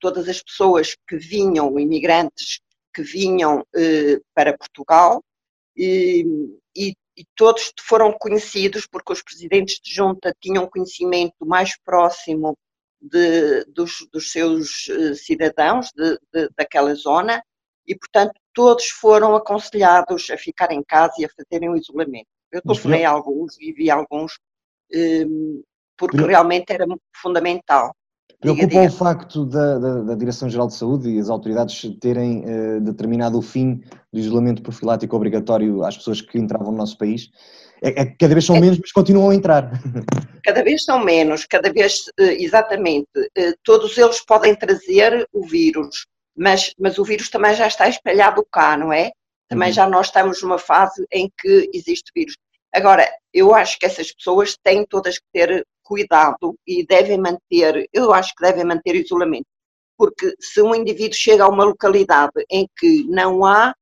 todas 0.00 0.28
as 0.28 0.42
pessoas 0.42 0.96
que 1.06 1.16
vinham, 1.16 1.78
imigrantes 1.78 2.60
que 2.92 3.02
vinham 3.02 3.64
para 4.34 4.56
Portugal, 4.56 5.22
e, 5.76 6.24
e, 6.76 6.94
e 7.16 7.24
todos 7.36 7.72
foram 7.80 8.12
conhecidos 8.12 8.86
porque 8.86 9.12
os 9.12 9.22
presidentes 9.22 9.80
de 9.80 9.94
junta 9.94 10.34
tinham 10.40 10.68
conhecimento 10.68 11.46
mais 11.46 11.76
próximo 11.84 12.56
de, 13.00 13.64
dos, 13.66 14.06
dos, 14.12 14.32
seus 14.32 14.86
cidadãos 15.16 15.90
de, 15.94 16.18
de, 16.32 16.48
daquela 16.56 16.94
zona 16.94 17.42
e, 17.86 17.94
portanto, 17.94 18.32
todos 18.52 18.86
foram 18.88 19.36
aconselhados 19.36 20.30
a 20.30 20.38
ficar 20.38 20.72
em 20.72 20.82
casa 20.82 21.14
e 21.18 21.24
a 21.24 21.28
fazerem 21.28 21.68
o 21.68 21.76
isolamento. 21.76 22.28
Eu 22.50 22.62
telefonei 22.62 23.04
alguns 23.04 23.58
e 23.60 23.72
vi 23.72 23.90
alguns, 23.90 24.38
um, 24.94 25.62
porque 25.96 26.16
realmente 26.16 26.72
era 26.72 26.86
fundamental. 27.20 27.94
Preocupa 28.40 28.82
o 28.82 28.90
facto 28.90 29.46
da, 29.46 29.78
da, 29.78 30.02
da 30.02 30.14
Direção-Geral 30.14 30.66
de 30.66 30.74
Saúde 30.74 31.10
e 31.10 31.18
as 31.18 31.30
autoridades 31.30 31.80
terem 32.00 32.44
uh, 32.44 32.80
determinado 32.80 33.38
o 33.38 33.42
fim 33.42 33.80
do 34.12 34.18
isolamento 34.18 34.62
profilático 34.62 35.16
obrigatório 35.16 35.82
às 35.82 35.96
pessoas 35.96 36.20
que 36.20 36.38
entravam 36.38 36.70
no 36.70 36.78
nosso 36.78 36.98
país? 36.98 37.30
É, 37.82 38.02
é, 38.02 38.06
cada 38.18 38.34
vez 38.34 38.44
são 38.44 38.56
é, 38.56 38.60
menos, 38.60 38.78
mas 38.78 38.92
continuam 38.92 39.30
a 39.30 39.34
entrar. 39.34 39.70
Cada 40.42 40.62
vez 40.62 40.84
são 40.84 41.02
menos, 41.02 41.46
cada 41.46 41.72
vez, 41.72 42.02
eh, 42.20 42.42
exatamente. 42.42 43.08
Eh, 43.34 43.54
todos 43.64 43.96
eles 43.96 44.22
podem 44.26 44.54
trazer 44.54 45.26
o 45.32 45.46
vírus, 45.46 46.06
mas, 46.36 46.74
mas 46.78 46.98
o 46.98 47.04
vírus 47.04 47.30
também 47.30 47.54
já 47.54 47.66
está 47.66 47.88
espalhado 47.88 48.46
cá, 48.52 48.76
não 48.76 48.92
é? 48.92 49.10
Também 49.48 49.68
uhum. 49.68 49.74
já 49.74 49.88
nós 49.88 50.08
estamos 50.08 50.42
numa 50.42 50.58
fase 50.58 51.06
em 51.10 51.30
que 51.40 51.70
existe 51.72 52.12
vírus. 52.14 52.36
Agora, 52.74 53.08
eu 53.32 53.54
acho 53.54 53.78
que 53.78 53.86
essas 53.86 54.12
pessoas 54.12 54.54
têm 54.62 54.84
todas 54.84 55.18
que 55.18 55.24
ter 55.32 55.64
cuidado 55.84 56.58
e 56.66 56.84
devem 56.86 57.18
manter, 57.18 57.88
eu 57.92 58.12
acho 58.12 58.34
que 58.34 58.44
devem 58.44 58.64
manter 58.64 58.96
isolamento. 58.96 59.46
Porque 59.96 60.34
se 60.40 60.60
um 60.60 60.74
indivíduo 60.74 61.14
chega 61.14 61.44
a 61.44 61.48
uma 61.48 61.64
localidade 61.64 62.44
em 62.50 62.68
que 62.76 63.04
não 63.04 63.44
há 63.44 63.74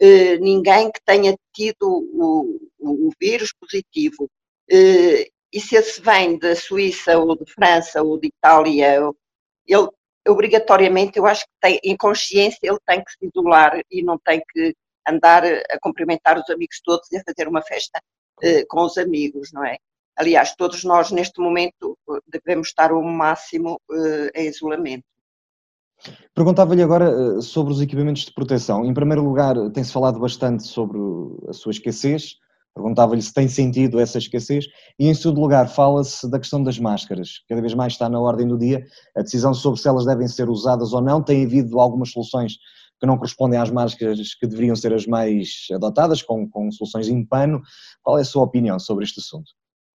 eh, 0.00 0.38
ninguém 0.38 0.90
que 0.90 1.00
tenha 1.04 1.36
tido 1.54 1.76
o, 1.82 2.58
o 2.78 3.10
vírus 3.20 3.52
positivo, 3.52 4.28
eh, 4.70 5.28
e 5.52 5.60
se 5.60 5.76
esse 5.76 6.00
vem 6.00 6.38
da 6.38 6.56
Suíça 6.56 7.18
ou 7.18 7.36
de 7.36 7.50
França 7.52 8.02
ou 8.02 8.18
de 8.18 8.28
Itália, 8.28 8.96
ele 9.66 9.88
obrigatoriamente, 10.28 11.18
eu 11.18 11.26
acho 11.26 11.44
que 11.44 11.52
tem, 11.60 11.80
em 11.82 11.96
consciência 11.96 12.58
ele 12.62 12.78
tem 12.86 13.02
que 13.02 13.12
se 13.12 13.26
isolar 13.26 13.80
e 13.90 14.02
não 14.02 14.18
tem 14.18 14.42
que 14.52 14.74
andar 15.08 15.44
a 15.44 15.78
cumprimentar 15.80 16.38
os 16.38 16.48
amigos 16.50 16.80
todos 16.84 17.10
e 17.10 17.16
a 17.16 17.22
fazer 17.26 17.48
uma 17.48 17.62
festa 17.62 18.00
uh, 18.42 18.66
com 18.68 18.84
os 18.84 18.98
amigos, 18.98 19.50
não 19.52 19.64
é? 19.64 19.76
Aliás, 20.16 20.54
todos 20.54 20.84
nós 20.84 21.10
neste 21.10 21.40
momento 21.40 21.96
devemos 22.28 22.68
estar 22.68 22.92
o 22.92 23.02
máximo 23.02 23.80
uh, 23.90 24.30
em 24.34 24.48
isolamento. 24.48 25.04
Perguntava-lhe 26.34 26.82
agora 26.82 27.10
uh, 27.10 27.42
sobre 27.42 27.72
os 27.72 27.80
equipamentos 27.80 28.24
de 28.24 28.32
proteção. 28.32 28.84
Em 28.84 28.94
primeiro 28.94 29.24
lugar, 29.24 29.54
tem-se 29.70 29.92
falado 29.92 30.18
bastante 30.18 30.66
sobre 30.66 30.98
a 31.48 31.52
sua 31.52 31.72
escassez, 31.72 32.36
Perguntava-lhe 32.74 33.20
se 33.20 33.34
tem 33.34 33.48
sentido 33.48 33.98
essa 33.98 34.18
escassez. 34.18 34.66
E, 34.98 35.08
em 35.08 35.14
segundo 35.14 35.40
lugar, 35.40 35.68
fala-se 35.68 36.30
da 36.30 36.38
questão 36.38 36.62
das 36.62 36.78
máscaras. 36.78 37.42
Cada 37.48 37.60
vez 37.60 37.74
mais 37.74 37.94
está 37.94 38.08
na 38.08 38.20
ordem 38.20 38.46
do 38.46 38.56
dia 38.56 38.86
a 39.16 39.22
decisão 39.22 39.52
sobre 39.52 39.80
se 39.80 39.88
elas 39.88 40.06
devem 40.06 40.28
ser 40.28 40.48
usadas 40.48 40.92
ou 40.92 41.00
não. 41.00 41.22
Tem 41.22 41.44
havido 41.44 41.80
algumas 41.80 42.10
soluções 42.10 42.54
que 43.00 43.06
não 43.06 43.16
correspondem 43.16 43.58
às 43.58 43.70
máscaras 43.70 44.34
que 44.34 44.46
deveriam 44.46 44.76
ser 44.76 44.92
as 44.92 45.06
mais 45.06 45.66
adotadas, 45.72 46.22
com, 46.22 46.48
com 46.48 46.70
soluções 46.70 47.08
em 47.08 47.24
pano. 47.24 47.60
Qual 48.02 48.18
é 48.18 48.20
a 48.20 48.24
sua 48.24 48.44
opinião 48.44 48.78
sobre 48.78 49.04
este 49.04 49.20
assunto? 49.20 49.50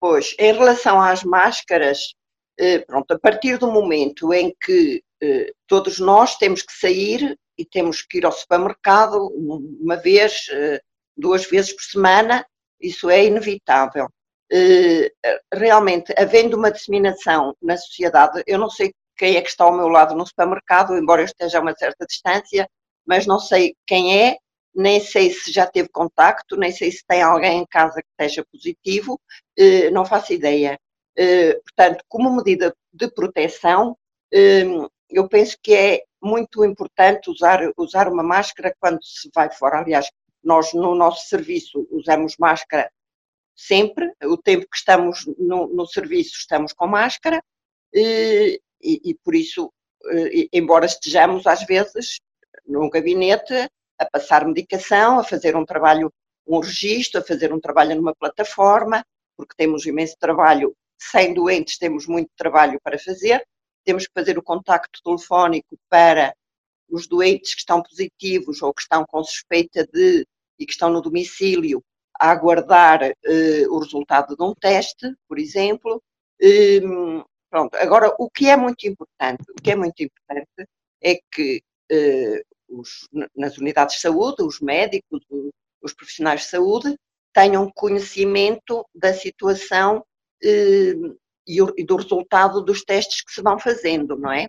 Pois, 0.06 0.34
em 0.38 0.52
relação 0.52 1.00
às 1.00 1.24
máscaras, 1.24 2.12
eh, 2.58 2.80
pronto, 2.80 3.10
a 3.14 3.18
partir 3.18 3.56
do 3.56 3.72
momento 3.72 4.34
em 4.34 4.54
que 4.62 5.02
todos 5.66 5.98
nós 5.98 6.36
temos 6.36 6.60
que 6.60 6.74
sair 6.74 7.34
e 7.56 7.64
temos 7.64 8.02
que 8.02 8.18
ir 8.18 8.26
ao 8.26 8.32
supermercado 8.32 9.32
uma 9.80 9.96
vez, 9.96 10.42
duas 11.16 11.46
vezes 11.46 11.72
por 11.72 11.82
semana, 11.84 12.44
isso 12.78 13.08
é 13.08 13.24
inevitável. 13.24 14.06
Realmente, 15.50 16.12
havendo 16.18 16.58
uma 16.58 16.70
disseminação 16.70 17.56
na 17.62 17.78
sociedade, 17.78 18.42
eu 18.46 18.58
não 18.58 18.68
sei 18.68 18.92
quem 19.16 19.36
é 19.36 19.40
que 19.40 19.48
está 19.48 19.64
ao 19.64 19.74
meu 19.74 19.88
lado 19.88 20.14
no 20.14 20.26
supermercado, 20.26 20.98
embora 20.98 21.22
eu 21.22 21.24
esteja 21.24 21.56
a 21.56 21.62
uma 21.62 21.74
certa 21.74 22.04
distância, 22.04 22.68
mas 23.06 23.26
não 23.26 23.38
sei 23.38 23.74
quem 23.86 24.20
é, 24.22 24.36
nem 24.74 25.00
sei 25.00 25.30
se 25.30 25.52
já 25.52 25.66
teve 25.66 25.88
contacto, 25.88 26.56
nem 26.56 26.72
sei 26.72 26.90
se 26.90 27.04
tem 27.06 27.22
alguém 27.22 27.60
em 27.60 27.66
casa 27.66 28.02
que 28.02 28.08
esteja 28.10 28.44
positivo, 28.50 29.20
eh, 29.56 29.90
não 29.90 30.04
faço 30.04 30.32
ideia. 30.32 30.78
Eh, 31.16 31.54
portanto, 31.60 32.04
como 32.08 32.34
medida 32.34 32.74
de 32.92 33.08
proteção, 33.10 33.96
eh, 34.32 34.64
eu 35.10 35.28
penso 35.28 35.56
que 35.62 35.74
é 35.74 36.02
muito 36.22 36.64
importante 36.64 37.30
usar, 37.30 37.60
usar 37.76 38.08
uma 38.08 38.22
máscara 38.22 38.74
quando 38.80 39.02
se 39.04 39.30
vai 39.34 39.50
fora. 39.50 39.78
Aliás, 39.78 40.08
nós 40.42 40.72
no 40.74 40.94
nosso 40.94 41.28
serviço 41.28 41.86
usamos 41.90 42.36
máscara 42.38 42.90
sempre, 43.54 44.12
o 44.24 44.36
tempo 44.36 44.66
que 44.70 44.76
estamos 44.76 45.24
no, 45.38 45.68
no 45.68 45.86
serviço 45.86 46.38
estamos 46.38 46.72
com 46.72 46.86
máscara 46.88 47.42
e, 47.94 48.60
e 48.82 49.14
por 49.22 49.34
isso, 49.34 49.72
embora 50.52 50.86
estejamos 50.86 51.46
às 51.46 51.64
vezes 51.64 52.20
num 52.66 52.90
gabinete 52.90 53.68
a 54.04 54.10
passar 54.10 54.46
medicação, 54.46 55.18
a 55.18 55.24
fazer 55.24 55.56
um 55.56 55.64
trabalho, 55.64 56.12
um 56.46 56.58
registro, 56.58 57.20
a 57.20 57.24
fazer 57.24 57.52
um 57.52 57.60
trabalho 57.60 57.96
numa 57.96 58.14
plataforma, 58.14 59.04
porque 59.36 59.54
temos 59.56 59.86
imenso 59.86 60.16
trabalho, 60.18 60.74
sem 60.98 61.34
doentes 61.34 61.78
temos 61.78 62.06
muito 62.06 62.30
trabalho 62.36 62.78
para 62.82 62.98
fazer, 62.98 63.44
temos 63.84 64.06
que 64.06 64.12
fazer 64.14 64.38
o 64.38 64.42
contacto 64.42 65.00
telefónico 65.02 65.76
para 65.88 66.34
os 66.88 67.06
doentes 67.06 67.54
que 67.54 67.60
estão 67.60 67.82
positivos 67.82 68.62
ou 68.62 68.72
que 68.72 68.82
estão 68.82 69.04
com 69.06 69.22
suspeita 69.24 69.86
de 69.92 70.26
e 70.58 70.64
que 70.64 70.72
estão 70.72 70.90
no 70.90 71.02
domicílio 71.02 71.82
a 72.18 72.30
aguardar 72.30 73.02
eh, 73.02 73.66
o 73.68 73.78
resultado 73.78 74.36
de 74.36 74.42
um 74.42 74.54
teste, 74.54 75.12
por 75.28 75.38
exemplo. 75.38 76.02
Ehm, 76.40 77.22
pronto, 77.50 77.74
agora 77.76 78.14
o 78.18 78.30
que 78.30 78.48
é 78.48 78.56
muito 78.56 78.86
importante, 78.86 79.44
o 79.50 79.62
que 79.62 79.70
é 79.72 79.76
muito 79.76 80.00
importante 80.02 80.68
é 81.02 81.18
que 81.30 81.62
eh, 81.90 82.42
os, 82.78 83.08
nas 83.34 83.56
unidades 83.58 83.96
de 83.96 84.02
saúde, 84.02 84.42
os 84.42 84.60
médicos, 84.60 85.20
os 85.82 85.94
profissionais 85.94 86.42
de 86.42 86.48
saúde, 86.48 86.96
tenham 87.32 87.70
conhecimento 87.74 88.86
da 88.94 89.12
situação 89.12 90.04
eh, 90.42 90.94
e, 91.46 91.84
do 91.84 91.96
resultado 91.96 92.62
dos 92.62 92.82
testes 92.84 93.22
que 93.22 93.32
se 93.32 93.42
vão 93.42 93.58
fazendo, 93.58 94.16
não 94.16 94.32
é? 94.32 94.46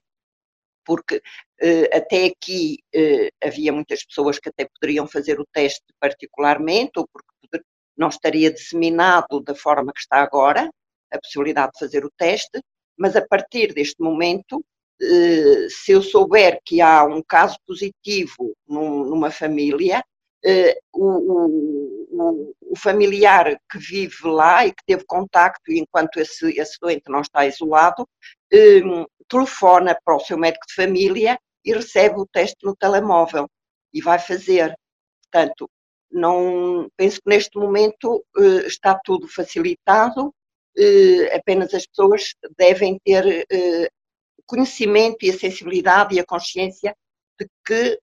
Porque 0.86 1.22
eh, 1.60 1.98
até 1.98 2.26
aqui 2.26 2.78
eh, 2.94 3.30
havia 3.44 3.74
muitas 3.74 4.06
pessoas 4.06 4.40
que 4.40 4.50
até 4.50 4.68
poderiam 4.68 5.08
fazer 5.08 5.40
o 5.40 5.46
teste 5.52 5.84
particularmente, 6.00 6.92
ou 6.98 7.08
porque 7.12 7.66
não 7.98 8.10
estaria 8.10 8.52
disseminado 8.52 9.42
da 9.42 9.56
forma 9.56 9.92
que 9.94 10.00
está 10.00 10.18
agora, 10.22 10.70
a 11.12 11.20
possibilidade 11.20 11.72
de 11.74 11.80
fazer 11.80 12.06
o 12.06 12.12
teste, 12.18 12.62
mas 12.98 13.16
a 13.16 13.26
partir 13.26 13.74
deste 13.74 14.02
momento 14.02 14.64
se 15.70 15.92
eu 15.92 16.02
souber 16.02 16.60
que 16.64 16.82
há 16.82 17.04
um 17.04 17.22
caso 17.22 17.58
positivo 17.66 18.56
numa 18.68 19.30
família, 19.30 20.04
eh, 20.48 20.78
o, 20.94 21.08
o, 22.14 22.56
o, 22.62 22.78
familiar 22.78 23.60
que 23.70 23.80
vive 23.80 24.28
lá 24.28 24.64
e 24.64 24.72
que 24.72 24.86
teve 24.86 25.04
contacto, 25.06 25.72
enquanto 25.72 26.18
esse, 26.20 26.60
esse 26.60 26.78
doente 26.80 27.10
não 27.10 27.22
está 27.22 27.48
isolado, 27.48 28.08
eh, 28.54 28.82
telefona 29.28 29.98
para 30.06 30.16
o 30.16 30.20
seu 30.20 30.38
médico 30.38 30.68
de 30.68 30.76
família 30.76 31.40
e 31.66 31.74
recebe 31.74 32.20
o 32.20 32.28
teste 32.28 32.64
no 32.64 32.76
telemóvel 32.76 33.48
e 33.92 34.02
vai 34.02 34.20
fazer. 34.20 34.76
Portanto, 35.24 35.68
não 36.12 36.88
penso 36.96 37.20
que 37.22 37.30
neste 37.30 37.58
momento 37.58 38.24
está 38.68 39.00
tudo 39.04 39.28
facilitado, 39.28 40.32
apenas 41.34 41.74
as 41.74 41.88
pessoas 41.88 42.36
devem 42.58 43.00
ter 43.04 43.48
conhecimento 44.46 45.24
e 45.24 45.30
a 45.30 45.38
sensibilidade 45.38 46.16
e 46.16 46.20
a 46.20 46.26
consciência 46.26 46.96
de 47.40 47.48
que 47.66 48.00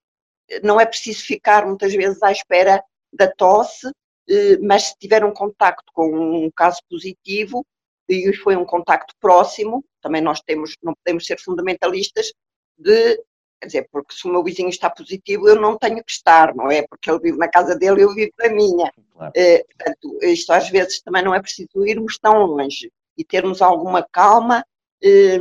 não 0.62 0.80
é 0.80 0.86
preciso 0.86 1.24
ficar 1.24 1.66
muitas 1.66 1.92
vezes 1.94 2.22
à 2.22 2.30
espera 2.30 2.82
da 3.12 3.30
tosse, 3.30 3.90
eh, 4.28 4.58
mas 4.58 4.88
se 4.88 4.98
tiver 4.98 5.24
um 5.24 5.32
contacto 5.32 5.90
com 5.92 6.06
um 6.44 6.50
caso 6.50 6.80
positivo 6.88 7.64
e 8.08 8.34
foi 8.36 8.56
um 8.56 8.64
contacto 8.64 9.14
próximo, 9.20 9.84
também 10.00 10.20
nós 10.20 10.40
temos, 10.40 10.76
não 10.82 10.94
podemos 10.94 11.26
ser 11.26 11.38
fundamentalistas 11.38 12.32
de, 12.76 13.16
quer 13.60 13.66
dizer, 13.66 13.88
porque 13.90 14.14
se 14.14 14.26
o 14.26 14.30
meu 14.30 14.42
vizinho 14.42 14.68
está 14.68 14.90
positivo 14.90 15.48
eu 15.48 15.60
não 15.60 15.78
tenho 15.78 16.02
que 16.04 16.10
estar, 16.10 16.54
não 16.54 16.70
é? 16.70 16.82
Porque 16.86 17.10
ele 17.10 17.20
vive 17.20 17.38
na 17.38 17.48
casa 17.48 17.76
dele 17.76 18.00
e 18.00 18.04
eu 18.04 18.14
vivo 18.14 18.32
na 18.38 18.48
minha. 18.48 18.92
Claro. 19.12 19.32
Eh, 19.36 19.64
portanto, 19.64 20.18
isto 20.22 20.52
às 20.52 20.68
vezes 20.68 21.00
também 21.02 21.22
não 21.22 21.34
é 21.34 21.40
preciso 21.40 21.86
irmos 21.86 22.18
tão 22.18 22.44
longe 22.44 22.90
e 23.16 23.24
termos 23.24 23.62
alguma 23.62 24.02
calma 24.02 24.64
eh, 25.02 25.38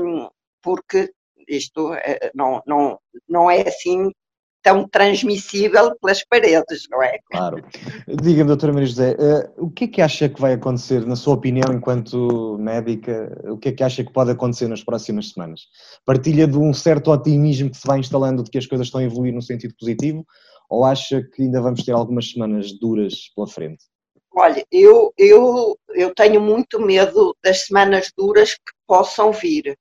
porque 0.62 1.12
isto 1.48 1.94
eh, 1.94 2.32
não, 2.34 2.62
não, 2.66 3.00
não 3.28 3.52
é 3.52 3.68
assim 3.68 4.12
tão 4.64 4.88
transmissível 4.88 5.96
pelas 6.00 6.24
paredes, 6.24 6.88
não 6.90 7.02
é? 7.02 7.18
Claro. 7.32 7.64
Diga-me, 8.08 8.48
doutora 8.48 8.72
Maria 8.72 8.88
José, 8.88 9.18
uh, 9.20 9.66
o 9.66 9.72
que 9.72 9.86
é 9.86 9.88
que 9.88 10.02
acha 10.02 10.30
que 10.30 10.40
vai 10.40 10.54
acontecer, 10.54 11.06
na 11.06 11.16
sua 11.16 11.34
opinião, 11.34 11.74
enquanto 11.74 12.58
médica, 12.60 13.36
o 13.46 13.58
que 13.58 13.70
é 13.70 13.72
que 13.72 13.84
acha 13.84 14.04
que 14.04 14.14
pode 14.14 14.32
acontecer 14.32 14.68
nas 14.68 14.84
próximas 14.84 15.32
semanas? 15.32 15.62
Partilha 16.06 16.48
de 16.48 16.58
um 16.58 16.74
certo 16.74 17.12
otimismo 17.12 17.72
que 17.72 17.78
se 17.78 17.88
vai 17.88 18.00
instalando 18.00 18.44
de 18.44 18.52
que 18.52 18.58
as 18.58 18.68
coisas 18.68 18.88
estão 18.88 19.02
a 19.02 19.04
evoluir 19.04 19.34
no 19.34 19.42
sentido 19.42 19.74
positivo, 19.80 20.26
ou 20.70 20.86
acha 20.86 21.22
que 21.34 21.42
ainda 21.44 21.62
vamos 21.62 21.84
ter 21.84 21.92
algumas 21.92 22.30
semanas 22.30 22.72
duras 22.72 23.32
pela 23.36 23.48
frente? 23.48 23.84
Olha, 24.34 24.64
eu, 24.72 25.12
eu, 25.18 25.78
eu 25.90 26.14
tenho 26.16 26.40
muito 26.40 26.80
medo 26.80 27.36
das 27.44 27.66
semanas 27.66 28.12
duras 28.18 28.54
que 28.54 28.72
possam 28.88 29.32
vir. 29.34 29.78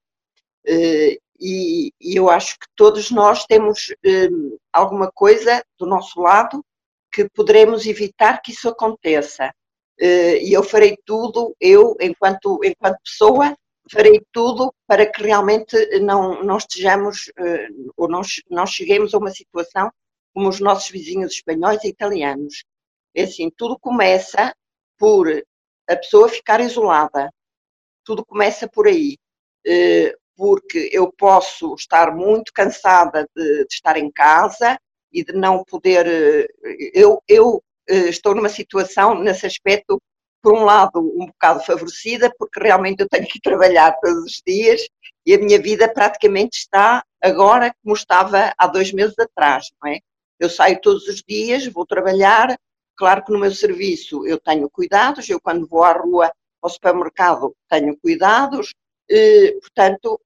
Eh, 0.67 1.19
e, 1.39 1.93
e, 2.01 2.17
eu 2.17 2.29
acho 2.29 2.59
que 2.59 2.67
todos 2.77 3.11
nós 3.11 3.45
temos 3.47 3.95
eh, 4.05 4.29
alguma 4.73 5.11
coisa 5.11 5.65
do 5.79 5.87
nosso 5.87 6.21
lado 6.21 6.65
que 7.13 7.29
poderemos 7.31 7.87
evitar 7.87 8.43
que 8.43 8.53
isso 8.53 8.69
aconteça. 8.69 9.53
Eh, 9.99 10.43
e 10.45 10.53
eu 10.53 10.63
farei 10.63 10.97
tudo, 11.05 11.55
eu, 11.61 11.97
enquanto, 12.01 12.61
enquanto 12.65 12.99
pessoa, 13.05 13.57
farei 13.91 14.23
tudo 14.33 14.73
para 14.87 15.07
que 15.07 15.23
realmente 15.23 15.77
não, 16.01 16.43
não 16.45 16.59
estejamos 16.59 17.33
ou 17.97 18.09
não, 18.09 18.21
não 18.51 18.67
cheguemos 18.67 19.15
a 19.15 19.19
uma 19.19 19.31
situação 19.31 19.91
como 20.35 20.49
os 20.49 20.61
nossos 20.61 20.91
vizinhos 20.91 21.33
espanhóis 21.33 21.83
e 21.85 21.89
italianos. 21.89 22.65
É 23.15 23.23
assim, 23.25 23.51
tudo 23.57 23.79
começa 23.79 24.55
por 24.99 25.29
a 25.89 25.97
pessoa 25.97 26.29
ficar 26.29 26.61
isolada. 26.61 27.33
Tudo 28.05 28.25
começa 28.25 28.69
por 28.69 28.87
aí 28.87 29.17
porque 30.41 30.89
eu 30.91 31.13
posso 31.13 31.75
estar 31.75 32.17
muito 32.17 32.51
cansada 32.55 33.29
de, 33.37 33.67
de 33.67 33.75
estar 33.75 33.99
em 33.99 34.11
casa 34.11 34.79
e 35.13 35.23
de 35.23 35.35
não 35.35 35.63
poder. 35.63 36.07
Eh, 36.07 36.49
eu, 36.95 37.23
eu 37.29 37.63
eh, 37.87 38.09
estou 38.09 38.35
numa 38.35 38.49
situação, 38.49 39.15
nesse 39.21 39.45
aspecto, 39.45 40.01
por 40.43 40.55
um 40.55 40.65
lado, 40.65 40.99
um 40.99 41.27
bocado 41.27 41.61
favorecida, 41.63 42.33
porque 42.39 42.59
realmente 42.59 43.01
eu 43.01 43.09
tenho 43.11 43.27
que 43.27 43.39
trabalhar 43.45 43.93
todos 44.01 44.25
os 44.25 44.43
dias 44.47 44.81
e 45.27 45.35
a 45.35 45.39
minha 45.39 45.61
vida 45.61 45.93
praticamente 45.93 46.57
está 46.57 47.05
agora 47.23 47.75
como 47.85 47.95
estava 47.95 48.55
há 48.57 48.67
dois 48.67 48.95
meses 48.95 49.19
atrás, 49.19 49.67
não 49.83 49.91
é? 49.91 49.99
Eu 50.39 50.49
saio 50.49 50.81
todos 50.81 51.07
os 51.07 51.23
dias, 51.23 51.67
vou 51.67 51.85
trabalhar, 51.85 52.57
claro 52.97 53.23
que 53.23 53.31
no 53.31 53.39
meu 53.39 53.53
serviço 53.53 54.27
eu 54.27 54.41
tenho 54.41 54.71
cuidados, 54.71 55.29
eu 55.29 55.39
quando 55.39 55.69
vou 55.69 55.83
à 55.83 55.93
rua, 55.93 56.33
ao 56.63 56.71
supermercado, 56.71 57.55
tenho 57.69 57.95
cuidados, 57.99 58.73
eh, 59.11 59.53
portanto, 59.61 60.19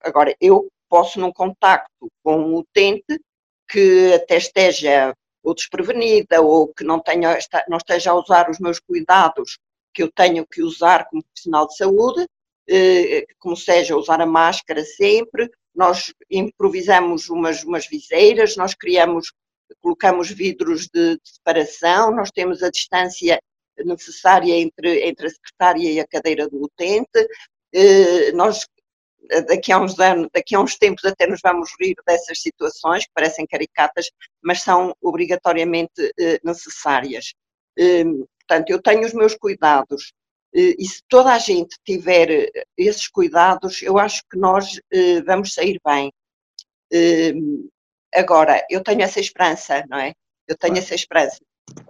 agora, 0.00 0.34
eu 0.40 0.68
posso, 0.88 1.18
num 1.20 1.32
contacto 1.32 2.08
com 2.22 2.36
um 2.36 2.56
utente 2.56 3.20
que 3.68 4.12
até 4.14 4.36
esteja 4.36 5.14
ou 5.42 5.54
desprevenida 5.54 6.40
ou 6.40 6.68
que 6.68 6.84
não, 6.84 7.00
tenha, 7.00 7.38
não 7.68 7.78
esteja 7.78 8.10
a 8.12 8.14
usar 8.14 8.50
os 8.50 8.58
meus 8.58 8.78
cuidados 8.78 9.58
que 9.92 10.02
eu 10.02 10.10
tenho 10.12 10.46
que 10.46 10.62
usar 10.62 11.06
como 11.08 11.22
profissional 11.22 11.66
de 11.66 11.76
saúde, 11.76 12.26
eh, 12.68 13.26
como 13.38 13.56
seja 13.56 13.96
usar 13.96 14.20
a 14.20 14.26
máscara 14.26 14.84
sempre, 14.84 15.50
nós 15.74 16.12
improvisamos 16.30 17.28
umas, 17.28 17.64
umas 17.64 17.86
viseiras, 17.86 18.56
nós 18.56 18.74
criamos, 18.74 19.32
colocamos 19.80 20.30
vidros 20.30 20.88
de, 20.88 21.16
de 21.16 21.20
separação, 21.24 22.14
nós 22.14 22.30
temos 22.30 22.62
a 22.62 22.70
distância 22.70 23.40
necessária 23.78 24.54
entre, 24.54 25.06
entre 25.06 25.26
a 25.26 25.30
secretária 25.30 25.90
e 25.90 26.00
a 26.00 26.06
cadeira 26.06 26.48
do 26.48 26.62
utente, 26.62 27.28
eh, 27.74 28.32
nós 28.32 28.66
daqui 29.48 29.72
a 29.72 29.78
uns 29.78 29.98
anos, 29.98 30.28
daqui 30.32 30.54
a 30.54 30.60
uns 30.60 30.76
tempos 30.76 31.04
até 31.04 31.26
nos 31.26 31.40
vamos 31.42 31.70
rir 31.80 31.94
dessas 32.06 32.40
situações 32.40 33.04
que 33.04 33.12
parecem 33.14 33.46
caricatas, 33.46 34.10
mas 34.42 34.62
são 34.62 34.94
obrigatoriamente 35.00 36.12
eh, 36.18 36.40
necessárias. 36.44 37.34
Ehm, 37.78 38.24
portanto, 38.40 38.70
eu 38.70 38.82
tenho 38.82 39.06
os 39.06 39.14
meus 39.14 39.34
cuidados 39.34 40.12
eh, 40.54 40.74
e 40.78 40.84
se 40.86 41.02
toda 41.08 41.32
a 41.32 41.38
gente 41.38 41.76
tiver 41.84 42.50
esses 42.76 43.08
cuidados, 43.08 43.82
eu 43.82 43.98
acho 43.98 44.22
que 44.30 44.38
nós 44.38 44.80
vamos 45.26 45.54
sair 45.54 45.80
bem. 45.84 46.12
Hum, 46.92 47.68
agora, 48.14 48.64
eu 48.70 48.82
tenho 48.82 49.02
essa 49.02 49.20
esperança, 49.20 49.84
não 49.88 49.98
é? 49.98 50.12
Eu 50.46 50.56
tenho 50.58 50.78
essa 50.78 50.94
esperança. 50.94 51.38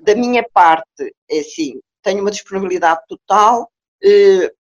Da 0.03 0.15
minha 0.15 0.45
parte, 0.53 1.15
é 1.31 1.41
assim, 1.41 1.81
tenho 2.03 2.21
uma 2.21 2.31
disponibilidade 2.31 3.01
total 3.09 3.71
eh, 4.05 4.53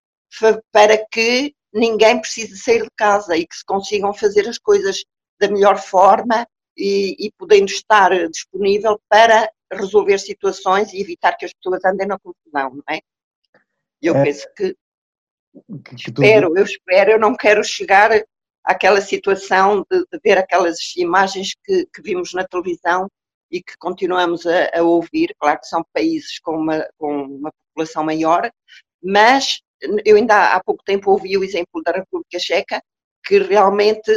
para 0.72 0.96
que 1.10 1.54
ninguém 1.72 2.20
precise 2.20 2.56
sair 2.58 2.82
de 2.82 2.90
casa 2.96 3.36
e 3.36 3.46
que 3.46 3.56
se 3.56 3.64
consigam 3.64 4.12
fazer 4.12 4.48
as 4.48 4.58
coisas 4.58 5.04
da 5.38 5.48
melhor 5.48 5.78
forma 5.78 6.46
e, 6.76 7.16
e 7.18 7.32
podendo 7.38 7.70
estar 7.70 8.10
disponível 8.28 9.00
para 9.08 9.50
resolver 9.72 10.18
situações 10.18 10.92
e 10.92 11.00
evitar 11.00 11.36
que 11.36 11.44
as 11.44 11.52
pessoas 11.52 11.84
andem 11.84 12.06
na 12.06 12.18
confusão, 12.18 12.74
não 12.74 12.84
é? 12.88 13.00
Eu 14.02 14.16
é, 14.16 14.24
penso 14.24 14.46
que, 14.56 14.76
que, 15.84 15.94
que 15.94 16.10
espero, 16.10 16.56
eu 16.56 16.64
espero, 16.64 17.12
eu 17.12 17.18
não 17.18 17.36
quero 17.36 17.62
chegar 17.62 18.10
àquela 18.64 19.00
situação 19.00 19.84
de, 19.90 20.00
de 20.00 20.20
ver 20.24 20.38
aquelas 20.38 20.96
imagens 20.96 21.54
que, 21.64 21.86
que, 21.86 22.02
vimos 22.02 22.32
na 22.32 22.46
televisão 22.46 23.08
e 23.50 23.62
que 23.62 23.76
continuamos 23.78 24.46
a, 24.46 24.70
a, 24.74 24.82
ouvir. 24.82 25.34
Claro 25.38 25.60
que 25.60 25.66
são 25.66 25.84
países 25.92 26.38
com 26.40 26.56
uma, 26.56 26.88
com 26.96 27.24
uma 27.24 27.52
população 27.52 28.04
maior, 28.04 28.50
mas 29.02 29.60
eu 30.05 30.16
ainda 30.16 30.55
há 30.55 30.62
pouco 30.62 30.83
tempo 30.85 31.11
ouvi 31.11 31.37
o 31.37 31.45
exemplo 31.45 31.83
da 31.85 31.93
República 31.93 32.39
Checa, 32.39 32.83
que 33.24 33.39
realmente 33.39 34.11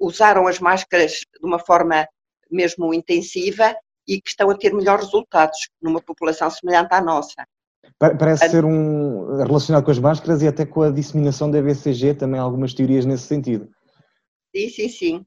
usaram 0.00 0.46
as 0.46 0.58
máscaras 0.58 1.12
de 1.12 1.46
uma 1.46 1.58
forma 1.58 2.06
mesmo 2.50 2.92
intensiva 2.94 3.76
e 4.06 4.20
que 4.20 4.30
estão 4.30 4.48
a 4.50 4.56
ter 4.56 4.72
melhores 4.72 5.04
resultados 5.04 5.68
numa 5.80 6.00
população 6.00 6.50
semelhante 6.50 6.94
à 6.94 7.00
nossa. 7.00 7.46
Parece 7.98 8.48
ser 8.48 8.64
um 8.64 9.36
relacionado 9.44 9.84
com 9.84 9.90
as 9.90 9.98
máscaras 9.98 10.42
e 10.42 10.48
até 10.48 10.64
com 10.64 10.82
a 10.82 10.90
disseminação 10.90 11.50
da 11.50 11.60
BCG, 11.60 12.14
também 12.14 12.40
há 12.40 12.42
algumas 12.42 12.72
teorias 12.72 13.04
nesse 13.04 13.24
sentido. 13.24 13.68
Sim, 14.54 14.68
sim, 14.70 14.88
sim. 14.88 15.26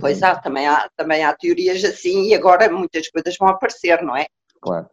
Pois 0.00 0.22
há 0.22 0.36
também, 0.36 0.66
há, 0.66 0.88
também 0.96 1.24
há 1.24 1.34
teorias 1.34 1.84
assim 1.84 2.28
e 2.28 2.34
agora 2.34 2.70
muitas 2.70 3.08
coisas 3.10 3.36
vão 3.38 3.48
aparecer, 3.48 4.00
não 4.02 4.16
é? 4.16 4.26
Claro. 4.60 4.88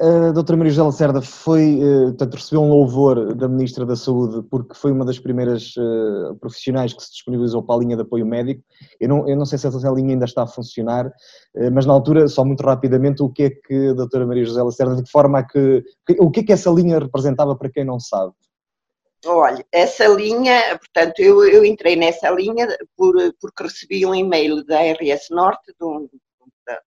A 0.00 0.32
doutora 0.32 0.56
Maria 0.56 0.72
José 0.72 0.82
Lacerda 0.82 1.20
foi, 1.20 1.78
eh, 1.80 2.04
portanto, 2.06 2.34
recebeu 2.34 2.62
um 2.62 2.70
louvor 2.70 3.34
da 3.34 3.46
Ministra 3.46 3.84
da 3.84 3.94
Saúde 3.94 4.46
porque 4.50 4.74
foi 4.74 4.92
uma 4.92 5.04
das 5.04 5.18
primeiras 5.18 5.74
eh, 5.76 6.34
profissionais 6.40 6.94
que 6.94 7.02
se 7.02 7.10
disponibilizou 7.12 7.62
para 7.62 7.76
a 7.76 7.78
linha 7.78 7.96
de 7.96 8.02
apoio 8.02 8.24
médico. 8.24 8.62
Eu 8.98 9.08
não, 9.08 9.28
eu 9.28 9.36
não 9.36 9.44
sei 9.44 9.58
se 9.58 9.66
essa 9.66 9.90
linha 9.90 10.14
ainda 10.14 10.24
está 10.24 10.44
a 10.44 10.46
funcionar, 10.46 11.12
eh, 11.54 11.70
mas 11.70 11.84
na 11.84 11.92
altura, 11.92 12.26
só 12.28 12.44
muito 12.44 12.62
rapidamente, 12.62 13.22
o 13.22 13.28
que 13.28 13.42
é 13.44 13.50
que 13.50 13.88
a 13.88 13.92
doutora 13.92 14.26
Maria 14.26 14.44
José 14.44 14.62
Lacerda, 14.62 14.96
de 14.96 15.02
que 15.02 15.10
forma 15.10 15.40
é 15.40 15.42
que, 15.42 15.84
o 16.18 16.30
que 16.30 16.40
é 16.40 16.42
que 16.44 16.52
essa 16.52 16.70
linha 16.70 16.98
representava 16.98 17.54
para 17.54 17.70
quem 17.70 17.84
não 17.84 18.00
sabe? 18.00 18.32
Olha, 19.24 19.64
essa 19.70 20.08
linha, 20.08 20.78
portanto, 20.78 21.20
eu, 21.20 21.46
eu 21.46 21.64
entrei 21.64 21.94
nessa 21.94 22.30
linha 22.30 22.66
por, 22.96 23.14
porque 23.40 23.62
recebi 23.62 24.04
um 24.04 24.14
e-mail 24.14 24.64
da 24.64 24.80
RS 24.80 25.28
Norte, 25.30 25.72
de 25.78 25.86
um, 25.86 26.08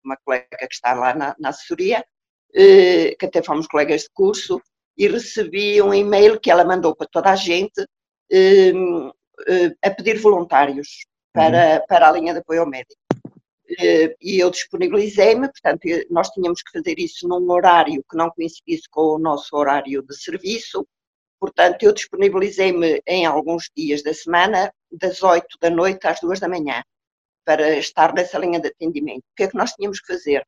uma 0.04 0.18
colega 0.24 0.48
que 0.58 0.74
está 0.74 0.94
lá 0.94 1.14
na, 1.14 1.36
na 1.40 1.50
assessoria, 1.50 2.04
eh, 2.54 3.16
que 3.20 3.26
até 3.26 3.44
fomos 3.44 3.68
colegas 3.68 4.04
de 4.04 4.10
curso, 4.14 4.62
e 4.98 5.08
recebi 5.08 5.82
um 5.82 5.94
e-mail 5.94 6.40
que 6.40 6.50
ela 6.50 6.64
mandou 6.64 6.96
para 6.96 7.08
toda 7.12 7.32
a 7.32 7.36
gente 7.36 7.86
eh, 8.32 8.72
eh, 9.48 9.76
a 9.84 9.92
pedir 9.92 10.20
voluntários 10.22 11.06
para, 11.34 11.80
uhum. 11.80 11.86
para 11.88 12.08
a 12.08 12.12
linha 12.14 12.34
de 12.34 12.40
apoio 12.40 12.62
ao 12.62 12.70
médico. 12.70 12.96
E 14.22 14.40
eu 14.40 14.50
disponibilizei-me, 14.52 15.50
portanto, 15.50 15.82
nós 16.10 16.30
tínhamos 16.30 16.62
que 16.62 16.72
fazer 16.72 16.98
isso 17.00 17.28
num 17.28 17.52
horário 17.52 18.06
que 18.10 18.16
não 18.16 18.30
coincidisse 18.30 18.88
com 18.90 19.16
o 19.16 19.20
nosso 19.20 19.56
horário 19.58 20.02
de 20.04 20.16
serviço, 20.16 20.88
portanto, 21.40 21.84
eu 21.84 21.92
disponibilizei-me 21.92 23.02
em 23.06 23.26
alguns 23.26 23.70
dias 23.76 24.02
da 24.04 24.14
semana, 24.14 24.72
das 24.92 25.22
8 25.22 25.46
da 25.60 25.70
noite 25.70 26.08
às 26.08 26.20
2 26.22 26.40
da 26.40 26.48
manhã 26.48 26.82
para 27.46 27.78
estar 27.78 28.14
nessa 28.14 28.38
linha 28.38 28.60
de 28.60 28.68
atendimento. 28.70 29.20
O 29.20 29.36
que 29.36 29.44
é 29.44 29.48
que 29.48 29.56
nós 29.56 29.72
tínhamos 29.74 30.02
que 30.02 30.14
fazer? 30.14 30.46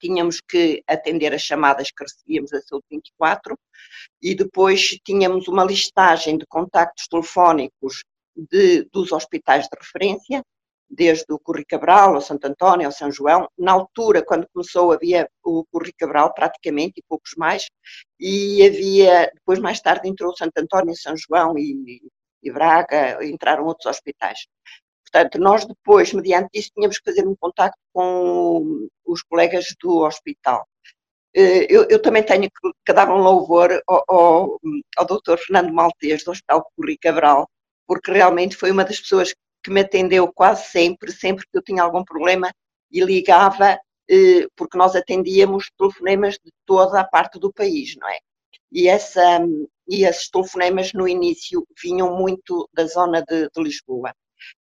Tínhamos 0.00 0.40
que 0.40 0.82
atender 0.86 1.32
as 1.34 1.42
chamadas 1.42 1.90
que 1.90 2.02
recebíamos 2.02 2.52
a 2.52 2.60
Saúde 2.60 2.86
24 2.90 3.58
e 4.22 4.34
depois 4.34 4.98
tínhamos 5.04 5.48
uma 5.48 5.64
listagem 5.64 6.36
de 6.36 6.46
contactos 6.46 7.06
telefónicos 7.08 8.02
de, 8.36 8.84
dos 8.92 9.12
hospitais 9.12 9.64
de 9.64 9.78
referência, 9.78 10.42
desde 10.88 11.24
o 11.30 11.38
Curri 11.38 11.64
Cabral, 11.64 12.14
ao 12.14 12.20
Santo 12.20 12.46
António, 12.46 12.86
ao 12.86 12.92
São 12.92 13.10
João. 13.10 13.48
Na 13.58 13.72
altura, 13.72 14.22
quando 14.22 14.48
começou, 14.52 14.92
havia 14.92 15.28
o 15.42 15.64
Curri 15.66 15.92
Cabral 15.92 16.32
praticamente 16.32 16.94
e 16.98 17.04
poucos 17.08 17.34
mais, 17.36 17.66
e 18.20 18.64
havia, 18.64 19.30
depois 19.34 19.58
mais 19.58 19.80
tarde 19.80 20.08
entrou 20.08 20.32
o 20.32 20.36
Santo 20.36 20.56
António, 20.58 20.94
São 20.96 21.16
João 21.16 21.58
e, 21.58 22.00
e 22.42 22.52
Braga, 22.52 23.24
entraram 23.24 23.64
outros 23.64 23.86
hospitais. 23.86 24.46
Portanto, 25.16 25.38
nós 25.38 25.64
depois, 25.64 26.12
mediante 26.12 26.50
isso, 26.52 26.70
tínhamos 26.74 26.98
que 26.98 27.10
fazer 27.10 27.26
um 27.26 27.34
contacto 27.34 27.78
com 27.90 28.86
os 29.06 29.22
colegas 29.22 29.64
do 29.80 30.00
hospital. 30.00 30.68
Eh, 31.34 31.66
eu, 31.70 31.86
eu 31.88 32.02
também 32.02 32.22
tenho 32.22 32.42
que, 32.42 32.70
que, 32.84 32.92
dar 32.92 33.08
um 33.08 33.16
louvor 33.22 33.82
ao, 33.86 34.04
ao, 34.08 34.60
ao 34.94 35.06
Dr. 35.06 35.38
Fernando 35.38 35.72
Maltês, 35.72 36.22
do 36.22 36.32
Hospital 36.32 36.70
Curri 36.76 36.98
Cabral, 36.98 37.48
porque 37.86 38.10
realmente 38.12 38.56
foi 38.56 38.70
uma 38.70 38.84
das 38.84 39.00
pessoas 39.00 39.34
que 39.64 39.70
me 39.70 39.80
atendeu 39.80 40.30
quase 40.30 40.66
sempre, 40.70 41.10
sempre 41.10 41.46
que 41.50 41.56
eu 41.56 41.62
tinha 41.62 41.82
algum 41.82 42.04
problema 42.04 42.52
e 42.90 43.00
ligava, 43.00 43.78
eh, 44.10 44.46
porque 44.54 44.76
nós 44.76 44.94
atendíamos 44.94 45.70
telefonemas 45.78 46.34
de 46.34 46.52
toda 46.66 47.00
a 47.00 47.04
parte 47.04 47.38
do 47.38 47.50
país, 47.50 47.96
não 47.96 48.08
é? 48.08 48.18
E, 48.70 48.86
essa, 48.86 49.40
e 49.88 50.04
esses 50.04 50.28
telefonemas 50.28 50.92
no 50.92 51.08
início 51.08 51.66
vinham 51.82 52.14
muito 52.14 52.68
da 52.74 52.84
zona 52.86 53.22
de, 53.22 53.48
de 53.48 53.62
Lisboa. 53.62 54.12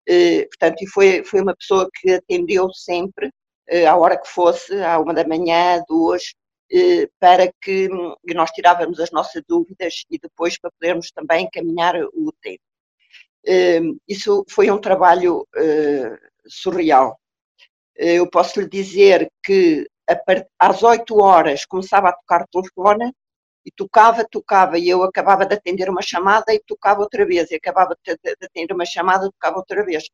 Eh, 0.07 0.45
portanto, 0.47 0.81
e 0.81 0.87
foi, 0.87 1.23
foi 1.23 1.41
uma 1.41 1.55
pessoa 1.55 1.89
que 1.93 2.13
atendeu 2.13 2.71
sempre, 2.73 3.31
eh, 3.67 3.85
à 3.85 3.95
hora 3.95 4.19
que 4.19 4.27
fosse, 4.27 4.73
à 4.81 4.99
uma 4.99 5.13
da 5.13 5.27
manhã, 5.27 5.83
duas, 5.87 6.33
eh, 6.71 7.07
para 7.19 7.51
que 7.61 7.89
nós 8.33 8.51
tirávamos 8.51 8.99
as 8.99 9.11
nossas 9.11 9.43
dúvidas 9.47 10.05
e 10.09 10.17
depois 10.19 10.57
para 10.59 10.71
podermos 10.71 11.11
também 11.11 11.45
encaminhar 11.45 11.95
o 12.13 12.31
tempo. 12.41 12.61
Isso 14.07 14.43
foi 14.49 14.71
um 14.71 14.79
trabalho 14.79 15.47
surreal. 16.47 17.19
Eu 17.95 18.29
posso 18.29 18.59
lhe 18.59 18.67
dizer 18.69 19.29
que 19.43 19.87
às 20.59 20.83
8 20.83 21.21
horas 21.21 21.65
começava 21.65 22.09
a 22.09 22.13
tocar 22.13 22.43
o 22.43 22.47
telefone 22.61 23.11
e 23.65 23.71
tocava, 23.71 24.23
tocava, 24.29 24.77
e 24.77 24.87
eu 24.87 25.03
acabava 25.03 25.45
de 25.45 25.55
atender 25.55 25.89
uma 25.89 26.01
chamada 26.01 26.53
e 26.53 26.59
tocava 26.59 27.01
outra 27.01 27.25
vez, 27.25 27.49
e 27.51 27.55
acabava 27.55 27.97
de 28.05 28.17
atender 28.43 28.73
uma 28.73 28.85
chamada 28.85 29.25
e 29.25 29.31
tocava 29.31 29.57
outra 29.57 29.83
vez. 29.83 30.09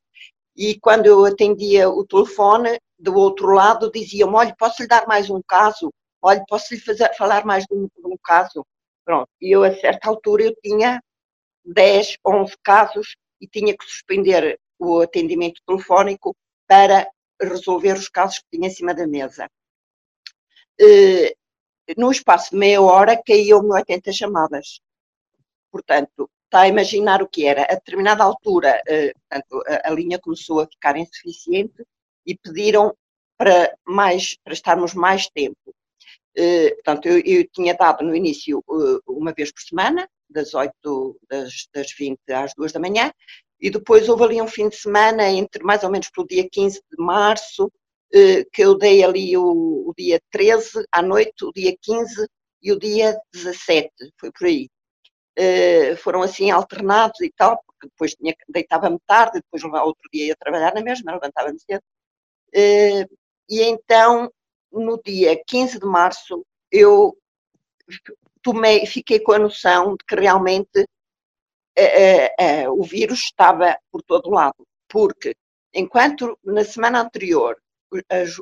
E 0.56 0.80
quando 0.80 1.06
eu 1.08 1.26
atendia 1.26 1.90
o 1.90 2.06
telefone, 2.06 2.80
do 2.98 3.16
outro 3.16 3.48
lado 3.52 3.92
diziam 3.92 4.34
olha, 4.34 4.56
posso 4.58 4.82
lhe 4.82 4.88
dar 4.88 5.08
mais 5.08 5.30
um 5.30 5.42
caso? 5.42 5.92
Olha, 6.22 6.44
posso 6.48 6.74
lhe 6.74 6.80
fazer, 6.80 7.14
falar 7.16 7.46
mais 7.46 7.66
de 7.66 7.76
um, 7.76 7.88
de 7.88 8.08
um 8.08 8.18
caso? 8.24 8.66
Pronto, 9.04 9.28
e 9.42 9.52
eu 9.56 9.64
a 9.64 9.74
certa 9.76 10.10
altura 10.10 10.44
eu 10.44 10.56
tinha 10.64 11.02
10, 11.66 12.18
11 12.26 12.56
casos 12.64 13.16
e 13.40 13.48
tinha 13.48 13.76
que 13.76 13.84
suspender 13.86 14.60
o 14.80 15.00
atendimento 15.02 15.62
telefónico 15.66 16.36
para 16.68 17.08
resolver 17.42 17.94
os 17.94 18.10
casos 18.10 18.40
que 18.40 18.46
tinha 18.58 18.68
em 18.68 18.72
cima 18.72 18.94
da 18.94 19.08
mesa. 19.08 19.50
Eh, 20.80 21.36
no 21.98 22.12
espaço 22.12 22.52
de 22.52 22.58
meia 22.58 22.82
hora 22.82 23.22
caíam-me 23.22 23.74
80 23.74 24.12
chamadas. 24.12 24.82
Portanto, 25.72 26.30
está 26.46 26.62
a 26.62 26.68
imaginar 26.68 27.22
o 27.22 27.28
que 27.28 27.46
era. 27.46 27.64
A 27.64 27.76
determinada 27.76 28.24
altura, 28.24 28.82
eh, 28.88 29.14
portanto, 29.14 29.64
a, 29.68 29.90
a, 29.90 29.92
linha 29.92 30.20
começou 30.20 30.60
a 30.60 30.68
ficar 30.68 30.98
insuficiente 30.98 31.86
e 32.26 32.38
pediram 32.38 32.94
para, 33.38 33.74
mais, 33.88 34.38
para 34.44 34.54
estarmos 34.54 34.94
mais 34.94 35.28
tempo. 35.30 35.74
Eh, 36.36 36.72
portanto, 36.76 37.08
eu, 37.08 37.20
eu, 37.26 37.48
tinha 37.50 37.74
dado 37.74 38.04
no 38.04 38.16
início 38.16 38.64
eh, 38.70 39.00
uma 39.08 39.34
vez 39.34 39.52
por 39.52 39.62
semana, 39.62 40.08
das 40.30 40.54
8, 40.54 41.20
das, 41.30 41.68
das 41.74 41.92
20 41.94 42.20
às 42.32 42.54
2 42.54 42.72
da 42.72 42.80
manhã, 42.80 43.12
e 43.60 43.70
depois 43.70 44.10
houve 44.10 44.24
ali 44.24 44.42
um 44.42 44.48
fim 44.48 44.70
de 44.70 44.76
semana, 44.76 45.30
entre 45.30 45.64
mais 45.64 45.84
ou 45.84 45.92
menos 45.92 46.10
pelo 46.10 46.28
dia 46.28 46.48
15 46.50 46.82
de 46.92 47.04
março, 47.04 47.72
que 48.54 48.62
eu 48.64 48.78
dei 48.78 49.04
ali 49.04 49.38
o, 49.38 49.90
o, 49.90 49.94
dia 49.98 50.22
13 50.32 50.86
à 50.92 51.02
noite, 51.02 51.46
o 51.46 51.52
dia 51.54 51.76
15 51.82 52.28
e 52.62 52.72
o 52.72 52.80
dia 52.80 53.18
17, 53.34 53.90
foi 54.20 54.32
por 54.32 54.48
aí. 54.48 54.70
Uh, 55.40 55.96
foram 55.98 56.22
assim 56.22 56.52
alternados 56.52 57.22
e 57.22 57.32
tal, 57.32 57.58
porque 57.66 57.88
depois 57.88 58.16
deitava-me 58.50 59.00
tarde, 59.08 59.40
depois 59.40 59.64
outro 59.64 60.10
dia 60.12 60.28
ia 60.28 60.36
trabalhar 60.36 60.74
na 60.74 60.82
mesma, 60.82 61.14
levantava-me 61.14 61.60
cedo. 61.60 61.82
Uh, 62.54 63.08
e 63.50 63.62
então, 63.64 64.32
no 64.72 65.02
dia 65.02 65.42
15 65.48 65.80
de 65.80 65.86
março, 65.86 66.46
eu 66.70 67.18
tomei, 68.42 68.86
fiquei 68.86 69.20
com 69.20 69.32
a 69.32 69.40
noção 69.40 69.96
de 69.96 70.06
que 70.06 70.16
realmente 70.16 70.86
uh, 71.80 72.72
o 72.72 72.84
vírus 72.84 73.20
estava 73.20 73.78
por 73.92 74.02
todo 74.04 74.30
lado, 74.30 74.68
porque 74.88 75.34
enquanto 75.74 76.38
na 76.44 76.64
semana 76.66 77.02
anterior 77.02 77.58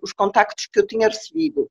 os 0.03 0.13
contactos 0.13 0.67
que 0.67 0.79
eu 0.79 0.87
tinha 0.87 1.07
recebido, 1.07 1.69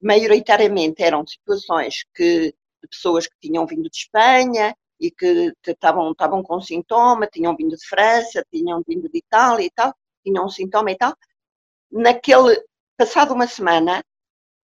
maioritariamente 0.00 1.02
eram 1.02 1.26
situações 1.26 2.04
que, 2.14 2.54
de 2.82 2.88
pessoas 2.88 3.26
que 3.26 3.34
tinham 3.40 3.66
vindo 3.66 3.88
de 3.90 3.96
Espanha 3.96 4.74
e 5.00 5.10
que 5.10 5.52
estavam 5.66 6.42
com 6.42 6.60
sintoma, 6.60 7.26
tinham 7.26 7.56
vindo 7.56 7.76
de 7.76 7.86
França, 7.86 8.44
tinham 8.52 8.82
vindo 8.86 9.08
de 9.08 9.18
Itália 9.18 9.66
e 9.66 9.70
tal, 9.70 9.94
tinham 10.24 10.44
um 10.44 10.48
sintoma 10.48 10.90
e 10.90 10.96
tal. 10.96 11.14
Naquele, 11.90 12.62
passado 12.96 13.32
uma 13.32 13.46
semana, 13.46 14.02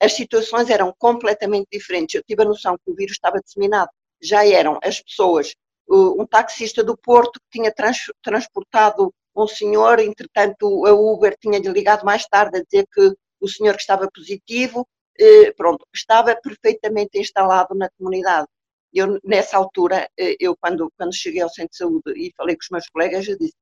as 0.00 0.12
situações 0.12 0.68
eram 0.70 0.94
completamente 0.98 1.68
diferentes. 1.72 2.14
Eu 2.14 2.22
tive 2.22 2.42
a 2.42 2.46
noção 2.46 2.76
que 2.76 2.90
o 2.90 2.94
vírus 2.94 3.12
estava 3.12 3.40
disseminado. 3.40 3.90
Já 4.20 4.46
eram 4.46 4.78
as 4.82 5.00
pessoas, 5.00 5.54
um 5.88 6.26
taxista 6.26 6.82
do 6.82 6.96
Porto 6.96 7.40
que 7.40 7.58
tinha 7.58 7.72
trans, 7.72 7.98
transportado 8.22 9.12
um 9.36 9.46
senhor, 9.46 9.98
entretanto 10.00 10.86
a 10.86 10.92
Uber 10.92 11.36
tinha-lhe 11.40 11.68
ligado 11.68 12.04
mais 12.04 12.26
tarde 12.26 12.58
a 12.58 12.62
dizer 12.62 12.86
que 12.92 13.14
o 13.40 13.48
senhor 13.48 13.74
que 13.74 13.80
estava 13.80 14.08
positivo, 14.12 14.86
eh, 15.18 15.52
pronto, 15.52 15.86
estava 15.94 16.34
perfeitamente 16.36 17.18
instalado 17.18 17.74
na 17.74 17.88
comunidade. 17.98 18.46
Eu, 18.92 19.18
nessa 19.24 19.56
altura, 19.56 20.08
eh, 20.18 20.36
eu 20.40 20.56
quando, 20.56 20.90
quando 20.96 21.14
cheguei 21.14 21.42
ao 21.42 21.48
centro 21.48 21.70
de 21.72 21.76
saúde 21.76 22.12
e 22.16 22.32
falei 22.36 22.56
com 22.56 22.62
os 22.62 22.70
meus 22.70 22.88
colegas, 22.88 23.26
eu 23.28 23.36
disse, 23.38 23.54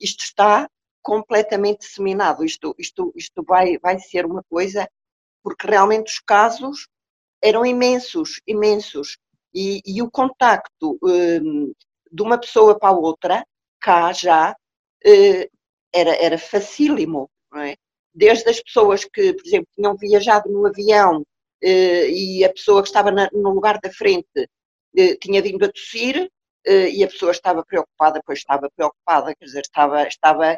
isto 0.00 0.24
está 0.24 0.68
completamente 1.02 1.80
disseminado, 1.80 2.44
isto, 2.44 2.74
isto, 2.78 3.12
isto 3.16 3.42
vai, 3.46 3.78
vai 3.78 3.98
ser 3.98 4.24
uma 4.26 4.42
coisa, 4.48 4.88
porque 5.42 5.66
realmente 5.66 6.12
os 6.12 6.20
casos 6.20 6.88
eram 7.42 7.66
imensos, 7.66 8.40
imensos, 8.46 9.18
e, 9.54 9.82
e 9.84 10.00
o 10.00 10.10
contacto 10.10 10.98
um, 11.02 11.72
de 12.10 12.22
uma 12.22 12.38
pessoa 12.38 12.78
para 12.78 12.90
a 12.90 12.96
outra, 12.96 13.44
cá 13.80 14.12
já, 14.12 14.56
era, 15.92 16.16
era 16.16 16.38
facílimo, 16.38 17.30
é? 17.54 17.76
Desde 18.14 18.48
as 18.50 18.60
pessoas 18.60 19.04
que, 19.04 19.32
por 19.34 19.46
exemplo, 19.46 19.68
tinham 19.74 19.96
viajado 19.96 20.50
no 20.50 20.66
avião 20.66 21.20
uh, 21.20 22.06
e 22.08 22.44
a 22.44 22.52
pessoa 22.52 22.82
que 22.82 22.88
estava 22.88 23.10
no 23.10 23.50
lugar 23.50 23.78
da 23.80 23.90
frente 23.90 24.26
uh, 24.38 25.18
tinha 25.20 25.42
vindo 25.42 25.64
a 25.64 25.72
tossir 25.72 26.30
e 26.64 27.02
a 27.02 27.08
pessoa 27.08 27.32
estava 27.32 27.64
preocupada, 27.64 28.20
pois 28.24 28.38
estava 28.38 28.70
preocupada, 28.76 29.34
quer 29.34 29.46
dizer, 29.46 29.62
estava, 29.62 30.06
estava 30.06 30.56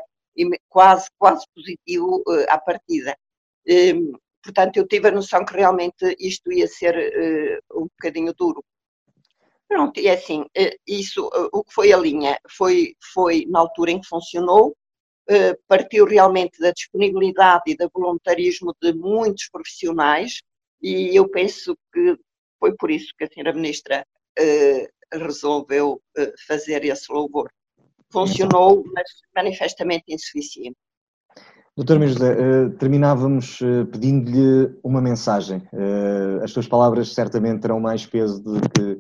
quase, 0.69 1.09
quase 1.17 1.47
positivo 1.55 2.23
à 2.51 2.59
partida. 2.59 3.17
Portanto, 4.43 4.77
eu 4.77 4.87
tive 4.87 5.09
a 5.09 5.13
noção 5.13 5.47
que 5.47 5.55
realmente 5.55 6.15
isto 6.21 6.53
ia 6.53 6.67
ser 6.67 6.95
um 7.73 7.85
bocadinho 7.85 8.35
duro. 8.35 8.63
Pronto, 9.69 9.99
e 9.99 10.07
é 10.07 10.15
assim, 10.15 10.45
eh, 10.57 10.77
isso, 10.87 11.29
eh, 11.35 11.49
o 11.53 11.65
que 11.65 11.73
foi 11.73 11.93
a 11.93 11.97
linha, 11.97 12.39
foi, 12.49 12.95
foi 13.13 13.45
na 13.49 13.59
altura 13.59 13.91
em 13.91 14.01
que 14.01 14.07
funcionou, 14.07 14.77
eh, 15.29 15.57
partiu 15.67 16.05
realmente 16.05 16.61
da 16.61 16.71
disponibilidade 16.71 17.63
e 17.67 17.77
do 17.77 17.91
voluntarismo 17.93 18.75
de 18.81 18.93
muitos 18.93 19.49
profissionais, 19.51 20.43
e 20.83 21.17
eu 21.17 21.29
penso 21.29 21.77
que 21.93 22.17
foi 22.61 22.75
por 22.77 22.91
isso 22.91 23.13
que 23.17 23.25
a 23.25 23.29
senhora 23.29 23.53
ministra 23.53 24.07
resolveu 25.13 26.01
fazer 26.47 26.85
esse 26.85 27.11
louvor. 27.13 27.49
Funcionou, 28.13 28.83
mas 28.93 29.09
manifestamente 29.35 30.05
insuficiente. 30.09 30.77
Doutor 31.77 31.99
Maria 31.99 32.71
terminávamos 32.79 33.61
pedindo-lhe 33.93 34.77
uma 34.83 35.01
mensagem. 35.01 35.63
As 36.43 36.51
suas 36.51 36.67
palavras 36.67 37.15
certamente 37.15 37.63
terão 37.63 37.81
mais 37.81 38.05
peso 38.07 38.43
do 38.43 38.61
que 38.61 38.99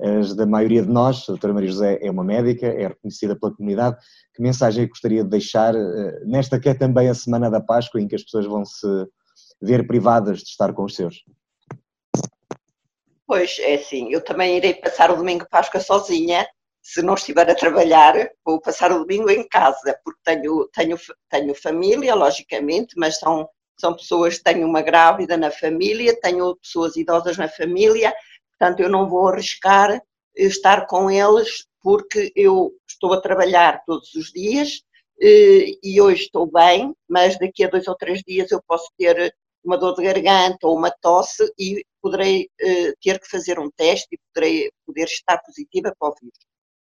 as 0.00 0.34
da 0.34 0.46
maioria 0.46 0.82
de 0.82 0.88
nós. 0.88 1.22
A 1.24 1.32
doutora 1.32 1.54
Maria 1.54 1.70
José 1.70 1.98
é 2.02 2.10
uma 2.10 2.24
médica, 2.24 2.66
é 2.66 2.88
reconhecida 2.88 3.34
pela 3.34 3.54
comunidade. 3.54 3.96
Que 4.34 4.42
mensagem 4.42 4.88
gostaria 4.88 5.24
de 5.24 5.30
deixar 5.30 5.74
eh, 5.74 6.20
nesta 6.24 6.60
que 6.60 6.68
é 6.68 6.74
também 6.74 7.08
a 7.08 7.14
Semana 7.14 7.50
da 7.50 7.60
Páscoa, 7.60 8.00
em 8.00 8.08
que 8.08 8.14
as 8.14 8.22
pessoas 8.22 8.46
vão 8.46 8.64
se 8.64 8.86
ver 9.60 9.86
privadas 9.86 10.38
de 10.38 10.50
estar 10.50 10.72
com 10.72 10.84
os 10.84 10.94
seus? 10.94 11.24
Pois, 13.26 13.58
é 13.58 13.74
assim, 13.74 14.12
eu 14.12 14.22
também 14.22 14.56
irei 14.56 14.74
passar 14.74 15.10
o 15.10 15.16
domingo 15.16 15.44
de 15.44 15.50
Páscoa 15.50 15.80
sozinha, 15.80 16.46
se 16.80 17.02
não 17.02 17.14
estiver 17.14 17.50
a 17.50 17.54
trabalhar, 17.54 18.14
vou 18.44 18.60
passar 18.60 18.92
o 18.92 19.00
domingo 19.00 19.28
em 19.28 19.46
casa, 19.48 19.98
porque 20.04 20.20
tenho, 20.22 20.68
tenho, 20.72 20.96
tenho 21.28 21.54
família, 21.54 22.14
logicamente, 22.14 22.94
mas 22.96 23.18
são, 23.18 23.48
são 23.76 23.96
pessoas, 23.96 24.38
tenho 24.38 24.64
uma 24.64 24.82
grávida 24.82 25.36
na 25.36 25.50
família, 25.50 26.16
tenho 26.20 26.54
pessoas 26.54 26.94
idosas 26.94 27.36
na 27.36 27.48
família, 27.48 28.14
Portanto, 28.58 28.80
eu 28.80 28.88
não 28.88 29.08
vou 29.08 29.28
arriscar 29.28 30.00
estar 30.34 30.86
com 30.86 31.10
eles 31.10 31.66
porque 31.82 32.32
eu 32.34 32.72
estou 32.88 33.12
a 33.12 33.20
trabalhar 33.20 33.82
todos 33.86 34.14
os 34.14 34.32
dias 34.32 34.82
eh, 35.20 35.78
e 35.82 36.00
hoje 36.00 36.24
estou 36.24 36.50
bem, 36.50 36.94
mas 37.08 37.38
daqui 37.38 37.64
a 37.64 37.68
dois 37.68 37.86
ou 37.88 37.94
três 37.96 38.22
dias 38.26 38.50
eu 38.50 38.60
posso 38.66 38.90
ter 38.98 39.34
uma 39.64 39.78
dor 39.78 39.94
de 39.94 40.02
garganta 40.04 40.66
ou 40.66 40.76
uma 40.76 40.90
tosse 40.90 41.44
e 41.58 41.84
poderei 42.02 42.48
eh, 42.60 42.92
ter 43.02 43.18
que 43.20 43.28
fazer 43.28 43.58
um 43.58 43.70
teste 43.70 44.08
e 44.12 44.18
poderei 44.32 44.70
poder 44.86 45.04
estar 45.04 45.38
positiva 45.38 45.94
para 45.98 46.08
o 46.08 46.14
vírus. 46.20 46.38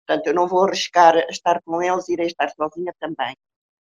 Portanto, 0.07 0.27
eu 0.29 0.35
não 0.35 0.49
vou 0.49 0.65
arriscar 0.65 1.17
estar 1.31 1.61
com 1.65 1.83
eles, 1.83 2.09
irei 2.09 2.27
estar 2.27 2.51
sozinha 2.51 2.95
também. 3.01 3.35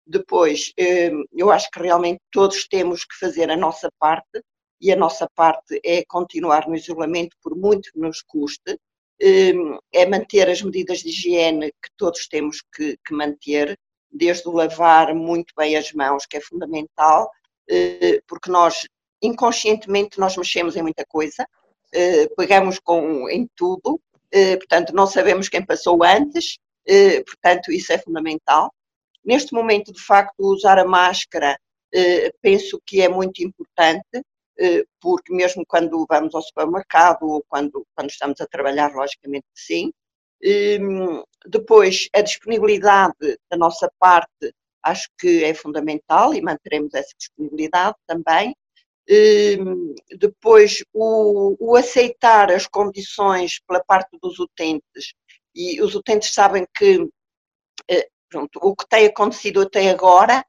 Depois, 0.06 0.72
eh, 0.78 1.10
eu 1.32 1.50
acho 1.50 1.70
que 1.70 1.80
realmente 1.80 2.20
todos 2.32 2.66
temos 2.68 3.04
que 3.04 3.16
fazer 3.18 3.50
a 3.50 3.56
nossa 3.56 3.90
parte 3.98 4.42
e 4.80 4.92
a 4.92 4.96
nossa 4.96 5.28
parte 5.34 5.80
é 5.84 6.04
continuar 6.06 6.68
no 6.68 6.76
isolamento, 6.76 7.36
por 7.42 7.56
muito 7.56 7.92
que 7.92 7.98
nos 7.98 8.22
custe, 8.22 8.78
hum, 9.22 9.78
é 9.92 10.06
manter 10.06 10.48
as 10.48 10.62
medidas 10.62 11.00
de 11.00 11.08
higiene 11.08 11.72
que 11.82 11.90
todos 11.96 12.28
temos 12.28 12.62
que, 12.74 12.96
que 13.04 13.14
manter, 13.14 13.78
desde 14.10 14.48
o 14.48 14.52
lavar 14.52 15.14
muito 15.14 15.52
bem 15.56 15.76
as 15.76 15.92
mãos, 15.92 16.26
que 16.26 16.36
é 16.36 16.40
fundamental, 16.40 17.30
eh, 17.68 18.20
porque 18.26 18.50
nós, 18.50 18.86
inconscientemente, 19.22 20.18
nós 20.18 20.36
mexemos 20.36 20.76
em 20.76 20.82
muita 20.82 21.04
coisa, 21.06 21.46
eh, 21.92 22.28
pegamos 22.36 22.78
com, 22.78 23.28
em 23.28 23.48
tudo, 23.54 24.00
eh, 24.32 24.56
portanto, 24.56 24.94
não 24.94 25.06
sabemos 25.06 25.48
quem 25.48 25.64
passou 25.64 26.02
antes, 26.02 26.58
portanto, 27.26 27.70
isso 27.70 27.92
é 27.92 27.98
fundamental. 27.98 28.72
Neste 29.22 29.52
momento, 29.52 29.92
de 29.92 30.00
facto, 30.00 30.40
usar 30.40 30.78
a 30.78 30.86
máscara 30.86 31.58
penso 32.40 32.80
que 32.86 33.02
é 33.02 33.08
muito 33.08 33.42
importante, 33.42 34.22
porque 35.00 35.32
mesmo 35.32 35.64
quando 35.66 36.04
vamos 36.08 36.34
ao 36.34 36.42
supermercado 36.42 37.22
ou 37.24 37.44
quando, 37.48 37.86
quando 37.94 38.10
estamos 38.10 38.40
a 38.40 38.46
trabalhar, 38.46 38.92
logicamente 38.92 39.46
sim. 39.54 39.92
Ehm, 40.42 41.22
depois, 41.46 42.08
a 42.14 42.20
disponibilidade 42.22 43.38
da 43.50 43.56
nossa 43.56 43.90
parte 43.98 44.54
acho 44.82 45.08
que 45.18 45.44
é 45.44 45.54
fundamental 45.54 46.34
e 46.34 46.40
manteremos 46.42 46.94
essa 46.94 47.14
disponibilidade 47.18 47.96
também. 48.06 48.54
Ehm, 49.08 49.94
depois, 50.18 50.84
o, 50.92 51.56
o 51.60 51.76
aceitar 51.76 52.50
as 52.52 52.66
condições 52.66 53.60
pela 53.66 53.82
parte 53.84 54.16
dos 54.22 54.38
utentes, 54.38 55.14
e 55.54 55.80
os 55.82 55.94
utentes 55.94 56.32
sabem 56.32 56.66
que 56.76 57.08
eh, 57.90 58.08
pronto, 58.28 58.58
o 58.62 58.76
que 58.76 58.86
tem 58.88 59.06
acontecido 59.06 59.62
até 59.62 59.90
agora 59.90 60.40
eh, 60.40 60.44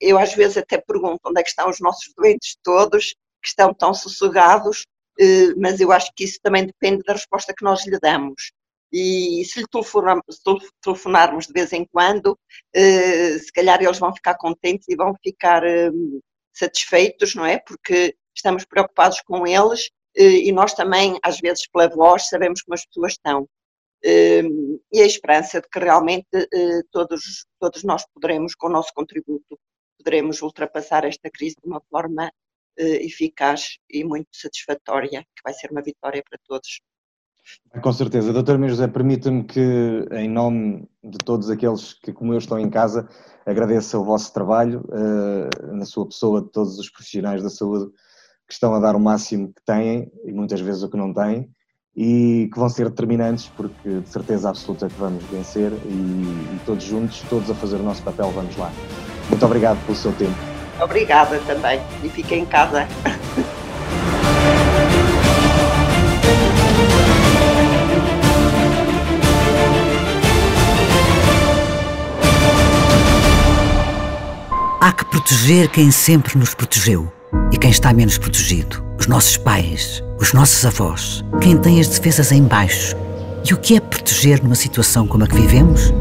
eu 0.00 0.18
às 0.18 0.34
vezes 0.34 0.56
até 0.56 0.78
pergunto 0.78 1.20
onde 1.26 1.40
é 1.40 1.42
que 1.42 1.50
estão 1.50 1.68
os 1.68 1.80
nossos 1.80 2.12
doentes 2.16 2.56
todos, 2.62 3.14
que 3.42 3.48
estão 3.48 3.74
tão 3.74 3.92
sossegados, 3.94 4.84
eh, 5.18 5.54
mas 5.56 5.80
eu 5.80 5.92
acho 5.92 6.10
que 6.14 6.24
isso 6.24 6.38
também 6.42 6.66
depende 6.66 7.02
da 7.04 7.12
resposta 7.14 7.54
que 7.56 7.64
nós 7.64 7.86
lhe 7.86 7.98
damos. 8.00 8.52
E 8.92 9.44
se 9.44 9.60
lhe 9.60 9.66
telefonarmos 10.82 11.46
de 11.46 11.52
vez 11.52 11.72
em 11.72 11.84
quando, 11.86 12.38
eh, 12.74 13.38
se 13.38 13.52
calhar 13.52 13.82
eles 13.82 13.98
vão 13.98 14.14
ficar 14.14 14.36
contentes 14.36 14.88
e 14.88 14.96
vão 14.96 15.14
ficar 15.22 15.62
satisfeitos, 16.54 17.34
não 17.34 17.46
é? 17.46 17.58
Porque 17.58 18.14
estamos 18.34 18.64
preocupados 18.64 19.20
com 19.22 19.46
eles 19.46 19.90
e 20.16 20.50
nós 20.52 20.74
também, 20.74 21.18
às 21.22 21.38
vezes, 21.40 21.66
pela 21.72 21.88
voz, 21.88 22.28
sabemos 22.28 22.62
como 22.62 22.74
as 22.74 22.84
pessoas 22.86 23.12
estão. 23.12 23.48
Ehm, 24.02 24.78
e 24.92 25.00
a 25.00 25.06
esperança 25.06 25.60
de 25.60 25.68
que 25.68 25.78
realmente 25.78 26.28
eh, 26.32 26.82
todos, 26.90 27.46
todos 27.58 27.84
nós 27.84 28.04
poderemos, 28.14 28.54
com 28.54 28.68
o 28.68 28.70
nosso 28.70 28.92
contributo, 28.94 29.58
poderemos 29.98 30.40
ultrapassar 30.40 31.04
esta 31.04 31.30
crise 31.30 31.56
de 31.62 31.68
uma 31.68 31.82
forma 31.90 32.32
eh, 32.78 33.04
eficaz 33.04 33.76
e 33.90 34.02
muito 34.02 34.28
satisfatória, 34.32 35.22
que 35.22 35.42
vai 35.44 35.52
ser 35.52 35.70
uma 35.70 35.82
vitória 35.82 36.22
para 36.28 36.38
todos. 36.46 36.80
Com 37.82 37.92
certeza. 37.92 38.32
Doutor 38.32 38.58
Meio 38.58 38.70
José, 38.70 38.88
permita-me 38.88 39.44
que, 39.44 39.60
em 40.12 40.28
nome 40.28 40.88
de 41.02 41.18
todos 41.18 41.50
aqueles 41.50 41.94
que, 41.94 42.12
como 42.12 42.32
eu, 42.32 42.38
estão 42.38 42.58
em 42.58 42.70
casa, 42.70 43.08
agradeça 43.44 43.98
o 43.98 44.04
vosso 44.04 44.32
trabalho, 44.32 44.82
uh, 44.88 45.74
na 45.74 45.84
sua 45.84 46.06
pessoa, 46.06 46.42
de 46.42 46.50
todos 46.50 46.78
os 46.78 46.90
profissionais 46.90 47.42
da 47.42 47.50
saúde 47.50 47.90
que 48.46 48.52
estão 48.52 48.74
a 48.74 48.80
dar 48.80 48.94
o 48.94 49.00
máximo 49.00 49.52
que 49.52 49.62
têm 49.64 50.10
e 50.24 50.32
muitas 50.32 50.60
vezes 50.60 50.82
o 50.82 50.90
que 50.90 50.96
não 50.96 51.12
têm 51.12 51.50
e 51.96 52.48
que 52.52 52.58
vão 52.58 52.68
ser 52.68 52.88
determinantes 52.88 53.50
porque 53.56 54.00
de 54.00 54.08
certeza 54.08 54.48
absoluta 54.48 54.88
que 54.88 54.98
vamos 54.98 55.22
vencer 55.24 55.72
e, 55.84 55.88
e 55.88 56.60
todos 56.64 56.84
juntos, 56.84 57.22
todos 57.28 57.50
a 57.50 57.54
fazer 57.54 57.76
o 57.76 57.82
nosso 57.82 58.02
papel, 58.02 58.30
vamos 58.30 58.56
lá. 58.56 58.70
Muito 59.28 59.44
obrigado 59.44 59.84
pelo 59.84 59.96
seu 59.96 60.12
tempo. 60.12 60.34
Obrigada 60.80 61.38
também 61.46 61.80
e 62.02 62.08
fique 62.08 62.34
em 62.34 62.46
casa. 62.46 62.86
Há 74.80 74.92
que 74.92 75.04
proteger 75.04 75.68
quem 75.70 75.90
sempre 75.90 76.38
nos 76.38 76.54
protegeu 76.54 77.12
e 77.52 77.58
quem 77.58 77.70
está 77.70 77.92
menos 77.92 78.16
protegido. 78.16 78.82
Os 78.98 79.06
nossos 79.06 79.36
pais, 79.36 80.02
os 80.20 80.34
nossos 80.34 80.64
avós, 80.66 81.24
quem 81.40 81.56
tem 81.56 81.80
as 81.80 81.88
defesas 81.88 82.30
em 82.30 82.42
baixo. 82.42 82.94
E 83.48 83.54
o 83.54 83.56
que 83.56 83.76
é 83.76 83.80
proteger 83.80 84.42
numa 84.42 84.54
situação 84.54 85.06
como 85.06 85.24
a 85.24 85.26
que 85.26 85.34
vivemos? 85.34 85.94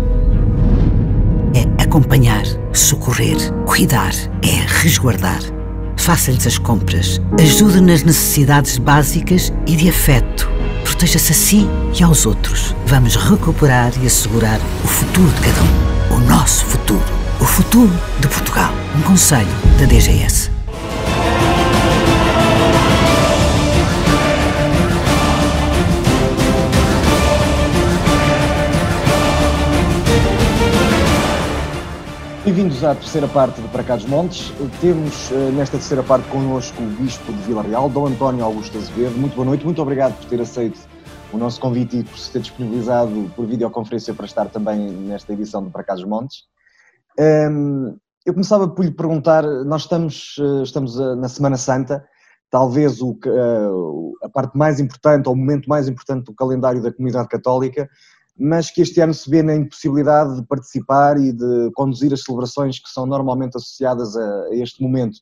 É 1.53 1.83
acompanhar, 1.83 2.43
socorrer, 2.73 3.37
cuidar, 3.65 4.11
é 4.43 4.81
resguardar. 4.81 5.39
Faça-lhes 5.95 6.45
as 6.45 6.57
compras, 6.57 7.21
ajude 7.39 7.79
nas 7.79 8.03
necessidades 8.03 8.77
básicas 8.77 9.53
e 9.65 9.75
de 9.75 9.89
afeto. 9.89 10.49
Proteja-se 10.83 11.31
a 11.31 11.35
si 11.35 11.67
e 11.97 12.03
aos 12.03 12.25
outros. 12.25 12.75
Vamos 12.87 13.15
recuperar 13.15 13.93
e 14.01 14.05
assegurar 14.05 14.59
o 14.83 14.87
futuro 14.87 15.29
de 15.29 15.41
cada 15.41 15.61
um. 15.61 16.17
O 16.17 16.19
nosso 16.27 16.65
futuro. 16.65 17.03
O 17.39 17.45
futuro 17.45 17.91
de 18.19 18.27
Portugal. 18.27 18.73
Um 18.97 19.01
conselho 19.01 19.47
da 19.79 19.85
DGS. 19.85 20.58
Bem-vindos 32.49 32.83
à 32.83 32.95
terceira 32.95 33.27
parte 33.27 33.61
de 33.61 33.67
Para 33.67 33.83
Cá 33.83 33.95
dos 33.95 34.07
Montes. 34.07 34.51
Temos 34.81 35.31
eh, 35.31 35.51
nesta 35.51 35.77
terceira 35.77 36.01
parte 36.01 36.27
connosco 36.29 36.81
o 36.81 36.85
Bispo 36.87 37.31
de 37.31 37.39
Vila 37.43 37.61
Real, 37.61 37.87
Dom 37.87 38.07
António 38.07 38.43
Augusto 38.43 38.75
Azevedo. 38.75 39.15
Muito 39.19 39.35
boa 39.35 39.45
noite, 39.45 39.63
muito 39.63 39.79
obrigado 39.79 40.17
por 40.17 40.25
ter 40.25 40.41
aceito 40.41 40.79
o 41.31 41.37
nosso 41.37 41.61
convite 41.61 41.99
e 41.99 42.03
por 42.03 42.17
se 42.17 42.31
ter 42.31 42.39
disponibilizado 42.39 43.31
por 43.35 43.45
videoconferência 43.45 44.15
para 44.15 44.25
estar 44.25 44.49
também 44.49 44.79
nesta 44.79 45.31
edição 45.31 45.63
de 45.63 45.69
Para 45.69 45.83
Cá 45.83 45.93
dos 45.93 46.05
Montes. 46.05 46.45
Ehm, 47.19 47.93
eu 48.25 48.33
começava 48.33 48.67
por 48.67 48.83
lhe 48.83 48.91
perguntar, 48.91 49.43
nós 49.43 49.83
estamos, 49.83 50.33
eh, 50.39 50.63
estamos 50.63 50.99
eh, 50.99 51.15
na 51.17 51.29
Semana 51.29 51.55
Santa, 51.55 52.03
talvez 52.49 52.99
o, 52.99 53.15
a 54.23 54.29
parte 54.29 54.57
mais 54.57 54.79
importante, 54.79 55.27
ou 55.27 55.35
o 55.35 55.37
momento 55.37 55.69
mais 55.69 55.87
importante 55.87 56.25
do 56.25 56.33
calendário 56.33 56.81
da 56.81 56.91
comunidade 56.91 57.27
católica, 57.27 57.87
mas 58.39 58.71
que 58.71 58.81
este 58.81 59.01
ano 59.01 59.13
se 59.13 59.29
vê 59.29 59.43
na 59.43 59.53
impossibilidade 59.53 60.37
de 60.39 60.47
participar 60.47 61.17
e 61.17 61.33
de 61.33 61.71
conduzir 61.73 62.13
as 62.13 62.21
celebrações 62.21 62.79
que 62.79 62.89
são 62.89 63.05
normalmente 63.05 63.57
associadas 63.57 64.15
a, 64.15 64.49
este 64.51 64.81
momento. 64.81 65.19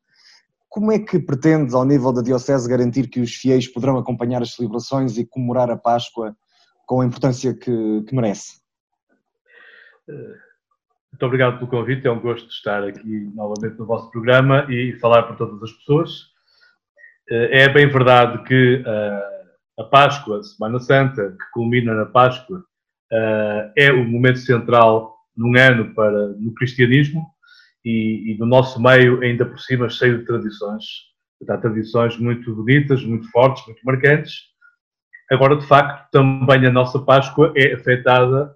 Como 0.69 0.91
é 0.91 0.99
que 0.99 1.17
pretende, 1.17 1.73
ao 1.73 1.83
nível 1.83 2.13
da 2.13 2.21
Diocese, 2.21 2.69
garantir 2.69 3.07
que 3.09 3.19
os 3.19 3.33
fiéis 3.33 3.67
poderão 3.67 3.97
acompanhar 3.97 4.43
as 4.43 4.53
celebrações 4.53 5.17
e 5.17 5.25
comemorar 5.25 5.71
a 5.71 5.77
Páscoa 5.77 6.35
com 6.85 7.01
a 7.01 7.05
importância 7.05 7.53
que, 7.53 8.03
que 8.03 8.15
merece? 8.15 8.61
Muito 11.11 11.25
obrigado 11.25 11.57
pelo 11.57 11.71
convite, 11.71 12.05
é 12.05 12.11
um 12.11 12.19
gosto 12.19 12.47
estar 12.49 12.83
aqui 12.83 13.31
novamente 13.33 13.79
no 13.79 13.85
vosso 13.85 14.11
programa 14.11 14.67
e 14.69 14.93
falar 14.99 15.23
para 15.23 15.35
todas 15.35 15.63
as 15.63 15.71
pessoas. 15.71 16.27
É 17.29 17.67
bem 17.69 17.89
verdade 17.89 18.43
que 18.43 18.83
a 19.79 19.83
Páscoa, 19.83 20.39
a 20.39 20.43
Semana 20.43 20.79
Santa, 20.79 21.31
que 21.31 21.51
culmina 21.51 21.93
na 21.93 22.05
Páscoa, 22.05 22.63
uh, 23.11 23.71
é 23.75 23.91
o 23.91 24.03
momento 24.03 24.39
central 24.39 25.15
num 25.35 25.57
ano 25.57 25.93
para, 25.93 26.29
no 26.29 26.53
cristianismo 26.53 27.25
e, 27.85 28.33
e 28.33 28.37
no 28.37 28.45
nosso 28.45 28.81
meio, 28.81 29.21
ainda 29.21 29.45
por 29.45 29.59
cima, 29.59 29.89
cheio 29.89 30.19
de 30.19 30.25
tradições. 30.25 30.83
Há 31.47 31.57
tradições 31.57 32.17
muito 32.17 32.55
bonitas, 32.55 33.03
muito 33.03 33.29
fortes, 33.29 33.65
muito 33.67 33.81
marcantes. 33.85 34.33
Agora, 35.29 35.55
de 35.55 35.67
facto, 35.67 36.09
também 36.11 36.65
a 36.65 36.71
nossa 36.71 36.99
Páscoa 36.99 37.53
é 37.55 37.73
afetada 37.73 38.55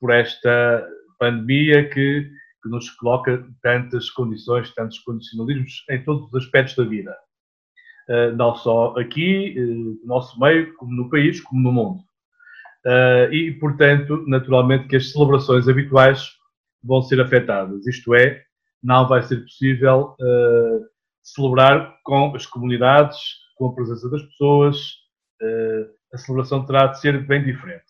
por 0.00 0.10
esta 0.12 0.86
pandemia 1.18 1.88
que, 1.88 2.30
que 2.62 2.68
nos 2.68 2.90
coloca 2.90 3.44
tantas 3.62 4.10
condições, 4.10 4.72
tantos 4.74 4.98
condicionalismos 5.00 5.84
em 5.90 6.04
todos 6.04 6.28
os 6.28 6.44
aspectos 6.44 6.76
da 6.76 6.84
vida. 6.84 7.16
Uh, 8.08 8.36
não 8.36 8.54
só 8.54 8.94
aqui, 8.98 9.54
uh, 9.58 10.00
no 10.02 10.06
nosso 10.06 10.38
meio, 10.38 10.74
como 10.74 10.94
no 10.94 11.08
país, 11.08 11.40
como 11.40 11.62
no 11.62 11.72
mundo. 11.72 12.04
Uh, 12.86 13.32
e, 13.32 13.52
portanto, 13.52 14.24
naturalmente 14.26 14.86
que 14.88 14.96
as 14.96 15.10
celebrações 15.10 15.66
habituais 15.68 16.32
vão 16.82 17.00
ser 17.00 17.18
afetadas. 17.18 17.86
Isto 17.86 18.14
é, 18.14 18.44
não 18.82 19.08
vai 19.08 19.22
ser 19.22 19.38
possível 19.38 20.14
uh, 20.20 20.84
celebrar 21.22 21.96
com 22.04 22.34
as 22.36 22.44
comunidades, 22.44 23.18
com 23.56 23.68
a 23.68 23.74
presença 23.74 24.10
das 24.10 24.22
pessoas. 24.24 24.76
Uh, 25.40 25.88
a 26.12 26.18
celebração 26.18 26.66
terá 26.66 26.88
de 26.88 27.00
ser 27.00 27.26
bem 27.26 27.42
diferente. 27.42 27.84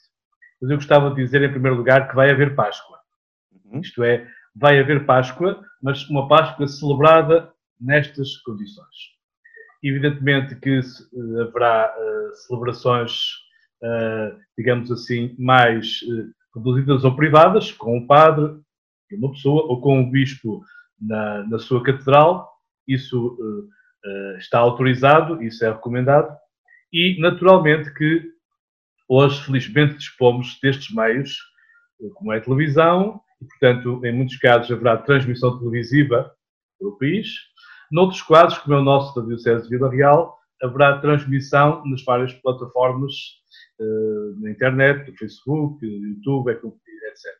Mas 0.62 0.70
eu 0.70 0.76
gostava 0.76 1.10
de 1.10 1.16
dizer, 1.16 1.42
em 1.42 1.50
primeiro 1.50 1.76
lugar, 1.76 2.08
que 2.08 2.14
vai 2.14 2.30
haver 2.30 2.54
Páscoa. 2.54 2.98
Uhum. 3.64 3.80
Isto 3.80 4.04
é, 4.04 4.28
vai 4.54 4.78
haver 4.78 5.04
Páscoa, 5.04 5.60
mas 5.82 6.08
uma 6.08 6.28
Páscoa 6.28 6.68
celebrada 6.68 7.52
nestas 7.80 8.36
condições. 8.38 9.12
Evidentemente 9.82 10.54
que 10.54 10.80
haverá 11.42 11.92
celebrações 12.46 13.10
uh, 13.10 13.43
digamos 14.56 14.90
assim, 14.90 15.34
mais 15.38 16.00
uh, 16.02 16.32
reduzidas 16.54 17.04
ou 17.04 17.14
privadas, 17.16 17.72
com 17.72 17.98
um 17.98 18.06
padre, 18.06 18.60
uma 19.12 19.30
pessoa, 19.30 19.64
ou 19.64 19.80
com 19.80 19.98
um 19.98 20.10
bispo 20.10 20.62
na, 21.00 21.44
na 21.44 21.58
sua 21.58 21.82
catedral. 21.82 22.50
Isso 22.86 23.36
uh, 23.40 24.38
está 24.38 24.58
autorizado, 24.58 25.42
isso 25.42 25.64
é 25.64 25.70
recomendado. 25.70 26.34
E, 26.92 27.18
naturalmente, 27.20 27.92
que 27.94 28.22
hoje, 29.08 29.42
felizmente, 29.44 29.96
dispomos 29.96 30.58
destes 30.62 30.94
meios, 30.94 31.36
como 32.14 32.32
é 32.32 32.38
a 32.38 32.40
televisão, 32.40 33.20
e, 33.40 33.46
portanto, 33.46 34.00
em 34.04 34.12
muitos 34.12 34.36
casos 34.36 34.70
haverá 34.70 34.96
transmissão 34.96 35.58
televisiva 35.58 36.30
pelo 36.78 36.96
país. 36.98 37.28
Noutros 37.90 38.22
casos, 38.22 38.58
como 38.58 38.76
é 38.76 38.78
o 38.78 38.84
nosso 38.84 39.14
da 39.18 39.26
Diocese 39.26 39.64
de 39.64 39.70
Vila 39.70 39.90
Real, 39.90 40.38
haverá 40.62 40.98
transmissão 40.98 41.84
nas 41.84 42.02
várias 42.04 42.32
plataformas 42.32 43.12
uh, 43.80 44.40
na 44.40 44.50
internet, 44.50 45.10
no 45.10 45.16
Facebook, 45.16 45.84
YouTube, 45.84 46.50
é 46.50 46.54
etc. 46.54 47.32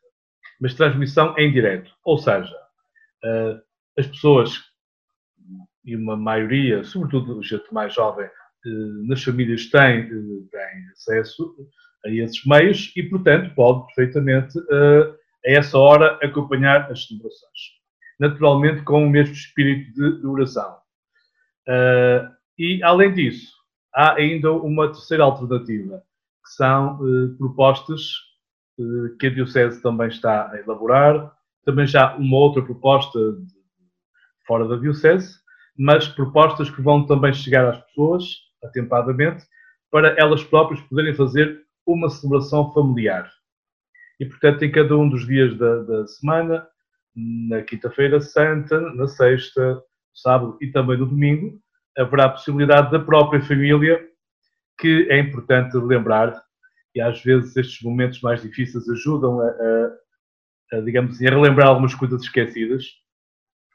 Mas 0.61 0.75
transmissão 0.75 1.35
em 1.39 1.53
direto. 1.53 1.91
Ou 2.05 2.19
seja, 2.19 2.55
uh, 3.25 3.61
as 3.99 4.07
pessoas, 4.07 4.61
e 5.85 5.97
uma 5.97 6.17
maioria, 6.17 6.85
sobretudo 6.85 7.43
gente 7.43 7.73
mais 7.73 7.95
jovem, 7.95 8.27
uh, 8.27 9.07
nas 9.07 9.23
famílias 9.23 9.67
têm, 9.67 10.09
têm 10.09 10.89
acesso 10.93 11.55
a 12.05 12.11
esses 12.11 12.45
meios 12.45 12.93
e, 12.97 13.03
portanto, 13.03 13.55
pode 13.55 13.87
perfeitamente, 13.87 14.59
a 14.59 15.51
essa 15.51 15.79
hora, 15.79 16.19
acompanhar 16.23 16.91
as 16.91 17.07
celebrações. 17.07 17.59
Naturalmente, 18.21 18.83
com 18.83 19.07
o 19.07 19.11
mesmo 19.11 19.33
espírito 19.35 19.93
de 20.21 20.27
oração. 20.27 20.77
e, 22.59 22.83
além 22.83 23.15
disso, 23.15 23.55
há 23.95 24.15
ainda 24.15 24.53
uma 24.53 24.89
terceira 24.89 25.25
alternativa, 25.25 26.03
que 26.45 26.51
são 26.51 26.99
eh, 27.01 27.37
propostas 27.39 28.03
eh, 28.79 29.17
que 29.19 29.27
a 29.27 29.31
Diocese 29.31 29.83
também 29.83 30.09
está 30.09 30.51
a 30.51 30.59
elaborar. 30.59 31.33
Também 31.65 31.87
já 31.87 32.15
uma 32.17 32.37
outra 32.37 32.63
proposta 32.63 33.19
fora 34.47 34.69
da 34.69 34.77
Diocese, 34.77 35.39
mas 35.77 36.07
propostas 36.07 36.71
que 36.71 36.83
vão 36.83 37.07
também 37.07 37.33
chegar 37.33 37.69
às 37.69 37.81
pessoas, 37.87 38.25
atempadamente, 38.63 39.45
para 39.91 40.15
elas 40.19 40.45
próprias 40.45 40.81
poderem 40.83 41.15
fazer 41.15 41.63
uma 41.87 42.09
celebração 42.09 42.73
familiar. 42.73 43.31
E, 44.21 44.27
portanto, 44.27 44.63
em 44.63 44.71
cada 44.71 44.97
um 44.97 45.09
dos 45.09 45.27
dias 45.27 45.57
da, 45.57 45.83
da 45.83 46.07
semana, 46.07 46.67
na 47.17 47.63
quinta-feira 47.63 48.21
santa, 48.21 48.81
na 48.81 49.07
sexta, 49.07 49.83
sábado 50.13 50.57
e 50.61 50.69
também 50.69 50.99
no 50.99 51.07
domingo, 51.07 51.59
haverá 51.97 52.27
a 52.27 52.31
possibilidade 52.31 52.91
da 52.91 52.99
própria 52.99 53.41
família 53.41 54.01
que 54.79 55.07
é 55.11 55.19
importante 55.19 55.77
lembrar, 55.77 56.43
e 56.95 57.01
às 57.01 57.23
vezes 57.23 57.57
estes 57.57 57.83
momentos 57.83 58.21
mais 58.21 58.43
difíceis 58.43 58.89
ajudam 58.89 59.41
a, 59.41 59.47
a, 59.47 60.77
a 60.77 60.81
digamos 60.81 61.15
assim, 61.15 61.27
a 61.27 61.31
relembrar 61.31 61.69
algumas 61.69 61.95
coisas 61.95 62.23
esquecidas. 62.23 62.85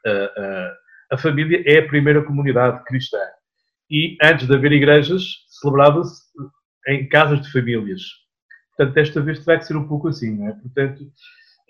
A, 0.06 0.74
a, 1.12 1.18
família 1.18 1.62
é 1.66 1.78
a 1.78 1.86
primeira 1.86 2.22
comunidade 2.24 2.82
cristã. 2.84 3.18
E 3.90 4.16
antes 4.22 4.46
de 4.46 4.54
haver 4.54 4.72
igrejas, 4.72 5.22
celebrava-se 5.48 6.22
em 6.88 7.08
casas 7.08 7.42
de 7.42 7.52
famílias. 7.52 8.00
Portanto, 8.76 8.94
desta 8.94 9.20
vez 9.20 9.44
terá 9.44 9.58
que 9.58 9.66
ser 9.66 9.76
um 9.76 9.86
pouco 9.86 10.08
assim, 10.08 10.38
não 10.38 10.48
é? 10.48 10.52
Portanto, 10.52 11.02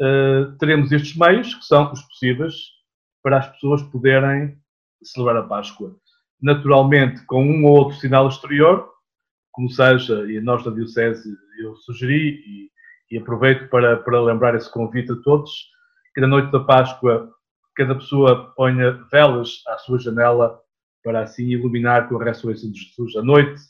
uh, 0.01 0.57
teremos 0.59 0.93
estes 0.93 1.17
meios, 1.17 1.55
que 1.55 1.65
são 1.65 1.91
os 1.91 2.03
possíveis, 2.03 2.55
para 3.23 3.39
as 3.39 3.49
pessoas 3.49 3.83
poderem 3.83 4.57
celebrar 5.03 5.43
a 5.43 5.47
Páscoa. 5.47 5.97
Naturalmente, 6.41 7.25
com 7.27 7.45
um 7.45 7.65
ou 7.65 7.79
outro 7.79 7.99
sinal 7.99 8.29
exterior, 8.29 8.90
como 9.61 9.69
seja, 9.69 10.25
e 10.33 10.41
nós 10.41 10.65
da 10.65 10.71
Diocese 10.71 11.37
eu 11.59 11.77
sugeri 11.77 12.43
e, 12.47 12.71
e 13.11 13.19
aproveito 13.19 13.69
para, 13.69 13.99
para 13.99 14.23
lembrar 14.23 14.55
esse 14.55 14.73
convite 14.73 15.13
a 15.13 15.17
todos, 15.17 15.53
que 16.15 16.21
na 16.23 16.27
noite 16.27 16.51
da 16.51 16.61
Páscoa 16.61 17.31
cada 17.77 17.95
pessoa 17.95 18.55
ponha 18.57 18.93
velas 19.13 19.63
à 19.69 19.77
sua 19.77 19.99
janela 19.99 20.59
para 21.05 21.21
assim 21.21 21.49
iluminar 21.49 22.09
com 22.09 22.19
a 22.19 22.25
ressurreição 22.25 22.71
de 22.71 22.81
Jesus 22.81 23.17
a 23.17 23.23
noite, 23.23 23.61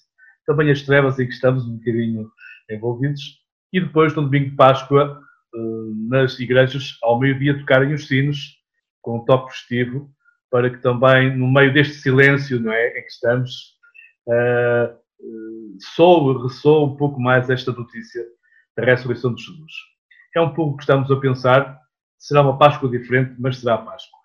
também 0.47 0.70
as 0.70 0.82
trevas 0.82 1.18
em 1.18 1.26
que 1.26 1.32
estamos 1.32 1.66
um 1.66 1.76
bocadinho 1.76 2.30
envolvidos, 2.70 3.41
e 3.72 3.80
depois 3.80 4.14
no 4.14 4.22
domingo 4.22 4.51
de 4.51 4.57
Páscoa, 4.57 5.20
eh, 5.53 5.59
nas 6.09 6.38
igrejas, 6.38 6.99
ao 7.03 7.18
meio-dia, 7.18 7.59
tocarem 7.59 7.93
os 7.93 8.07
sinos 8.07 8.59
com 9.03 9.18
um 9.18 9.24
toque 9.24 9.53
festivo, 9.55 10.09
para 10.53 10.70
que 10.70 10.78
também, 10.78 11.36
no 11.36 11.53
meio 11.53 11.72
deste 11.74 11.95
silêncio 11.95 12.61
não 12.61 12.72
é, 12.72 12.99
em 12.99 13.03
que 13.03 13.11
estamos, 13.11 13.76
soube, 15.95 16.43
ressoa 16.43 16.87
um 16.87 16.97
pouco 16.97 17.21
mais 17.21 17.49
esta 17.51 17.73
notícia 17.73 18.23
da 18.77 18.85
ressurreição 18.85 19.35
de 19.35 19.43
Jesus. 19.43 19.73
É 20.35 20.41
um 20.41 20.55
pouco 20.55 20.77
que 20.77 20.83
estamos 20.83 21.11
a 21.11 21.16
pensar, 21.16 21.81
será 22.18 22.43
uma 22.43 22.59
Páscoa 22.59 22.89
diferente, 22.89 23.35
mas 23.39 23.59
será 23.59 23.75
a 23.75 23.79
Páscoa. 23.79 24.21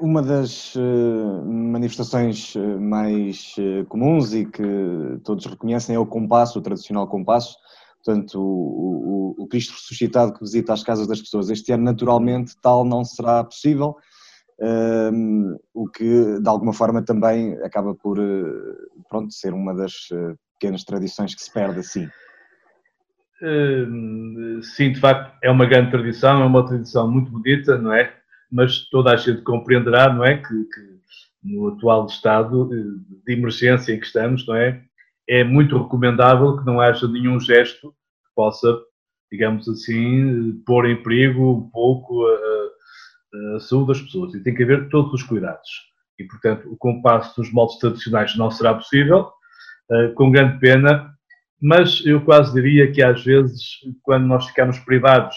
Uma 0.00 0.20
das 0.20 0.74
uh, 0.74 1.44
manifestações 1.46 2.56
eh, 2.56 2.58
mais 2.58 3.54
uh, 3.56 3.86
comuns 3.86 4.34
e 4.34 4.44
que 4.44 4.64
todos 5.22 5.46
reconhecem 5.46 5.94
é 5.94 5.98
o 5.98 6.04
compasso, 6.04 6.58
o 6.58 6.62
tradicional 6.62 7.06
compasso, 7.06 7.56
portanto, 8.04 8.34
o, 8.40 9.34
o, 9.38 9.44
o, 9.44 9.46
Cristo 9.46 9.74
ressuscitado 9.74 10.32
que 10.32 10.40
visita 10.40 10.72
as 10.72 10.82
casas 10.82 11.06
das 11.06 11.20
pessoas. 11.20 11.50
Este 11.50 11.70
ano, 11.70 11.84
naturalmente, 11.84 12.56
tal 12.60 12.84
não 12.84 13.04
será 13.04 13.44
possível, 13.44 13.94
uh, 14.60 15.60
o 15.74 15.88
que, 15.88 16.40
de 16.40 16.48
alguma 16.48 16.72
forma, 16.72 17.04
também 17.04 17.54
acaba 17.62 17.94
por 17.94 18.18
pronto, 19.08 19.32
ser 19.32 19.52
uma 19.52 19.74
das 19.74 20.08
pequenas 20.58 20.84
tradições 20.84 21.34
que 21.34 21.42
se 21.42 21.52
perde 21.52 21.80
assim. 21.80 22.08
Sim, 24.62 24.92
de 24.92 25.00
facto, 25.00 25.36
é 25.42 25.50
uma 25.50 25.66
grande 25.66 25.90
tradição, 25.90 26.42
é 26.42 26.46
uma 26.46 26.66
tradição 26.66 27.10
muito 27.10 27.30
bonita, 27.30 27.76
não 27.76 27.92
é? 27.92 28.12
mas 28.50 28.88
toda 28.88 29.12
a 29.12 29.16
gente 29.16 29.42
compreenderá, 29.42 30.12
não 30.12 30.24
é, 30.24 30.38
que, 30.38 30.48
que 30.48 30.96
no 31.42 31.68
atual 31.68 32.06
estado 32.06 32.70
eh, 32.72 33.24
de 33.26 33.32
emergência 33.32 33.92
em 33.92 34.00
que 34.00 34.06
estamos, 34.06 34.46
não 34.46 34.56
é, 34.56 34.82
é 35.28 35.44
muito 35.44 35.80
recomendável 35.80 36.56
que 36.56 36.64
não 36.64 36.80
haja 36.80 37.06
nenhum 37.06 37.38
gesto 37.38 37.90
que 37.90 38.34
possa, 38.34 38.78
digamos 39.30 39.68
assim, 39.68 40.60
pôr 40.64 40.88
em 40.88 41.02
perigo 41.02 41.52
um 41.52 41.70
pouco 41.70 42.26
a, 42.26 42.65
a 43.56 43.60
saúde 43.60 43.88
das 43.88 44.02
pessoas. 44.02 44.34
E 44.34 44.42
tem 44.42 44.54
que 44.54 44.62
haver 44.62 44.88
todos 44.88 45.12
os 45.12 45.22
cuidados. 45.22 45.68
E, 46.18 46.24
portanto, 46.24 46.70
o 46.70 46.76
compasso 46.76 47.38
nos 47.40 47.52
moldes 47.52 47.78
tradicionais 47.78 48.36
não 48.36 48.50
será 48.50 48.74
possível, 48.74 49.30
eh, 49.90 50.08
com 50.14 50.30
grande 50.30 50.58
pena, 50.58 51.14
mas 51.60 52.04
eu 52.04 52.24
quase 52.24 52.52
diria 52.54 52.90
que 52.90 53.02
às 53.02 53.22
vezes, 53.24 53.62
quando 54.02 54.26
nós 54.26 54.46
ficamos 54.46 54.78
privados 54.80 55.36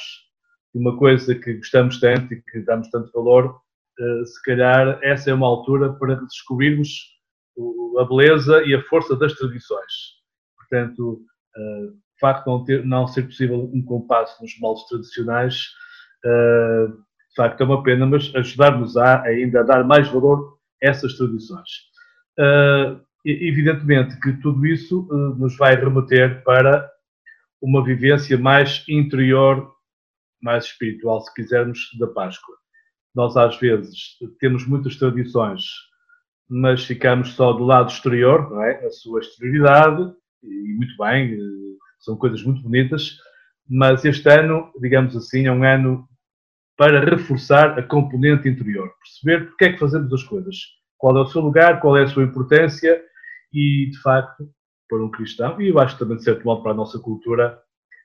uma 0.73 0.97
coisa 0.97 1.35
que 1.35 1.55
gostamos 1.55 1.99
tanto 1.99 2.33
e 2.33 2.41
que 2.41 2.59
damos 2.61 2.89
tanto 2.89 3.11
valor, 3.11 3.59
eh, 3.99 4.25
se 4.25 4.41
calhar 4.43 4.99
essa 5.03 5.31
é 5.31 5.33
uma 5.33 5.47
altura 5.47 5.93
para 5.93 6.15
descobrirmos 6.15 6.89
a 7.99 8.05
beleza 8.05 8.63
e 8.63 8.73
a 8.73 8.81
força 8.83 9.15
das 9.15 9.33
tradições. 9.33 9.93
Portanto, 10.57 11.21
eh, 11.57 11.89
o 11.91 12.19
facto 12.19 12.63
de 12.65 12.79
não, 12.79 13.01
não 13.01 13.07
ser 13.07 13.23
possível 13.23 13.69
um 13.73 13.81
compasso 13.83 14.41
nos 14.41 14.57
moldes 14.59 14.85
tradicionais, 14.87 15.67
facto 17.39 17.61
é 17.61 17.65
uma 17.65 17.81
pena, 17.83 18.05
mas 18.05 18.33
ajudar-nos 18.35 18.97
a 18.97 19.21
ainda 19.23 19.61
a 19.61 19.63
dar 19.63 19.83
mais 19.83 20.07
valor 20.09 20.57
a 20.83 20.89
essas 20.89 21.13
tradições. 21.17 21.69
Evidentemente 23.25 24.19
que 24.19 24.33
tudo 24.41 24.65
isso 24.65 25.07
nos 25.37 25.57
vai 25.57 25.75
remeter 25.75 26.43
para 26.43 26.89
uma 27.61 27.83
vivência 27.83 28.37
mais 28.37 28.83
interior 28.87 29.69
mais 30.41 30.65
espiritual, 30.65 31.21
se 31.21 31.33
quisermos, 31.33 31.89
da 31.99 32.07
Páscoa. 32.07 32.55
Nós, 33.13 33.35
às 33.35 33.57
vezes, 33.57 34.17
temos 34.39 34.65
muitas 34.65 34.95
tradições, 34.95 35.63
mas 36.49 36.85
ficamos 36.85 37.33
só 37.33 37.53
do 37.53 37.63
lado 37.63 37.89
exterior, 37.89 38.49
não 38.49 38.63
é? 38.63 38.85
a 38.85 38.91
sua 38.91 39.19
exterioridade, 39.19 40.13
e 40.43 40.73
muito 40.73 40.95
bem, 40.97 41.33
eh, 41.33 41.77
são 41.99 42.15
coisas 42.15 42.41
muito 42.43 42.61
bonitas, 42.61 43.17
mas 43.67 44.05
este 44.05 44.29
ano, 44.29 44.71
digamos 44.79 45.15
assim, 45.15 45.45
é 45.45 45.51
um 45.51 45.63
ano 45.63 46.07
para 46.80 47.03
reforçar 47.03 47.77
a 47.77 47.84
componente 47.84 48.47
interior, 48.47 48.89
perceber 49.03 49.49
porque 49.49 49.65
é 49.65 49.73
que 49.73 49.80
fazemos 49.80 50.13
as 50.13 50.23
coisas, 50.23 50.55
qual 50.97 51.17
é 51.17 51.21
o 51.21 51.27
seu 51.27 51.41
lugar, 51.41 51.82
qual 51.82 51.97
é 51.97 52.03
a 52.03 52.07
sua 52.07 52.23
importância 52.23 53.01
e, 53.51 53.89
de 53.91 54.01
facto, 54.01 54.49
para 54.88 55.03
um 55.03 55.11
cristão, 55.11 55.59
e 55.61 55.67
eu 55.67 55.77
acho 55.77 55.99
também, 55.99 56.15
de 56.15 56.23
certo 56.23 56.45
modo, 56.45 56.63
para 56.63 56.71
a 56.71 56.75
nossa 56.75 56.97
cultura, 56.97 57.59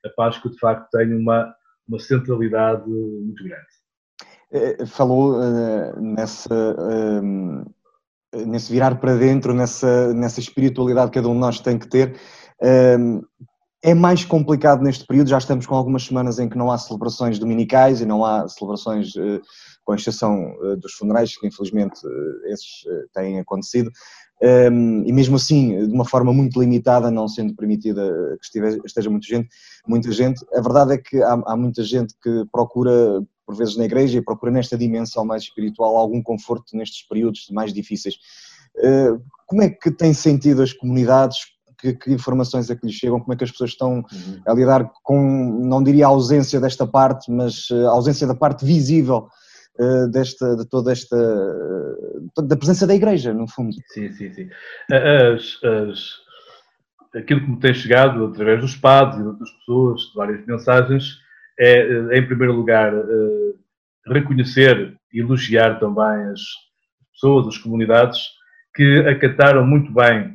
a 0.04 0.08
Páscoa, 0.16 0.50
de 0.50 0.58
facto, 0.58 0.90
tem 0.90 1.14
uma, 1.14 1.54
uma 1.86 2.00
centralidade 2.00 2.90
muito 2.90 3.44
grande. 3.44 3.64
Eh, 4.50 4.84
falou 4.86 5.36
uh, 5.36 6.00
nessa, 6.00 6.52
uh, 6.52 8.44
nesse 8.44 8.72
virar 8.72 8.96
para 8.96 9.14
dentro, 9.14 9.54
nessa, 9.54 10.12
nessa 10.14 10.40
espiritualidade 10.40 11.12
que 11.12 11.18
cada 11.20 11.28
um 11.28 11.34
de 11.34 11.40
nós 11.40 11.60
tem 11.60 11.78
que 11.78 11.88
ter. 11.88 12.16
Uh, 12.60 13.24
é 13.84 13.92
mais 13.92 14.24
complicado 14.24 14.82
neste 14.82 15.06
período, 15.06 15.28
já 15.28 15.36
estamos 15.36 15.66
com 15.66 15.74
algumas 15.74 16.04
semanas 16.04 16.38
em 16.38 16.48
que 16.48 16.56
não 16.56 16.72
há 16.72 16.78
celebrações 16.78 17.38
dominicais 17.38 18.00
e 18.00 18.06
não 18.06 18.24
há 18.24 18.48
celebrações, 18.48 19.12
com 19.84 19.94
exceção 19.94 20.56
dos 20.80 20.94
funerais, 20.94 21.36
que 21.36 21.46
infelizmente 21.46 22.00
esses 22.46 22.82
têm 23.12 23.38
acontecido. 23.38 23.90
Um, 24.42 25.04
e 25.04 25.12
mesmo 25.12 25.36
assim, 25.36 25.86
de 25.86 25.92
uma 25.92 26.06
forma 26.06 26.32
muito 26.32 26.58
limitada, 26.58 27.10
não 27.10 27.28
sendo 27.28 27.54
permitida 27.54 28.10
que 28.40 28.58
esteja, 28.86 29.10
muita 29.10 29.28
gente, 29.28 29.48
muita 29.86 30.10
gente, 30.12 30.42
a 30.54 30.62
verdade 30.62 30.94
é 30.94 30.98
que 30.98 31.22
há, 31.22 31.54
muita 31.54 31.82
gente 31.82 32.14
que 32.22 32.44
procura, 32.50 33.22
por 33.46 33.54
vezes 33.54 33.76
na 33.76 33.84
igreja, 33.84 34.18
e 34.18 34.24
procura 34.24 34.50
nesta 34.50 34.78
dimensão 34.78 35.26
mais 35.26 35.42
espiritual 35.42 35.94
algum 35.94 36.22
conforto 36.22 36.74
nestes 36.74 37.06
períodos 37.06 37.48
mais 37.50 37.70
difíceis. 37.70 38.16
Como 39.46 39.60
é 39.60 39.68
que 39.68 39.90
têm 39.90 40.14
sentido 40.14 40.62
as 40.62 40.72
comunidades? 40.72 41.53
Que, 41.84 41.92
que, 41.92 42.12
informações 42.12 42.70
é 42.70 42.74
que 42.74 42.86
lhes 42.86 42.94
chegam? 42.94 43.20
Como 43.20 43.34
é 43.34 43.36
que 43.36 43.44
as 43.44 43.50
pessoas 43.50 43.70
estão 43.70 43.96
uhum. 43.96 44.42
a 44.46 44.54
lidar 44.54 44.90
com, 45.02 45.20
não 45.68 45.82
diria 45.82 46.06
a 46.06 46.08
ausência 46.08 46.58
desta 46.58 46.86
parte, 46.86 47.30
mas 47.30 47.68
a 47.70 47.90
ausência 47.90 48.26
da 48.26 48.34
parte 48.34 48.64
visível 48.64 49.28
uh, 49.78 50.10
desta, 50.10 50.56
de 50.56 50.64
toda 50.66 50.92
esta, 50.92 51.14
uh, 51.14 52.42
da 52.42 52.56
presença 52.56 52.86
da 52.86 52.94
Igreja, 52.94 53.34
no 53.34 53.46
fundo. 53.46 53.76
Sim, 53.88 54.10
sim, 54.12 54.32
sim. 54.32 54.48
As, 54.90 55.62
as, 55.62 57.20
aquilo 57.20 57.40
que 57.40 57.50
me 57.50 57.60
tem 57.60 57.74
chegado 57.74 58.24
através 58.24 58.62
dos 58.62 58.76
padres 58.76 59.18
e 59.18 59.22
de 59.22 59.28
outras 59.28 59.50
pessoas, 59.50 60.00
de 60.00 60.14
várias 60.14 60.46
mensagens, 60.46 61.18
é, 61.60 61.80
é 62.12 62.18
em 62.18 62.26
primeiro 62.26 62.54
lugar, 62.54 62.94
uh, 62.94 63.58
reconhecer 64.06 64.96
e 65.12 65.20
elogiar 65.20 65.78
também 65.78 66.30
as 66.32 66.40
pessoas, 67.12 67.46
as 67.46 67.58
comunidades 67.58 68.20
que 68.74 69.00
acataram 69.06 69.66
muito 69.66 69.92
bem 69.92 70.34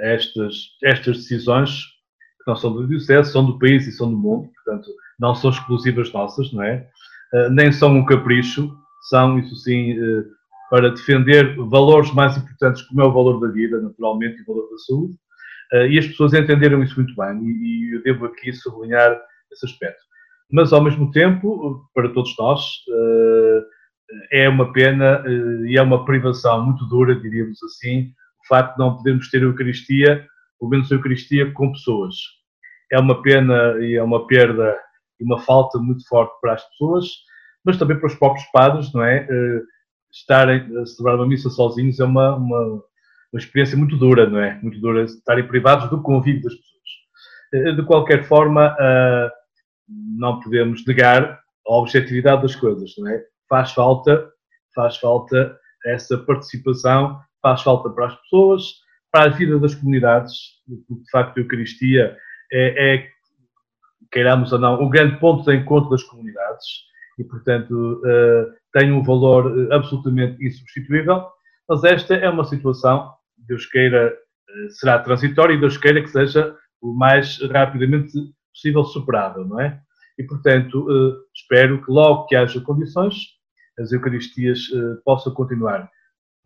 estas, 0.00 0.54
estas 0.82 1.18
decisões, 1.18 1.70
que 1.80 2.46
não 2.46 2.56
são 2.56 2.72
do 2.72 2.86
Diocese, 2.86 3.32
são 3.32 3.44
do 3.44 3.58
país 3.58 3.86
e 3.86 3.92
são 3.92 4.10
do 4.10 4.16
mundo, 4.16 4.50
portanto, 4.54 4.90
não 5.18 5.34
são 5.34 5.50
exclusivas 5.50 6.12
nossas, 6.12 6.52
não 6.52 6.62
é? 6.62 6.86
Eh, 7.34 7.50
nem 7.50 7.72
são 7.72 7.94
um 7.94 8.04
capricho, 8.04 8.72
são, 9.08 9.38
isso 9.38 9.56
sim, 9.56 9.92
eh, 9.92 10.24
para 10.70 10.90
defender 10.90 11.56
valores 11.56 12.12
mais 12.12 12.36
importantes, 12.36 12.82
como 12.82 13.00
é 13.02 13.04
o 13.04 13.12
valor 13.12 13.40
da 13.40 13.48
vida, 13.48 13.80
naturalmente, 13.80 14.38
e 14.38 14.42
o 14.42 14.46
valor 14.46 14.68
da 14.70 14.78
saúde. 14.78 15.14
Eh, 15.72 15.88
e 15.88 15.98
as 15.98 16.06
pessoas 16.06 16.34
entenderam 16.34 16.82
isso 16.82 16.96
muito 16.96 17.14
bem, 17.16 17.40
e 17.44 17.96
eu 17.96 18.02
devo 18.02 18.26
aqui 18.26 18.52
sublinhar 18.52 19.20
esse 19.52 19.66
aspecto. 19.66 20.02
Mas, 20.50 20.72
ao 20.72 20.82
mesmo 20.82 21.10
tempo, 21.10 21.88
para 21.94 22.08
todos 22.10 22.34
nós, 22.38 22.62
é 24.30 24.48
uma 24.48 24.72
pena 24.72 25.24
e 25.66 25.76
é 25.76 25.82
uma 25.82 26.04
privação 26.04 26.64
muito 26.64 26.86
dura, 26.86 27.20
diríamos 27.20 27.60
assim, 27.64 28.12
facto 28.46 28.74
de 28.74 28.78
não 28.78 28.96
podermos 28.96 29.30
ter 29.30 29.38
a 29.38 29.46
Eucaristia, 29.46 30.26
pelo 30.58 30.70
menos 30.70 30.90
a 30.90 30.94
Eucaristia, 30.94 31.52
com 31.52 31.72
pessoas. 31.72 32.14
É 32.90 32.98
uma 32.98 33.20
pena 33.22 33.76
e 33.80 33.94
é 33.94 34.02
uma 34.02 34.26
perda 34.26 34.76
e 35.20 35.24
uma 35.24 35.38
falta 35.40 35.78
muito 35.78 36.06
forte 36.06 36.32
para 36.40 36.54
as 36.54 36.68
pessoas, 36.70 37.06
mas 37.64 37.78
também 37.78 37.98
para 37.98 38.06
os 38.06 38.14
próprios 38.14 38.46
padres, 38.52 38.92
não 38.92 39.02
é? 39.02 39.26
Uh, 39.30 39.62
estarem 40.12 40.60
a 40.78 40.86
celebrar 40.86 41.16
uma 41.16 41.26
missa 41.26 41.50
sozinhos 41.50 41.98
é 42.00 42.04
uma, 42.04 42.36
uma, 42.36 42.60
uma, 43.32 43.38
experiência 43.38 43.76
muito 43.76 43.96
dura, 43.96 44.28
não 44.28 44.38
é? 44.38 44.58
Muito 44.62 44.80
dura 44.80 45.04
estarem 45.04 45.46
privados 45.46 45.90
do 45.90 46.02
convívio 46.02 46.42
das 46.42 46.54
pessoas. 46.54 47.72
Uh, 47.72 47.76
de 47.76 47.82
qualquer 47.84 48.24
forma, 48.24 48.72
uh, 48.74 49.30
não 49.88 50.40
podemos 50.40 50.84
negar 50.86 51.40
a 51.66 51.74
objetividade 51.74 52.42
das 52.42 52.54
coisas, 52.54 52.92
não 52.98 53.08
é? 53.08 53.22
Faz 53.48 53.72
falta, 53.72 54.28
faz 54.74 54.96
falta 54.98 55.58
essa 55.84 56.18
participação, 56.18 57.18
faz 57.46 57.62
falta 57.62 57.90
para 57.90 58.06
as 58.06 58.16
pessoas, 58.22 58.62
para 59.12 59.26
a 59.26 59.28
vida 59.28 59.56
das 59.60 59.72
comunidades, 59.72 60.34
porque 60.88 61.04
de 61.04 61.10
facto 61.12 61.36
a 61.36 61.40
Eucaristia 61.40 62.16
é, 62.52 62.94
é 62.94 63.08
queiramos 64.10 64.52
ou 64.52 64.58
não, 64.58 64.82
o 64.82 64.88
grande 64.88 65.16
ponto 65.20 65.44
de 65.44 65.54
encontro 65.54 65.90
das 65.90 66.02
comunidades 66.02 66.66
e, 67.16 67.22
portanto, 67.22 68.02
uh, 68.04 68.52
tem 68.72 68.90
um 68.90 69.02
valor 69.02 69.46
uh, 69.46 69.72
absolutamente 69.72 70.44
insubstituível, 70.44 71.24
mas 71.68 71.84
esta 71.84 72.14
é 72.14 72.28
uma 72.28 72.44
situação, 72.44 73.12
Deus 73.38 73.64
queira, 73.66 74.12
uh, 74.12 74.70
será 74.70 74.98
transitória 74.98 75.54
e 75.54 75.60
Deus 75.60 75.78
queira 75.78 76.02
que 76.02 76.08
seja 76.08 76.52
o 76.80 76.92
mais 76.92 77.40
rapidamente 77.52 78.12
possível 78.52 78.84
superável, 78.84 79.44
não 79.44 79.60
é? 79.60 79.80
E, 80.18 80.24
portanto, 80.24 80.86
espero 81.34 81.84
que 81.84 81.92
logo 81.92 82.26
que 82.26 82.34
haja 82.34 82.58
condições, 82.62 83.16
as 83.78 83.92
Eucaristias 83.92 84.60
possam 85.04 85.34
continuar. 85.34 85.90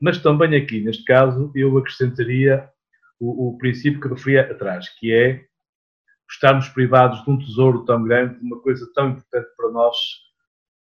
Mas 0.00 0.18
também 0.18 0.56
aqui, 0.56 0.80
neste 0.80 1.04
caso, 1.04 1.52
eu 1.54 1.76
acrescentaria 1.76 2.68
o, 3.18 3.48
o 3.48 3.58
princípio 3.58 4.00
que 4.00 4.08
referia 4.08 4.50
atrás, 4.50 4.88
que 4.98 5.12
é 5.12 5.44
estarmos 6.30 6.68
privados 6.68 7.22
de 7.24 7.30
um 7.30 7.38
tesouro 7.38 7.84
tão 7.84 8.02
grande, 8.04 8.38
de 8.38 8.44
uma 8.44 8.60
coisa 8.60 8.88
tão 8.94 9.10
importante 9.10 9.48
para 9.56 9.70
nós, 9.70 9.96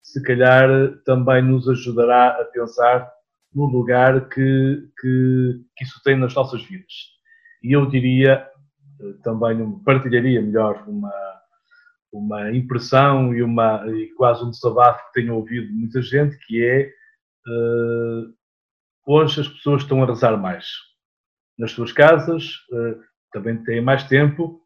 se 0.02 0.22
calhar 0.22 0.68
também 1.04 1.42
nos 1.42 1.68
ajudará 1.68 2.28
a 2.28 2.44
pensar 2.44 3.10
no 3.54 3.66
lugar 3.66 4.28
que, 4.28 4.88
que, 5.00 5.60
que 5.76 5.84
isso 5.84 6.00
tem 6.02 6.16
nas 6.16 6.34
nossas 6.34 6.62
vidas. 6.62 6.92
E 7.62 7.72
eu 7.72 7.86
diria, 7.86 8.46
também 9.22 9.78
partilharia 9.84 10.40
melhor 10.42 10.84
uma, 10.86 11.12
uma 12.12 12.52
impressão 12.52 13.34
e, 13.34 13.42
uma, 13.42 13.84
e 13.88 14.12
quase 14.14 14.44
um 14.44 14.50
desabafo 14.50 15.06
que 15.06 15.20
tenho 15.20 15.34
ouvido 15.34 15.66
de 15.66 15.72
muita 15.72 16.02
gente, 16.02 16.36
que 16.46 16.64
é 16.64 16.90
uh, 17.48 18.34
hoje 19.06 19.40
as 19.40 19.48
pessoas 19.48 19.82
estão 19.82 20.02
a 20.02 20.06
rezar 20.06 20.36
mais. 20.36 20.66
Nas 21.58 21.72
suas 21.72 21.92
casas, 21.92 22.56
uh, 22.72 23.00
também 23.32 23.62
têm 23.64 23.80
mais 23.80 24.04
tempo, 24.04 24.60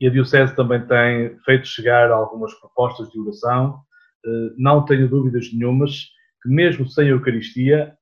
e 0.00 0.06
a 0.06 0.10
Diocese 0.10 0.54
também 0.54 0.84
tem 0.86 1.38
feito 1.44 1.66
chegar 1.66 2.10
algumas 2.10 2.52
propostas 2.54 3.08
de 3.10 3.20
oração. 3.20 3.80
Uh, 4.26 4.54
não 4.56 4.84
tenho 4.84 5.08
dúvidas 5.08 5.52
nenhumas 5.52 6.08
que 6.42 6.48
mesmo 6.48 6.86
sem 6.88 7.06
a 7.06 7.10
Eucaristia, 7.10 7.96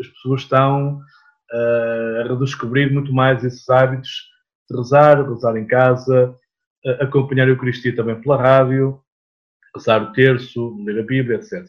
as 0.00 0.08
pessoas 0.08 0.40
estão 0.40 1.00
a 1.52 2.28
redescobrir 2.28 2.92
muito 2.92 3.12
mais 3.12 3.44
esses 3.44 3.68
hábitos 3.68 4.10
de 4.68 4.76
rezar, 4.76 5.22
rezar 5.28 5.56
em 5.56 5.66
casa, 5.66 6.34
acompanhar 7.00 7.46
a 7.46 7.50
Eucaristia 7.50 7.94
também 7.94 8.20
pela 8.20 8.40
rádio, 8.40 9.00
rezar 9.76 10.02
o 10.02 10.12
terço, 10.12 10.76
ler 10.84 11.00
a 11.00 11.02
Bíblia, 11.02 11.36
etc. 11.36 11.64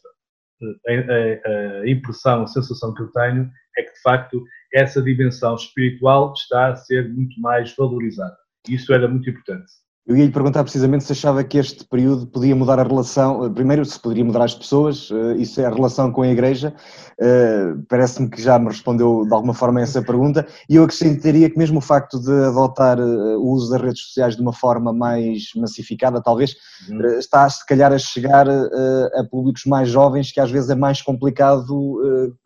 A, 0.62 1.82
a, 1.82 1.90
impressão, 1.90 2.44
a 2.44 2.48
sensação 2.48 2.94
que 2.94 3.02
eu 3.02 3.12
tenho 3.12 3.50
é 3.78 3.84
que, 3.84 3.94
de 3.94 4.02
facto, 4.02 4.44
essa 4.74 5.02
dimensão 5.02 5.56
espiritual 5.56 6.34
está 6.34 6.70
a 6.70 6.76
ser 6.76 7.10
muito 7.10 7.40
mais 7.40 7.76
valorizada. 7.76 8.38
Isso 8.68 8.94
era 8.94 9.08
muito 9.08 9.30
importante. 9.30 9.72
Eu 10.08 10.16
ia 10.16 10.26
lhe 10.26 10.32
perguntar 10.32 10.64
precisamente 10.64 11.04
se 11.04 11.14
achava 11.14 11.44
que 11.44 11.58
este 11.58 11.84
período 11.84 12.28
podia 12.28 12.56
mudar 12.56 12.80
a 12.80 12.84
relação, 12.84 13.52
primeiro 13.52 13.84
se 13.84 14.00
poderia 14.00 14.24
mudar 14.24 14.44
as 14.44 14.54
pessoas, 14.54 15.10
eh, 15.12 15.38
isso 15.38 15.60
é 15.60 15.66
a 15.66 15.70
relação 15.72 16.12
com 16.12 16.22
a 16.22 16.28
Igreja, 16.28 16.76
eh, 17.20 17.74
parece-me 17.90 18.30
que 18.30 18.40
já 18.40 18.60
me 18.60 18.68
respondeu 18.68 19.26
de 19.26 19.34
alguma 19.34 19.56
forma 19.56 19.80
a 19.80 19.84
essa 19.84 20.04
pergunta, 20.04 20.46
e 20.70 20.76
eu 20.76 20.84
acrescentaria 20.84 21.50
que 21.50 21.58
mesmo 21.58 21.80
o 21.80 21.82
facto 21.82 22.20
de 22.20 22.32
adotar 22.32 23.00
eh, 23.00 23.04
o 23.04 23.48
uso 23.50 23.72
das 23.72 23.82
redes 23.82 24.02
sociais 24.04 24.36
de 24.36 24.44
uma 24.44 24.54
forma 24.54 24.94
mais 24.94 25.46
massificada, 25.56 26.22
talvez, 26.22 26.56
uhum. 26.88 27.04
está 27.18 27.50
se 27.50 27.66
calhar 27.66 27.92
a 27.92 27.98
chegar 27.98 28.48
a 28.48 29.24
públicos 29.32 29.64
mais 29.66 29.90
jovens 29.90 30.32
que 30.32 30.40
às 30.40 30.52
vezes 30.52 30.70
é 30.70 30.76
mais 30.76 31.02
complicado 31.02 31.66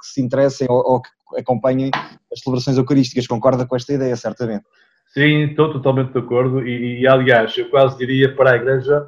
que 0.02 0.08
se 0.08 0.22
interessem 0.22 0.66
ou 0.70 1.02
que 1.02 1.10
acompanhem 1.38 1.92
as 2.32 2.40
celebrações 2.40 2.78
eucarísticas, 2.78 3.28
concorda 3.28 3.66
com 3.66 3.76
esta 3.76 3.94
ideia, 3.94 4.16
certamente? 4.16 4.64
Sim, 5.10 5.46
estou 5.46 5.72
totalmente 5.74 6.12
de 6.12 6.20
acordo 6.20 6.66
e, 6.66 7.02
e 7.02 7.08
aliás, 7.08 7.58
eu 7.58 7.70
quase 7.70 7.98
diria 7.98 8.36
para 8.36 8.52
a 8.52 8.56
Igreja 8.56 9.08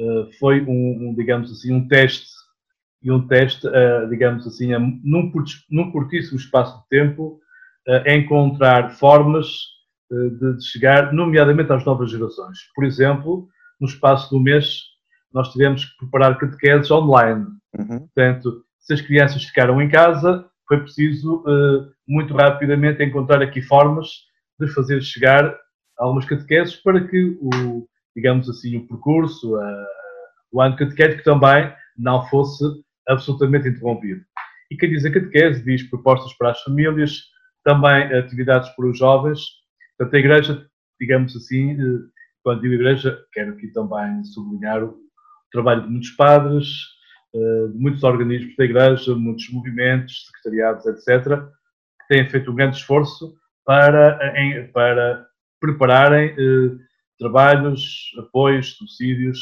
uh, 0.00 0.32
foi 0.38 0.62
um, 0.62 1.08
um, 1.10 1.14
digamos 1.14 1.50
assim, 1.50 1.72
um 1.74 1.86
teste 1.86 2.30
e 3.02 3.10
um 3.10 3.26
teste, 3.26 3.66
uh, 3.66 4.08
digamos 4.08 4.46
assim, 4.46 4.72
a, 4.72 4.78
num, 4.78 5.30
num 5.70 5.90
curtíssimo 5.90 6.38
espaço 6.38 6.78
de 6.78 6.88
tempo, 6.88 7.38
uh, 7.86 8.10
encontrar 8.10 8.90
formas 8.92 9.46
de, 10.10 10.56
de, 10.56 10.64
chegar, 10.64 11.12
nomeadamente 11.12 11.72
às 11.72 11.84
novas 11.84 12.10
gerações. 12.10 12.58
Por 12.74 12.84
exemplo, 12.84 13.48
no 13.80 13.86
espaço 13.86 14.30
do 14.30 14.40
mês, 14.40 14.82
nós 15.32 15.50
tivemos 15.52 15.84
que 15.84 15.96
preparar 15.98 16.38
catequeses 16.38 16.90
online. 16.90 17.46
Uhum. 17.78 17.98
Portanto, 18.00 18.62
se 18.78 18.92
as 18.92 19.00
crianças 19.00 19.44
ficaram 19.44 19.80
em 19.80 19.88
casa, 19.88 20.46
foi 20.68 20.80
preciso 20.80 21.42
muito 22.06 22.34
rapidamente 22.34 23.02
encontrar 23.02 23.40
aqui 23.40 23.62
formas 23.62 24.08
de 24.66 24.72
fazer 24.72 25.00
chegar 25.02 25.56
algumas 25.98 26.24
catequeses 26.24 26.76
para 26.76 27.06
que 27.06 27.38
o, 27.40 27.86
digamos 28.16 28.48
assim, 28.48 28.76
o 28.76 28.86
percurso, 28.86 29.56
o 30.52 30.60
ano 30.60 30.76
catequético 30.76 31.22
também 31.22 31.72
não 31.96 32.26
fosse 32.28 32.64
absolutamente 33.08 33.68
interrompido. 33.68 34.22
E 34.70 34.76
quem 34.76 34.90
diz 34.90 35.04
a 35.04 35.12
catequese 35.12 35.64
diz 35.64 35.82
propostas 35.82 36.32
para 36.34 36.50
as 36.50 36.60
famílias, 36.62 37.20
também 37.64 38.04
atividades 38.14 38.68
para 38.70 38.86
os 38.86 38.98
jovens. 38.98 39.40
Portanto, 39.96 40.14
a 40.14 40.18
Igreja, 40.18 40.66
digamos 41.00 41.36
assim, 41.36 41.72
eh, 41.72 42.00
quando 42.42 42.62
digo 42.62 42.74
Igreja, 42.74 43.18
quero 43.32 43.52
aqui 43.52 43.68
também 43.68 44.24
sublinhar 44.24 44.82
o 44.82 44.96
trabalho 45.52 45.82
de 45.82 45.90
muitos 45.90 46.10
padres, 46.10 46.66
eh, 47.34 47.68
de 47.68 47.78
muitos 47.78 48.02
organismos 48.02 48.56
da 48.56 48.64
Igreja, 48.64 49.14
muitos 49.14 49.48
movimentos, 49.50 50.26
secretariados, 50.26 50.86
etc., 50.86 51.42
que 52.00 52.08
têm 52.08 52.28
feito 52.28 52.50
um 52.50 52.54
grande 52.54 52.76
esforço 52.76 53.34
para, 53.64 54.38
em, 54.38 54.66
para 54.68 55.26
prepararem 55.60 56.30
eh, 56.30 56.76
trabalhos, 57.18 58.10
apoios, 58.18 58.76
subsídios, 58.76 59.38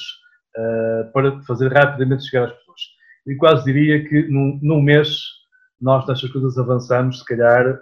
eh, 0.56 1.10
para 1.12 1.40
fazer 1.42 1.72
rapidamente 1.72 2.28
chegar 2.28 2.46
às 2.46 2.52
pessoas. 2.52 2.80
E 3.26 3.34
quase 3.36 3.64
diria 3.64 4.06
que 4.08 4.28
num, 4.28 4.58
num 4.62 4.82
mês 4.82 5.18
nós 5.80 6.06
nestas 6.06 6.30
coisas 6.30 6.58
avançamos, 6.58 7.20
se 7.20 7.24
calhar, 7.24 7.66
eh, 7.66 7.80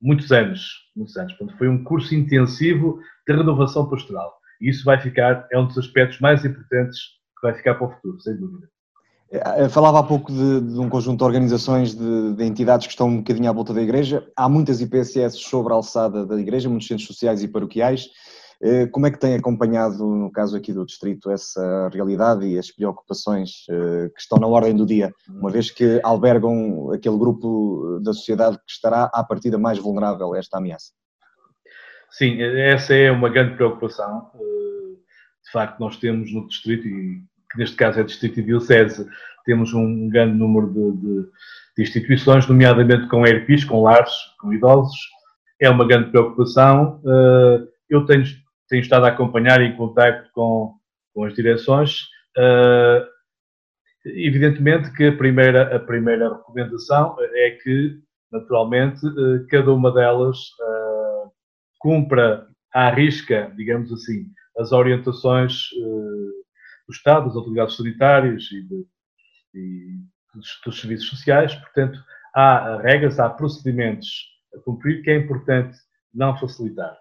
muitos 0.00 0.32
anos. 0.32 0.90
Muitos 0.96 1.16
anos. 1.16 1.32
Portanto, 1.34 1.56
foi 1.58 1.68
um 1.68 1.84
curso 1.84 2.14
intensivo 2.14 3.00
de 3.26 3.34
renovação 3.34 3.88
pastoral. 3.88 4.34
E 4.60 4.70
isso 4.70 4.84
vai 4.84 5.00
ficar, 5.00 5.46
é 5.52 5.58
um 5.58 5.66
dos 5.66 5.78
aspectos 5.78 6.20
mais 6.20 6.44
importantes 6.44 6.98
que 7.38 7.46
vai 7.46 7.54
ficar 7.54 7.74
para 7.74 7.86
o 7.86 7.90
futuro, 7.90 8.20
sem 8.20 8.36
dúvida. 8.36 8.68
Eh, 9.30 9.68
falava 9.68 9.98
há 9.98 10.02
pouco 10.02 10.32
de, 10.32 10.60
de 10.60 10.78
um 10.78 10.88
conjunto 10.88 11.18
de 11.18 11.24
organizações, 11.24 11.94
de, 11.94 12.34
de, 12.34 12.44
entidades 12.44 12.86
que 12.86 12.92
estão 12.92 13.08
um 13.08 13.18
bocadinho 13.18 13.50
à 13.50 13.52
volta 13.52 13.72
da 13.72 13.82
Igreja. 13.82 14.26
Há 14.36 14.48
muitas 14.48 14.80
IPSS 14.80 15.38
sobre 15.38 15.72
a 15.72 15.76
alçada 15.76 16.24
da 16.24 16.38
Igreja, 16.38 16.68
muitos 16.68 16.86
centros 16.86 17.06
sociais 17.06 17.42
e 17.42 17.48
paroquiais. 17.48 18.08
Eh, 18.62 18.86
como 18.86 19.06
é 19.06 19.10
que 19.10 19.18
tem 19.18 19.34
acompanhado, 19.34 20.06
no 20.06 20.30
caso 20.30 20.56
aqui 20.56 20.72
do 20.72 20.86
Distrito, 20.86 21.30
essa 21.30 21.90
realidade 21.92 22.46
e 22.46 22.58
as 22.58 22.70
preocupações 22.70 23.64
eh, 23.68 24.08
que 24.14 24.20
estão 24.20 24.38
na 24.38 24.46
ordem 24.46 24.74
do 24.74 24.86
dia, 24.86 25.12
uma 25.28 25.50
vez 25.50 25.70
que 25.70 26.00
albergam 26.02 26.90
aquele 26.92 27.18
grupo 27.18 27.98
da 28.02 28.12
sociedade 28.12 28.56
que 28.58 28.72
estará, 28.72 29.10
à 29.12 29.24
partida, 29.24 29.58
mais 29.58 29.78
vulnerável 29.78 30.32
a 30.32 30.38
esta 30.38 30.58
ameaça? 30.58 30.92
Sim, 32.10 32.40
essa 32.40 32.94
é 32.94 33.10
uma 33.10 33.28
grande 33.28 33.56
preocupação. 33.56 34.30
De 35.44 35.50
facto, 35.50 35.80
nós 35.80 35.96
temos 35.96 36.32
no 36.32 36.46
Distrito, 36.46 36.86
e 36.86 37.22
que 37.54 37.58
neste 37.60 37.76
caso 37.76 38.00
é 38.00 38.02
Distrito 38.02 38.40
e 38.40 38.42
Diocese, 38.42 39.08
temos 39.44 39.72
um 39.72 40.08
grande 40.08 40.36
número 40.36 40.68
de, 40.72 41.00
de, 41.00 41.30
de 41.76 41.82
instituições, 41.82 42.46
nomeadamente 42.48 43.08
com 43.08 43.26
ERPIs, 43.26 43.64
com 43.64 43.82
lares, 43.82 44.12
com 44.40 44.52
idosos. 44.52 44.98
É 45.60 45.70
uma 45.70 45.86
grande 45.86 46.10
preocupação. 46.10 47.00
Eh, 47.06 47.68
eu 47.90 48.04
tenho, 48.06 48.24
tenho 48.68 48.82
estado 48.82 49.04
a 49.04 49.08
acompanhar 49.08 49.60
em 49.62 49.76
contato 49.76 50.28
com, 50.32 50.74
com 51.14 51.24
as 51.24 51.34
direções. 51.34 52.00
Eh, 52.36 53.06
evidentemente 54.06 54.92
que 54.92 55.06
a 55.06 55.16
primeira, 55.16 55.76
a 55.76 55.78
primeira 55.78 56.34
recomendação 56.34 57.16
é 57.20 57.50
que, 57.62 57.98
naturalmente, 58.32 59.06
eh, 59.06 59.46
cada 59.48 59.72
uma 59.72 59.92
delas 59.92 60.38
cumpra 61.78 62.46
à 62.72 62.88
risca, 62.88 63.52
digamos 63.54 63.92
assim, 63.92 64.24
as 64.58 64.72
orientações 64.72 65.68
do 66.86 66.92
Estado, 66.92 67.26
das 67.26 67.36
autoridades 67.36 67.76
sanitárias 67.76 68.44
e, 68.52 68.62
de, 68.62 68.86
e 69.54 69.98
dos, 70.34 70.60
dos, 70.64 70.80
serviços 70.80 71.08
sociais. 71.08 71.54
Portanto, 71.54 71.98
há 72.34 72.78
regras, 72.82 73.18
há 73.18 73.28
procedimentos 73.30 74.08
a 74.54 74.60
cumprir 74.60 75.02
que 75.02 75.10
é 75.10 75.16
importante 75.16 75.76
não 76.12 76.36
facilitar. 76.36 76.96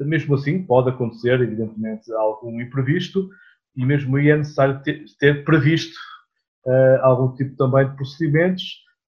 Mesmo 0.00 0.34
assim, 0.34 0.64
pode 0.64 0.88
acontecer, 0.88 1.40
evidentemente, 1.40 2.10
algum 2.12 2.60
imprevisto 2.60 3.28
e 3.76 3.84
mesmo 3.84 4.16
aí 4.16 4.30
é 4.30 4.36
necessário 4.36 4.82
ter, 4.82 5.04
ter 5.18 5.44
previsto 5.44 5.96
uh, 6.66 7.02
algum 7.02 7.34
tipo 7.34 7.56
também 7.56 7.88
de 7.88 7.96
procedimentos, 7.96 8.64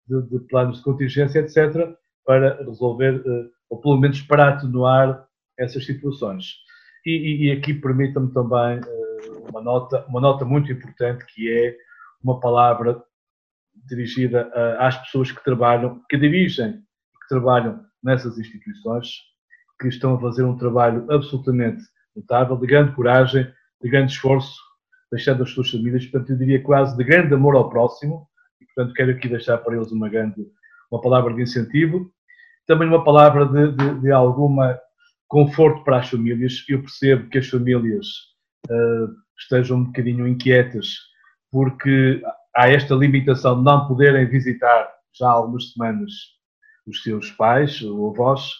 de, 0.06 0.22
de, 0.22 0.38
planos 0.46 0.78
de 0.78 0.84
contingência, 0.84 1.40
etc., 1.40 1.94
para 2.24 2.62
resolver, 2.64 3.16
uh, 3.16 3.50
ou 3.70 3.80
pelo 3.80 3.98
menos 3.98 4.20
para 4.22 4.50
atenuar 4.50 5.26
essas 5.58 5.84
situações. 5.84 6.56
E, 7.04 7.10
e, 7.10 7.46
e 7.48 7.52
aqui 7.52 7.74
permita-me 7.74 8.32
também 8.32 8.78
uh, 8.78 9.11
uma 9.52 9.60
nota, 9.60 10.04
uma 10.08 10.20
nota 10.20 10.44
muito 10.44 10.72
importante 10.72 11.24
que 11.26 11.50
é 11.50 11.76
uma 12.22 12.40
palavra 12.40 13.02
dirigida 13.86 14.50
às 14.78 14.96
pessoas 14.96 15.30
que 15.30 15.44
trabalham, 15.44 16.00
que 16.08 16.16
dirigem, 16.16 16.72
que 16.72 17.28
trabalham 17.28 17.84
nessas 18.02 18.38
instituições, 18.38 19.08
que 19.80 19.88
estão 19.88 20.14
a 20.14 20.20
fazer 20.20 20.44
um 20.44 20.56
trabalho 20.56 21.06
absolutamente 21.10 21.82
notável, 22.16 22.56
de 22.56 22.66
grande 22.66 22.94
coragem, 22.94 23.46
de 23.82 23.90
grande 23.90 24.12
esforço, 24.12 24.56
deixando 25.10 25.42
as 25.42 25.50
suas 25.50 25.70
famílias, 25.70 26.06
portanto, 26.06 26.30
eu 26.30 26.38
diria 26.38 26.62
quase 26.62 26.96
de 26.96 27.04
grande 27.04 27.34
amor 27.34 27.54
ao 27.54 27.68
próximo, 27.68 28.26
e 28.60 28.66
portanto 28.66 28.94
quero 28.94 29.10
aqui 29.10 29.28
deixar 29.28 29.58
para 29.58 29.76
eles 29.76 29.92
uma 29.92 30.08
grande, 30.08 30.46
uma 30.90 31.00
palavra 31.00 31.34
de 31.34 31.42
incentivo, 31.42 32.10
também 32.66 32.88
uma 32.88 33.04
palavra 33.04 33.46
de, 33.46 33.72
de, 33.72 34.00
de 34.00 34.12
alguma 34.12 34.78
conforto 35.28 35.82
para 35.82 35.98
as 35.98 36.08
famílias. 36.08 36.64
Eu 36.68 36.80
percebo 36.80 37.28
que 37.28 37.38
as 37.38 37.48
famílias 37.48 38.06
uh, 38.70 39.21
estejam 39.38 39.78
um 39.78 39.84
bocadinho 39.84 40.26
inquietas 40.26 40.88
porque 41.50 42.22
há 42.54 42.68
esta 42.68 42.94
limitação 42.94 43.58
de 43.58 43.64
não 43.64 43.86
poderem 43.86 44.26
visitar 44.26 44.90
já 45.18 45.28
há 45.28 45.32
algumas 45.32 45.72
semanas 45.72 46.10
os 46.86 47.02
seus 47.02 47.30
pais 47.32 47.82
ou 47.82 48.10
avós. 48.10 48.50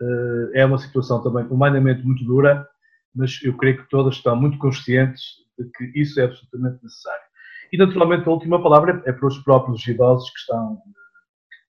Eh, 0.00 0.60
é 0.60 0.64
uma 0.64 0.78
situação 0.78 1.22
também 1.22 1.44
humanamente 1.50 2.02
muito 2.02 2.24
dura, 2.24 2.66
mas 3.14 3.42
eu 3.42 3.56
creio 3.56 3.78
que 3.78 3.90
todas 3.90 4.14
estão 4.14 4.36
muito 4.36 4.58
conscientes 4.58 5.22
de 5.58 5.68
que 5.70 6.00
isso 6.00 6.20
é 6.20 6.24
absolutamente 6.24 6.82
necessário. 6.82 7.26
E, 7.72 7.78
naturalmente, 7.78 8.28
a 8.28 8.32
última 8.32 8.62
palavra 8.62 9.02
é 9.06 9.12
para 9.12 9.26
os 9.26 9.38
próprios 9.38 9.86
idosos 9.86 10.30
que 10.30 10.38
estão 10.38 10.78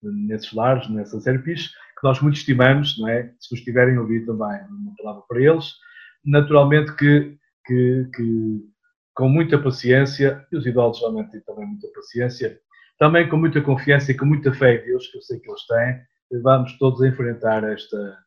eh, 0.04 0.10
nesses 0.28 0.54
lares, 0.54 0.88
nessas 0.90 1.26
ERPIs, 1.26 1.70
que 1.70 2.04
nós 2.04 2.22
muito 2.22 2.38
estimamos, 2.38 2.98
não 3.00 3.08
é? 3.08 3.34
Se 3.40 3.54
nos 3.56 3.64
tiverem 3.64 3.98
ouvido 3.98 4.38
também, 4.38 4.62
uma 4.70 4.94
palavra 4.98 5.24
para 5.28 5.42
eles. 5.42 5.74
Naturalmente 6.24 6.96
que, 6.96 7.38
que, 7.68 8.10
que 8.16 8.62
com 9.14 9.30
muita 9.30 9.60
paciência, 9.60 10.46
e 10.52 10.58
os 10.58 10.66
idosos 10.66 11.02
realmente 11.02 11.32
têm 11.32 11.42
também 11.42 11.68
muita 11.68 11.88
paciência, 11.94 12.58
também 12.98 13.30
com 13.30 13.38
muita 13.38 13.62
confiança 13.62 14.12
e 14.12 14.18
com 14.18 14.26
muita 14.26 14.54
fé 14.54 14.76
em 14.76 14.86
Deus, 14.86 15.08
que 15.08 15.18
eu 15.18 15.22
sei 15.22 15.40
que 15.40 15.50
eles 15.50 15.66
têm, 15.68 16.42
vamos 16.42 16.78
todos 16.78 17.02
enfrentar 17.04 17.64
esta, 17.64 18.18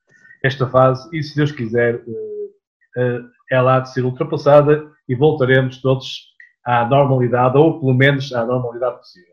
esta 0.44 0.66
fase 0.68 1.08
e, 1.16 1.22
se 1.22 1.36
Deus 1.36 1.52
quiser, 1.52 1.96
eh, 1.96 2.50
eh, 2.98 3.20
ela 3.50 3.76
há 3.76 3.80
de 3.80 3.92
ser 3.92 4.04
ultrapassada 4.04 4.84
e 5.08 5.14
voltaremos 5.14 5.80
todos 5.80 6.30
à 6.64 6.84
normalidade, 6.84 7.56
ou 7.56 7.80
pelo 7.80 7.94
menos 7.94 8.32
à 8.32 8.44
normalidade 8.44 8.98
possível. 8.98 9.30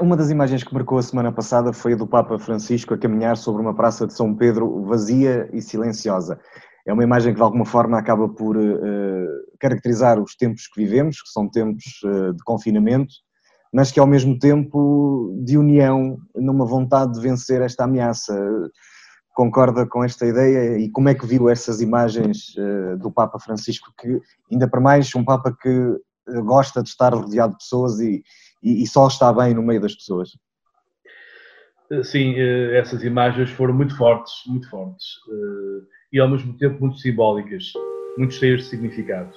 Uma 0.00 0.16
das 0.16 0.30
imagens 0.30 0.62
que 0.62 0.72
marcou 0.72 0.96
a 0.98 1.02
semana 1.02 1.32
passada 1.32 1.72
foi 1.72 1.94
a 1.94 1.96
do 1.96 2.06
Papa 2.06 2.38
Francisco 2.38 2.94
a 2.94 2.98
caminhar 2.98 3.36
sobre 3.36 3.60
uma 3.60 3.74
praça 3.74 4.06
de 4.06 4.12
São 4.12 4.32
Pedro 4.32 4.84
vazia 4.84 5.48
e 5.52 5.60
silenciosa. 5.60 6.38
É 6.86 6.92
uma 6.92 7.02
imagem 7.02 7.32
que 7.32 7.36
de 7.36 7.42
alguma 7.42 7.64
forma 7.64 7.98
acaba 7.98 8.28
por 8.28 8.56
uh, 8.56 9.28
caracterizar 9.58 10.20
os 10.20 10.36
tempos 10.36 10.68
que 10.68 10.80
vivemos, 10.80 11.20
que 11.20 11.28
são 11.30 11.50
tempos 11.50 11.84
uh, 12.04 12.32
de 12.32 12.44
confinamento, 12.44 13.12
mas 13.72 13.90
que 13.90 13.98
ao 13.98 14.06
mesmo 14.06 14.38
tempo 14.38 15.36
de 15.44 15.58
união, 15.58 16.16
numa 16.36 16.64
vontade 16.64 17.14
de 17.14 17.20
vencer 17.20 17.60
esta 17.60 17.84
ameaça. 17.84 18.34
Concorda 19.34 19.84
com 19.86 20.02
esta 20.02 20.24
ideia 20.24 20.78
e 20.78 20.88
como 20.90 21.10
é 21.10 21.14
que 21.14 21.26
viu 21.26 21.50
essas 21.50 21.82
imagens 21.82 22.54
uh, 22.56 22.96
do 22.96 23.10
Papa 23.10 23.38
Francisco, 23.38 23.92
que 24.00 24.18
ainda 24.50 24.66
para 24.66 24.80
mais 24.80 25.14
um 25.14 25.24
Papa 25.24 25.54
que 25.60 25.70
gosta 26.42 26.82
de 26.82 26.88
estar 26.88 27.12
rodeado 27.12 27.52
de 27.52 27.58
pessoas 27.58 28.00
e, 28.00 28.22
e, 28.62 28.82
e 28.82 28.86
só 28.86 29.08
está 29.08 29.30
bem 29.32 29.52
no 29.52 29.62
meio 29.62 29.80
das 29.80 29.94
pessoas? 29.94 30.30
Sim, 32.02 32.34
essas 32.72 33.04
imagens 33.04 33.50
foram 33.50 33.74
muito 33.74 33.96
fortes, 33.96 34.32
muito 34.46 34.70
fortes 34.70 35.06
e 36.12 36.20
ao 36.20 36.28
mesmo 36.28 36.52
tempo 36.54 36.80
muito 36.80 36.98
simbólicas, 36.98 37.72
muito 38.16 38.34
cheias 38.34 38.60
de 38.60 38.66
significado. 38.66 39.30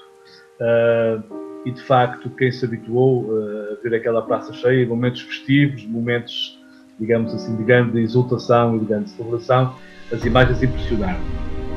Uh, 0.60 1.40
e 1.66 1.72
de 1.72 1.82
facto, 1.84 2.30
quem 2.32 2.52
se 2.52 2.64
habituou 2.66 3.26
uh, 3.26 3.74
a 3.74 3.84
ver 3.84 3.96
aquela 3.96 4.22
praça 4.22 4.54
cheia, 4.54 4.86
momentos 4.88 5.22
festivos, 5.22 5.86
momentos, 5.86 6.60
digamos 7.00 7.34
assim, 7.34 7.56
de 7.56 7.64
grande 7.64 8.00
exultação 8.00 8.76
e 8.76 8.80
de 8.80 8.86
grande 8.86 9.10
celebração, 9.10 9.76
as 10.12 10.24
imagens 10.26 10.62
impressionaram. 10.62 11.20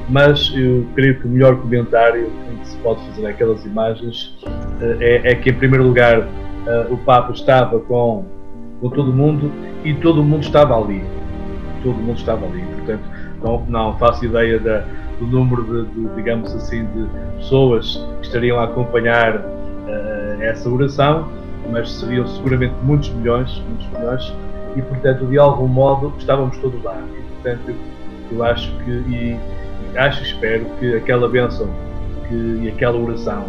Mas 0.08 0.52
eu 0.54 0.86
creio 0.94 1.18
que 1.20 1.26
o 1.26 1.30
melhor 1.30 1.60
comentário 1.60 2.30
que 2.60 2.68
se 2.68 2.76
pode 2.78 3.00
fazer 3.06 3.26
àquelas 3.26 3.64
imagens 3.64 4.36
uh, 4.44 5.00
é, 5.00 5.32
é, 5.32 5.34
que, 5.34 5.50
em 5.50 5.54
primeiro 5.54 5.84
lugar, 5.84 6.28
o 6.90 6.96
Papa 6.98 7.32
estava 7.32 7.80
com, 7.80 8.24
com 8.80 8.88
todo 8.90 9.12
mundo 9.12 9.50
e 9.84 9.94
todo 9.94 10.22
mundo 10.22 10.44
estava 10.44 10.80
ali. 10.80 11.02
Todo 11.82 11.96
mundo 11.96 12.18
estava 12.18 12.46
ali. 12.46 12.62
Portanto, 12.76 13.02
não, 13.42 13.64
não 13.68 13.98
faço 13.98 14.24
ideia 14.24 14.58
da, 14.58 14.84
do 15.18 15.26
número 15.26 15.62
de, 15.84 15.90
de, 15.92 16.14
digamos 16.14 16.54
assim, 16.54 16.84
de 16.86 17.06
pessoas 17.36 17.96
que 18.20 18.26
estariam 18.26 18.58
a 18.58 18.64
acompanhar 18.64 19.36
uh, 19.36 20.42
essa 20.42 20.68
oração, 20.68 21.28
mas 21.70 21.90
seriam 21.92 22.26
seguramente 22.26 22.74
muitos 22.82 23.10
milhões, 23.10 23.62
muitos 23.68 23.86
milhões, 23.88 24.34
e 24.76 24.82
portanto, 24.82 25.26
de 25.26 25.38
algum 25.38 25.68
modo, 25.68 26.12
estávamos 26.18 26.56
todos 26.58 26.82
lá. 26.82 26.96
E 26.96 27.22
portanto, 27.34 27.74
eu 28.30 28.44
acho 28.44 28.70
que, 28.78 28.90
e, 28.90 29.38
acho 29.96 30.22
espero 30.22 30.64
que 30.78 30.96
aquela 30.96 31.28
bênção 31.28 31.68
que, 32.28 32.34
e 32.62 32.68
aquela 32.68 32.98
oração 32.98 33.44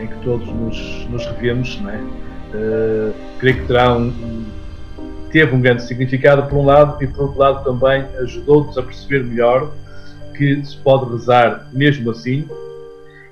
em 0.00 0.06
que 0.06 0.16
todos 0.22 0.46
nos, 0.46 1.06
nos 1.10 1.26
revemos, 1.26 1.80
não 1.80 1.90
é? 1.90 2.00
Uh, 2.54 3.12
creio 3.38 3.56
que 3.56 3.66
terá 3.66 3.94
um, 3.94 4.12
teve 5.30 5.54
um 5.54 5.60
grande 5.60 5.82
significado 5.82 6.48
por 6.48 6.56
um 6.56 6.64
lado 6.64 7.02
e 7.02 7.06
por 7.06 7.22
outro 7.22 7.38
lado 7.38 7.64
também 7.64 8.02
ajudou-nos 8.20 8.76
a 8.78 8.82
perceber 8.82 9.24
melhor 9.24 9.72
que 10.36 10.64
se 10.64 10.76
pode 10.78 11.10
rezar 11.10 11.68
mesmo 11.72 12.10
assim 12.10 12.48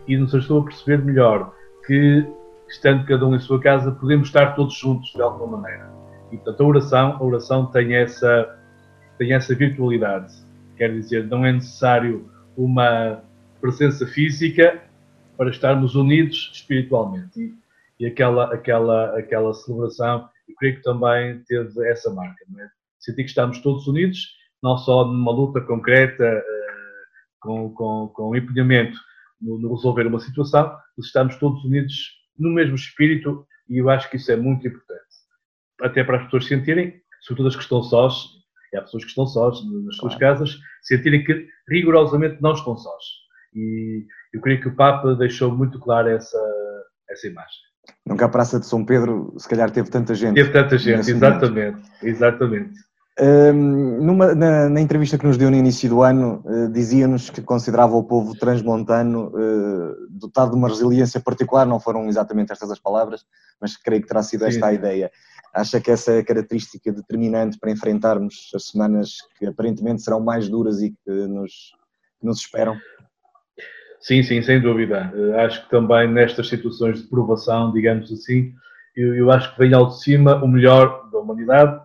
e 0.07 0.17
nos 0.17 0.35
ajudou 0.35 0.63
a 0.63 0.65
perceber 0.65 1.05
melhor 1.05 1.55
que 1.87 2.27
estando 2.69 3.05
cada 3.07 3.27
um 3.27 3.35
em 3.35 3.39
sua 3.39 3.61
casa 3.61 3.93
podemos 3.93 4.29
estar 4.29 4.55
todos 4.55 4.75
juntos 4.75 5.13
de 5.13 5.23
alguma 5.23 5.59
maneira. 5.59 5.91
E 6.33 6.37
portanto 6.37 6.63
a 6.63 6.67
oração 6.67 7.17
a 7.21 7.23
oração 7.23 7.67
tem 7.67 7.95
essa 7.95 8.59
tem 9.19 9.33
essa 9.33 9.55
virtualidade. 9.55 10.35
Quer 10.77 10.93
dizer 10.93 11.27
não 11.27 11.45
é 11.45 11.53
necessário 11.53 12.29
uma 12.57 13.23
presença 13.61 14.07
física 14.07 14.83
para 15.37 15.51
estarmos 15.51 15.95
unidos 15.95 16.51
espiritualmente. 16.53 17.41
E, 17.41 17.55
e 18.01 18.07
aquela 18.07 18.53
aquela 18.53 19.19
aquela 19.19 19.55
celebração 19.55 20.29
eu 20.49 20.55
creio 20.57 20.77
que 20.77 20.83
também 20.83 21.43
teve 21.45 21.89
essa 21.89 22.13
marca. 22.13 22.45
Não 22.49 22.61
é? 22.63 22.69
Senti 22.99 23.23
que 23.23 23.29
estamos 23.29 23.61
todos 23.61 23.87
unidos, 23.87 24.19
não 24.63 24.77
só 24.79 25.05
numa 25.05 25.33
luta 25.33 25.61
concreta, 25.61 26.25
uh, 26.25 27.05
com, 27.41 27.75
com, 27.75 28.09
com 28.09 28.37
empenhamento 28.37 28.99
no, 29.41 29.59
no, 29.59 29.75
resolver 29.75 30.07
uma 30.07 30.21
situação, 30.21 30.75
mas 30.97 31.07
estamos 31.07 31.37
todos 31.37 31.63
unidos 31.65 31.95
no 32.39 32.51
mesmo 32.51 32.75
espírito 32.75 33.47
e 33.69 33.79
eu 33.79 33.91
acho 33.91 34.11
que 34.11 34.17
isso 34.17 34.33
é 34.33 34.37
muito 34.37 34.67
importante. 34.67 35.05
Até 35.81 36.03
para 36.03 36.19
as 36.19 36.25
pessoas 36.25 36.47
sentirem, 36.47 37.01
sobretudo 37.21 37.49
as 37.49 37.57
que 37.57 37.63
estão 37.63 37.83
sós, 37.83 38.29
e 38.73 38.77
há 38.77 38.83
pessoas 38.83 39.05
que 39.05 39.11
estão 39.11 39.27
sós 39.27 39.61
nas 39.85 39.97
suas 39.97 40.17
claro. 40.17 40.39
casas, 40.39 40.59
sentirem 40.83 41.25
que 41.25 41.47
rigorosamente 41.69 42.41
não 42.41 42.53
estão 42.53 42.77
sós. 42.77 43.05
E 43.55 44.07
eu 44.33 44.41
creio 44.41 44.61
que 44.61 44.69
o 44.69 44.77
Papa 44.77 45.15
deixou 45.15 45.55
muito 45.55 45.79
clara 45.79 46.11
essa, 46.11 46.39
essa 47.11 47.27
imagem. 47.27 47.61
Nunca 48.07 48.27
a 48.27 48.29
Praça 48.29 48.61
de 48.61 48.67
São 48.67 48.85
Pedro, 48.85 49.35
se 49.39 49.49
calhar, 49.49 49.71
teve 49.71 49.89
tanta 49.89 50.15
gente. 50.15 50.35
Teve 50.35 50.53
tanta 50.53 50.77
gente, 50.77 51.11
exatamente. 51.11 51.73
Momento. 51.73 51.91
Exatamente. 52.03 52.85
Um, 53.19 54.03
numa, 54.03 54.35
na, 54.35 54.69
na, 54.69 54.81
entrevista 54.81 55.17
que 55.17 55.25
nos 55.25 55.37
deu 55.37 55.49
no 55.49 55.57
início 55.57 55.89
do 55.89 56.03
ano, 56.03 56.43
uh, 56.45 56.69
dizia-nos 56.69 57.31
que 57.31 57.41
considerava 57.41 57.95
o 57.95 58.03
povo 58.03 58.37
transmontano 58.37 59.29
uh, 59.29 60.09
dotado 60.11 60.51
de 60.51 60.57
uma 60.57 60.69
resiliência 60.69 61.21
particular, 61.21 61.65
não 61.65 61.79
foram 61.79 62.09
exatamente 62.09 62.51
estas 62.51 62.73
as 62.73 62.81
palavras, 62.81 63.25
mas 63.61 63.77
creio 63.77 64.03
que 64.03 64.09
terá 64.09 64.21
sido 64.21 64.45
esta 64.45 64.67
Sim. 64.67 64.73
a 64.73 64.73
ideia. 64.73 65.13
Acha 65.55 65.81
que 65.81 65.93
essa 65.93 66.11
é 66.11 66.19
a 66.19 66.25
característica 66.25 66.93
determinante 66.93 67.57
para 67.57 67.71
enfrentarmos 67.71 68.51
as 68.53 68.67
semanas 68.67 69.19
que 69.39 69.47
aparentemente 69.47 70.03
serão 70.03 70.19
mais 70.19 70.49
duras 70.49 70.83
e 70.83 70.91
que 70.91 71.11
nos, 71.29 71.71
que 72.21 72.27
nos 72.27 72.41
esperam? 72.41 72.77
Sim, 74.05 74.23
sim, 74.23 74.43
sem 74.43 74.61
dúvida. 74.61 75.11
Uh, 75.17 75.35
acho 75.39 75.65
que 75.65 75.71
também 75.71 76.07
nestas 76.07 76.49
situações 76.49 77.01
de 77.01 77.09
provação, 77.09 77.73
digamos 77.73 78.13
assim, 78.13 78.53
eu, 78.95 79.15
eu, 79.15 79.31
acho 79.31 79.51
que 79.53 79.59
vem 79.59 79.73
ao 79.73 79.89
de 79.89 80.03
cima 80.03 80.45
o 80.45 80.47
melhor 80.47 81.09
da 81.11 81.19
humanidade. 81.21 81.81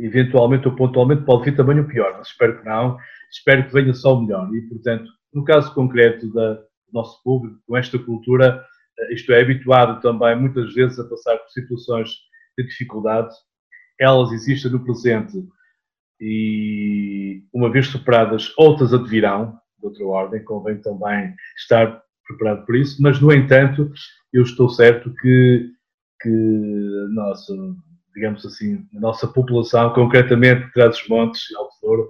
Eventualmente 0.00 0.68
ou 0.68 0.76
pontualmente 0.76 1.24
pode 1.24 1.46
vir 1.46 1.56
também 1.56 1.80
o 1.80 1.88
pior, 1.88 2.14
mas 2.18 2.28
espero 2.28 2.56
que 2.56 2.64
não. 2.64 2.96
Espero 3.32 3.66
que 3.66 3.72
venha 3.72 3.92
só 3.92 4.14
o 4.16 4.22
melhor. 4.22 4.48
E, 4.54 4.60
portanto, 4.68 5.10
no 5.34 5.42
caso 5.42 5.74
concreto 5.74 6.32
da, 6.32 6.54
do 6.54 6.62
nosso 6.92 7.20
público, 7.24 7.58
com 7.66 7.76
esta 7.76 7.98
cultura, 7.98 8.64
uh, 9.00 9.12
isto 9.12 9.32
é 9.32 9.42
habituado 9.42 10.00
também 10.00 10.38
muitas 10.38 10.72
vezes 10.72 11.00
a 11.00 11.08
passar 11.08 11.36
por 11.36 11.50
situações 11.50 12.10
de 12.56 12.64
dificuldade. 12.64 13.34
Elas 13.98 14.30
existem 14.30 14.70
no 14.70 14.84
presente 14.84 15.36
e, 16.20 17.42
uma 17.52 17.72
vez 17.72 17.88
superadas, 17.88 18.54
outras 18.56 18.94
advirão 18.94 19.60
de 19.82 19.86
outra 19.86 20.06
ordem, 20.06 20.44
convém 20.44 20.80
também 20.80 21.34
estar 21.56 22.00
preparado 22.26 22.64
por 22.64 22.76
isso, 22.76 23.02
mas, 23.02 23.20
no 23.20 23.32
entanto, 23.32 23.90
eu 24.32 24.42
estou 24.42 24.68
certo 24.68 25.12
que, 25.20 25.68
que 26.20 26.30
nossa, 27.10 27.52
digamos 28.14 28.46
assim, 28.46 28.86
a 28.96 29.00
nossa 29.00 29.26
população, 29.26 29.92
concretamente 29.92 30.72
Trás-os-Montes 30.72 31.50
e 31.50 31.56
Alto 31.56 31.74
Douro, 31.82 32.02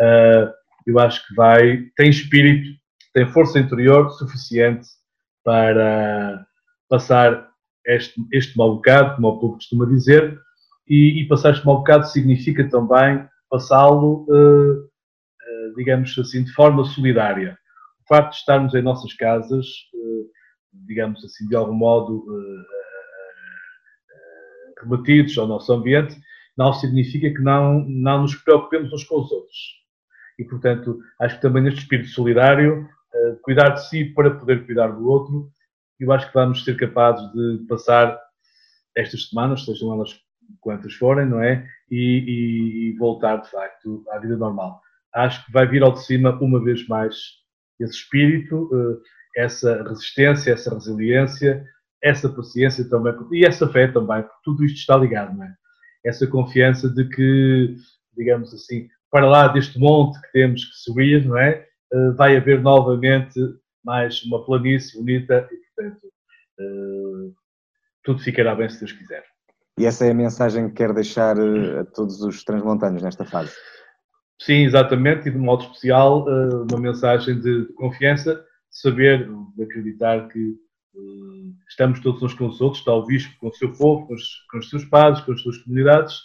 uh, 0.00 0.52
eu 0.86 0.98
acho 0.98 1.26
que 1.26 1.34
vai, 1.34 1.84
tem 1.96 2.08
espírito, 2.08 2.68
tem 3.12 3.30
força 3.30 3.58
interior 3.58 4.10
suficiente 4.12 4.88
para 5.44 6.46
passar 6.88 7.48
este, 7.86 8.14
este 8.32 8.56
mau 8.56 8.76
bocado, 8.76 9.16
como 9.16 9.28
o 9.28 9.38
povo 9.38 9.54
costuma 9.54 9.84
dizer, 9.86 10.38
e, 10.88 11.20
e 11.20 11.28
passar 11.28 11.52
este 11.52 11.66
mau 11.66 11.78
bocado 11.78 12.06
significa 12.08 12.68
também 12.68 13.26
passá-lo 13.50 14.26
uh, 14.28 14.87
digamos 15.76 16.16
assim, 16.18 16.44
de 16.44 16.52
forma 16.52 16.84
solidária. 16.84 17.58
O 18.04 18.08
facto 18.08 18.32
de 18.32 18.36
estarmos 18.38 18.74
em 18.74 18.82
nossas 18.82 19.12
casas, 19.14 19.66
eh, 19.94 20.24
digamos 20.86 21.24
assim, 21.24 21.46
de 21.46 21.54
algum 21.54 21.74
modo 21.74 22.24
eh, 22.28 22.64
eh, 24.10 24.82
remetidos 24.82 25.36
ao 25.38 25.46
nosso 25.46 25.72
ambiente, 25.72 26.16
não 26.56 26.72
significa 26.72 27.30
que 27.30 27.40
não, 27.40 27.84
não 27.88 28.22
nos 28.22 28.34
preocupemos 28.34 28.92
uns 28.92 29.04
com 29.04 29.20
os 29.20 29.30
outros. 29.30 29.56
E, 30.38 30.44
portanto, 30.44 30.98
acho 31.20 31.36
que 31.36 31.42
também 31.42 31.62
neste 31.62 31.80
espírito 31.80 32.08
solidário, 32.10 32.88
cuidar 33.42 33.70
de 33.70 33.88
si 33.88 34.04
para 34.04 34.30
poder 34.30 34.64
cuidar 34.64 34.88
do 34.88 35.08
outro, 35.08 35.50
eu 35.98 36.12
acho 36.12 36.28
que 36.28 36.34
vamos 36.34 36.64
ser 36.64 36.76
capazes 36.76 37.30
de 37.32 37.66
passar 37.68 38.18
estas 38.96 39.28
semanas, 39.28 39.64
sejam 39.64 39.92
elas 39.92 40.20
quantas 40.60 40.94
forem, 40.94 41.26
não 41.26 41.42
é? 41.42 41.66
E, 41.90 41.96
e, 41.96 42.90
e 42.90 42.98
voltar, 42.98 43.38
de 43.38 43.50
facto, 43.50 44.04
à 44.10 44.18
vida 44.18 44.36
normal 44.36 44.80
acho 45.14 45.44
que 45.44 45.52
vai 45.52 45.66
vir 45.66 45.82
ao 45.82 45.92
de 45.92 46.04
cima 46.04 46.38
uma 46.40 46.62
vez 46.62 46.86
mais 46.86 47.16
esse 47.80 47.94
espírito, 47.94 48.68
eh, 48.72 49.42
essa 49.44 49.82
resistência, 49.82 50.52
essa 50.52 50.74
resiliência, 50.74 51.64
essa 52.02 52.28
paciência 52.28 52.88
também 52.88 53.14
e 53.32 53.44
essa 53.44 53.68
fé 53.68 53.88
também, 53.88 54.22
porque 54.22 54.38
tudo 54.44 54.64
isto 54.64 54.78
está 54.78 54.96
ligado, 54.96 55.36
não 55.36 55.44
é? 55.44 55.54
Essa 56.04 56.26
confiança 56.26 56.88
de 56.88 57.08
que, 57.08 57.76
digamos 58.16 58.52
assim, 58.54 58.88
para 59.10 59.26
lá 59.26 59.48
deste 59.48 59.78
monte 59.78 60.20
que 60.20 60.32
temos 60.32 60.64
que 60.64 60.74
subir, 60.76 61.24
não 61.24 61.38
é? 61.38 61.66
Uh, 61.92 62.14
vai 62.14 62.36
haver 62.36 62.60
novamente 62.60 63.40
mais 63.84 64.22
uma 64.24 64.44
planície 64.44 64.98
bonita 64.98 65.48
e, 65.50 65.56
portanto, 65.74 66.06
uh, 66.60 67.34
tudo 68.04 68.20
ficará 68.20 68.54
bem 68.54 68.68
se 68.68 68.78
Deus 68.80 68.92
quiser. 68.92 69.24
E 69.78 69.86
essa 69.86 70.04
é 70.04 70.10
a 70.10 70.14
mensagem 70.14 70.68
que 70.68 70.74
quero 70.74 70.94
deixar 70.94 71.36
a 71.38 71.84
todos 71.84 72.20
os 72.20 72.44
transmontanos 72.44 73.02
nesta 73.02 73.24
fase. 73.24 73.52
Sim, 74.40 74.64
exatamente, 74.64 75.28
e 75.28 75.32
de 75.32 75.38
modo 75.38 75.64
especial 75.64 76.24
uma 76.70 76.80
mensagem 76.80 77.40
de, 77.40 77.64
confiança, 77.74 78.34
de 78.34 78.78
saber, 78.80 79.28
de 79.56 79.62
acreditar 79.62 80.28
que 80.28 80.56
estamos 81.68 82.00
todos 82.00 82.22
uns 82.22 82.34
com 82.34 82.46
os 82.46 82.60
outros, 82.60 82.80
está 82.80 82.92
o 82.92 83.04
bispo 83.04 83.34
com 83.38 83.48
o 83.48 83.54
seu 83.54 83.72
povo, 83.72 84.06
com 84.06 84.14
os, 84.14 84.46
com 84.50 84.58
os 84.58 84.68
seus 84.70 84.84
padres, 84.84 85.24
com 85.24 85.32
as 85.32 85.40
suas 85.40 85.58
comunidades, 85.58 86.16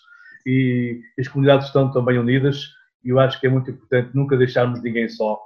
e 0.46 1.02
as 1.20 1.28
comunidades 1.28 1.68
estão 1.68 1.92
também 1.92 2.18
unidas, 2.18 2.70
e 3.04 3.10
eu 3.10 3.20
acho 3.20 3.40
que 3.40 3.48
é 3.48 3.50
muito 3.50 3.70
importante 3.70 4.16
nunca 4.16 4.38
deixarmos 4.38 4.82
ninguém 4.82 5.10
só, 5.10 5.40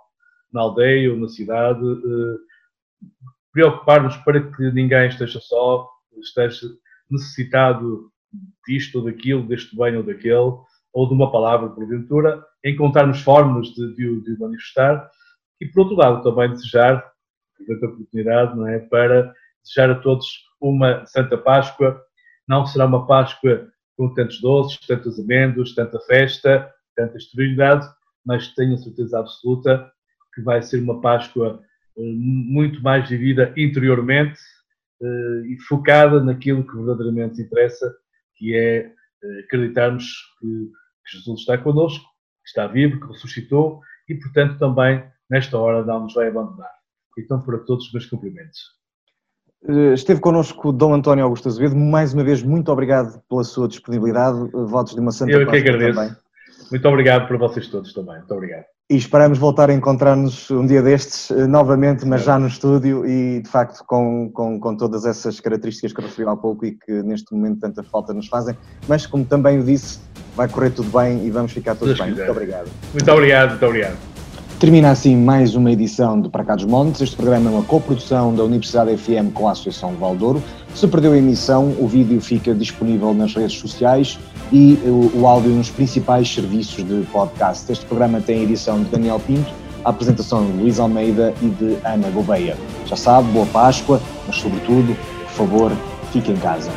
na 0.52 0.61
aldeia 0.61 1.11
ou 1.11 1.18
na 1.18 1.27
cidade, 1.27 1.81
eh, 1.81 2.38
preocupar-nos 3.52 4.15
para 4.18 4.41
que 4.41 4.72
ninguém 4.72 5.07
esteja 5.07 5.39
só, 5.39 5.89
esteja 6.22 6.68
necessitado 7.10 8.11
disto 8.68 8.99
ou 8.99 9.06
daquilo, 9.06 9.48
deste 9.48 9.76
bem 9.76 9.98
ou 9.98 10.03
daquele, 10.03 10.53
ou 10.94 11.07
de 11.07 11.14
uma 11.14 11.31
palavra, 11.31 11.69
porventura, 11.69 12.44
encontrarmos 12.69 13.22
formas 13.22 13.68
de, 13.69 13.95
de, 13.95 14.22
de 14.22 14.39
manifestar, 14.39 15.10
e 15.60 15.65
por 15.68 15.81
outro 15.81 15.95
lado 15.95 16.23
também 16.23 16.52
desejar 16.52 17.03
aproveito 17.61 17.84
a 17.84 17.88
oportunidade 17.88 18.56
não 18.56 18.68
é, 18.68 18.80
para 18.80 19.34
desejar 19.64 19.91
a 19.91 19.99
todos 19.99 20.27
uma 20.61 21.06
Santa 21.06 21.38
Páscoa. 21.38 22.02
Não 22.48 22.65
será 22.65 22.85
uma 22.85 23.06
Páscoa 23.06 23.68
com 23.95 24.14
tantos 24.14 24.39
doces, 24.39 24.80
tantas 24.85 25.19
amêndoas, 25.19 25.73
tanta 25.73 25.99
festa, 26.02 26.72
tanta 26.95 27.18
esterilidade, 27.18 27.88
mas 28.26 28.53
tenho 28.53 28.76
a 28.76 28.77
certeza 28.77 29.19
absoluta 29.19 29.91
que 30.34 30.41
vai 30.41 30.61
ser 30.61 30.81
uma 30.81 31.02
Páscoa 31.02 31.61
eh, 31.98 32.14
muito 32.14 32.81
mais 32.81 33.10
vivida 33.10 33.53
interiormente 33.57 34.39
eh, 35.02 35.44
e 35.48 35.57
focada 35.68 36.23
naquilo 36.23 36.65
que 36.65 36.76
verdadeiramente 36.76 37.41
interessa, 37.41 37.94
que 38.35 38.56
é 38.56 38.77
eh, 39.23 39.39
acreditarmos 39.45 40.06
que 40.39 40.72
Jesus 41.11 41.39
está 41.39 41.57
connosco, 41.57 42.06
está 42.48 42.68
vivo, 42.68 42.99
que 42.99 43.07
ressuscitou 43.07 43.82
e, 44.10 44.15
portanto, 44.15 44.57
também 44.57 45.03
nesta 45.30 45.57
hora 45.57 45.86
não 45.86 46.02
nos 46.02 46.14
vai 46.14 46.28
abandonar. 46.28 46.72
Então, 47.18 47.41
para 47.41 47.57
todos 47.60 47.88
os 47.88 47.94
meus 47.94 48.06
cumprimentos. 48.06 48.78
Eh, 49.68 49.94
esteve 49.94 50.19
connosco 50.19 50.72
Dom 50.72 50.94
António 50.94 51.24
Augusto 51.24 51.48
Azevedo. 51.48 51.76
Mais 51.76 52.14
uma 52.14 52.24
vez, 52.24 52.44
muito 52.44 52.72
obrigado 52.72 53.22
pela 53.28 53.44
sua 53.44 53.68
disponibilidade. 53.68 54.38
Eh, 54.38 54.65
votos 54.65 54.94
de 54.94 54.99
uma 54.99 55.11
santa 55.11 55.32
Eu 55.32 55.48
que 55.49 55.57
agradeço. 55.57 55.99
Também. 55.99 56.15
Muito 56.69 56.88
obrigado 56.88 57.28
para 57.28 57.38
vocês 57.38 57.68
todos 57.68 57.94
também. 57.94 58.18
Muito 58.18 58.34
obrigado. 58.34 58.65
E 58.90 58.96
esperamos 58.96 59.38
voltar 59.38 59.70
a 59.70 59.74
encontrar-nos 59.74 60.50
um 60.50 60.66
dia 60.66 60.82
destes, 60.82 61.30
eh, 61.30 61.46
novamente, 61.46 62.06
mas 62.06 62.24
já 62.24 62.40
no 62.40 62.48
estúdio 62.48 63.06
e, 63.06 63.42
de 63.42 63.50
facto, 63.50 63.84
com, 63.86 64.32
com, 64.32 64.58
com 64.58 64.78
todas 64.78 65.06
essas 65.06 65.42
características 65.42 65.92
que 65.92 66.00
eu 66.00 66.06
referi 66.06 66.30
há 66.30 66.38
pouco 66.38 66.66
e 66.66 66.72
que 66.72 67.04
neste 67.04 67.34
momento 67.34 67.60
tanta 67.60 67.84
falta 67.84 68.14
nos 68.14 68.28
fazem. 68.30 68.56
Mas, 68.88 69.06
como 69.06 69.26
também 69.26 69.60
o 69.60 69.64
disse, 69.64 70.00
vai 70.38 70.48
correr 70.48 70.70
tudo 70.70 70.90
bem 70.98 71.26
e 71.26 71.30
vamos 71.30 71.52
ficar 71.52 71.76
todos 71.76 71.98
Deus 71.98 72.00
bem. 72.00 72.12
Quiser. 72.12 72.28
Muito 72.28 72.38
obrigado. 72.38 72.70
Muito 72.94 73.12
obrigado, 73.12 73.50
muito 73.50 73.66
obrigado. 73.66 73.98
Termina 74.58 74.90
assim 74.92 75.18
mais 75.18 75.54
uma 75.54 75.70
edição 75.70 76.22
de 76.22 76.30
Para 76.30 76.46
Cá 76.46 76.56
dos 76.56 76.66
Montes. 76.66 77.02
Este 77.02 77.18
programa 77.18 77.50
é 77.50 77.54
uma 77.56 77.64
coprodução 77.64 78.34
da 78.34 78.44
Universidade 78.44 78.96
FM 78.96 79.34
com 79.34 79.50
a 79.50 79.52
Associação 79.52 79.96
Valdouro. 79.96 80.42
Se 80.76 80.88
perdeu 80.88 81.14
a 81.14 81.18
emissão, 81.18 81.76
o 81.80 81.88
vídeo 81.88 82.22
fica 82.22 82.53
disponível 82.53 83.14
nas 83.14 83.34
redes 83.34 83.57
sociais 83.57 84.19
e 84.52 84.73
o, 84.85 85.22
o 85.22 85.27
áudio 85.27 85.52
nos 85.52 85.69
principais 85.69 86.31
serviços 86.31 86.85
de 86.85 87.03
podcast. 87.11 87.72
Este 87.72 87.85
programa 87.85 88.22
tem 88.22 88.41
a 88.41 88.44
edição 88.44 88.84
de 88.84 88.89
Daniel 88.89 89.19
Pinto, 89.19 89.52
a 89.84 89.89
apresentação 89.89 90.45
de 90.45 90.52
Luís 90.52 90.80
Almeida 90.80 91.34
e 91.41 91.48
de 91.48 91.77
Ana 91.84 92.10
Gouveia. 92.10 92.56
Já 92.85 92.95
sabe, 92.95 93.31
boa 93.31 93.45
Páscoa, 93.48 94.02
mas 94.27 94.35
sobretudo, 94.35 94.95
por 95.23 95.31
favor, 95.31 95.72
fique 96.11 96.31
em 96.31 96.38
casa. 96.38 96.69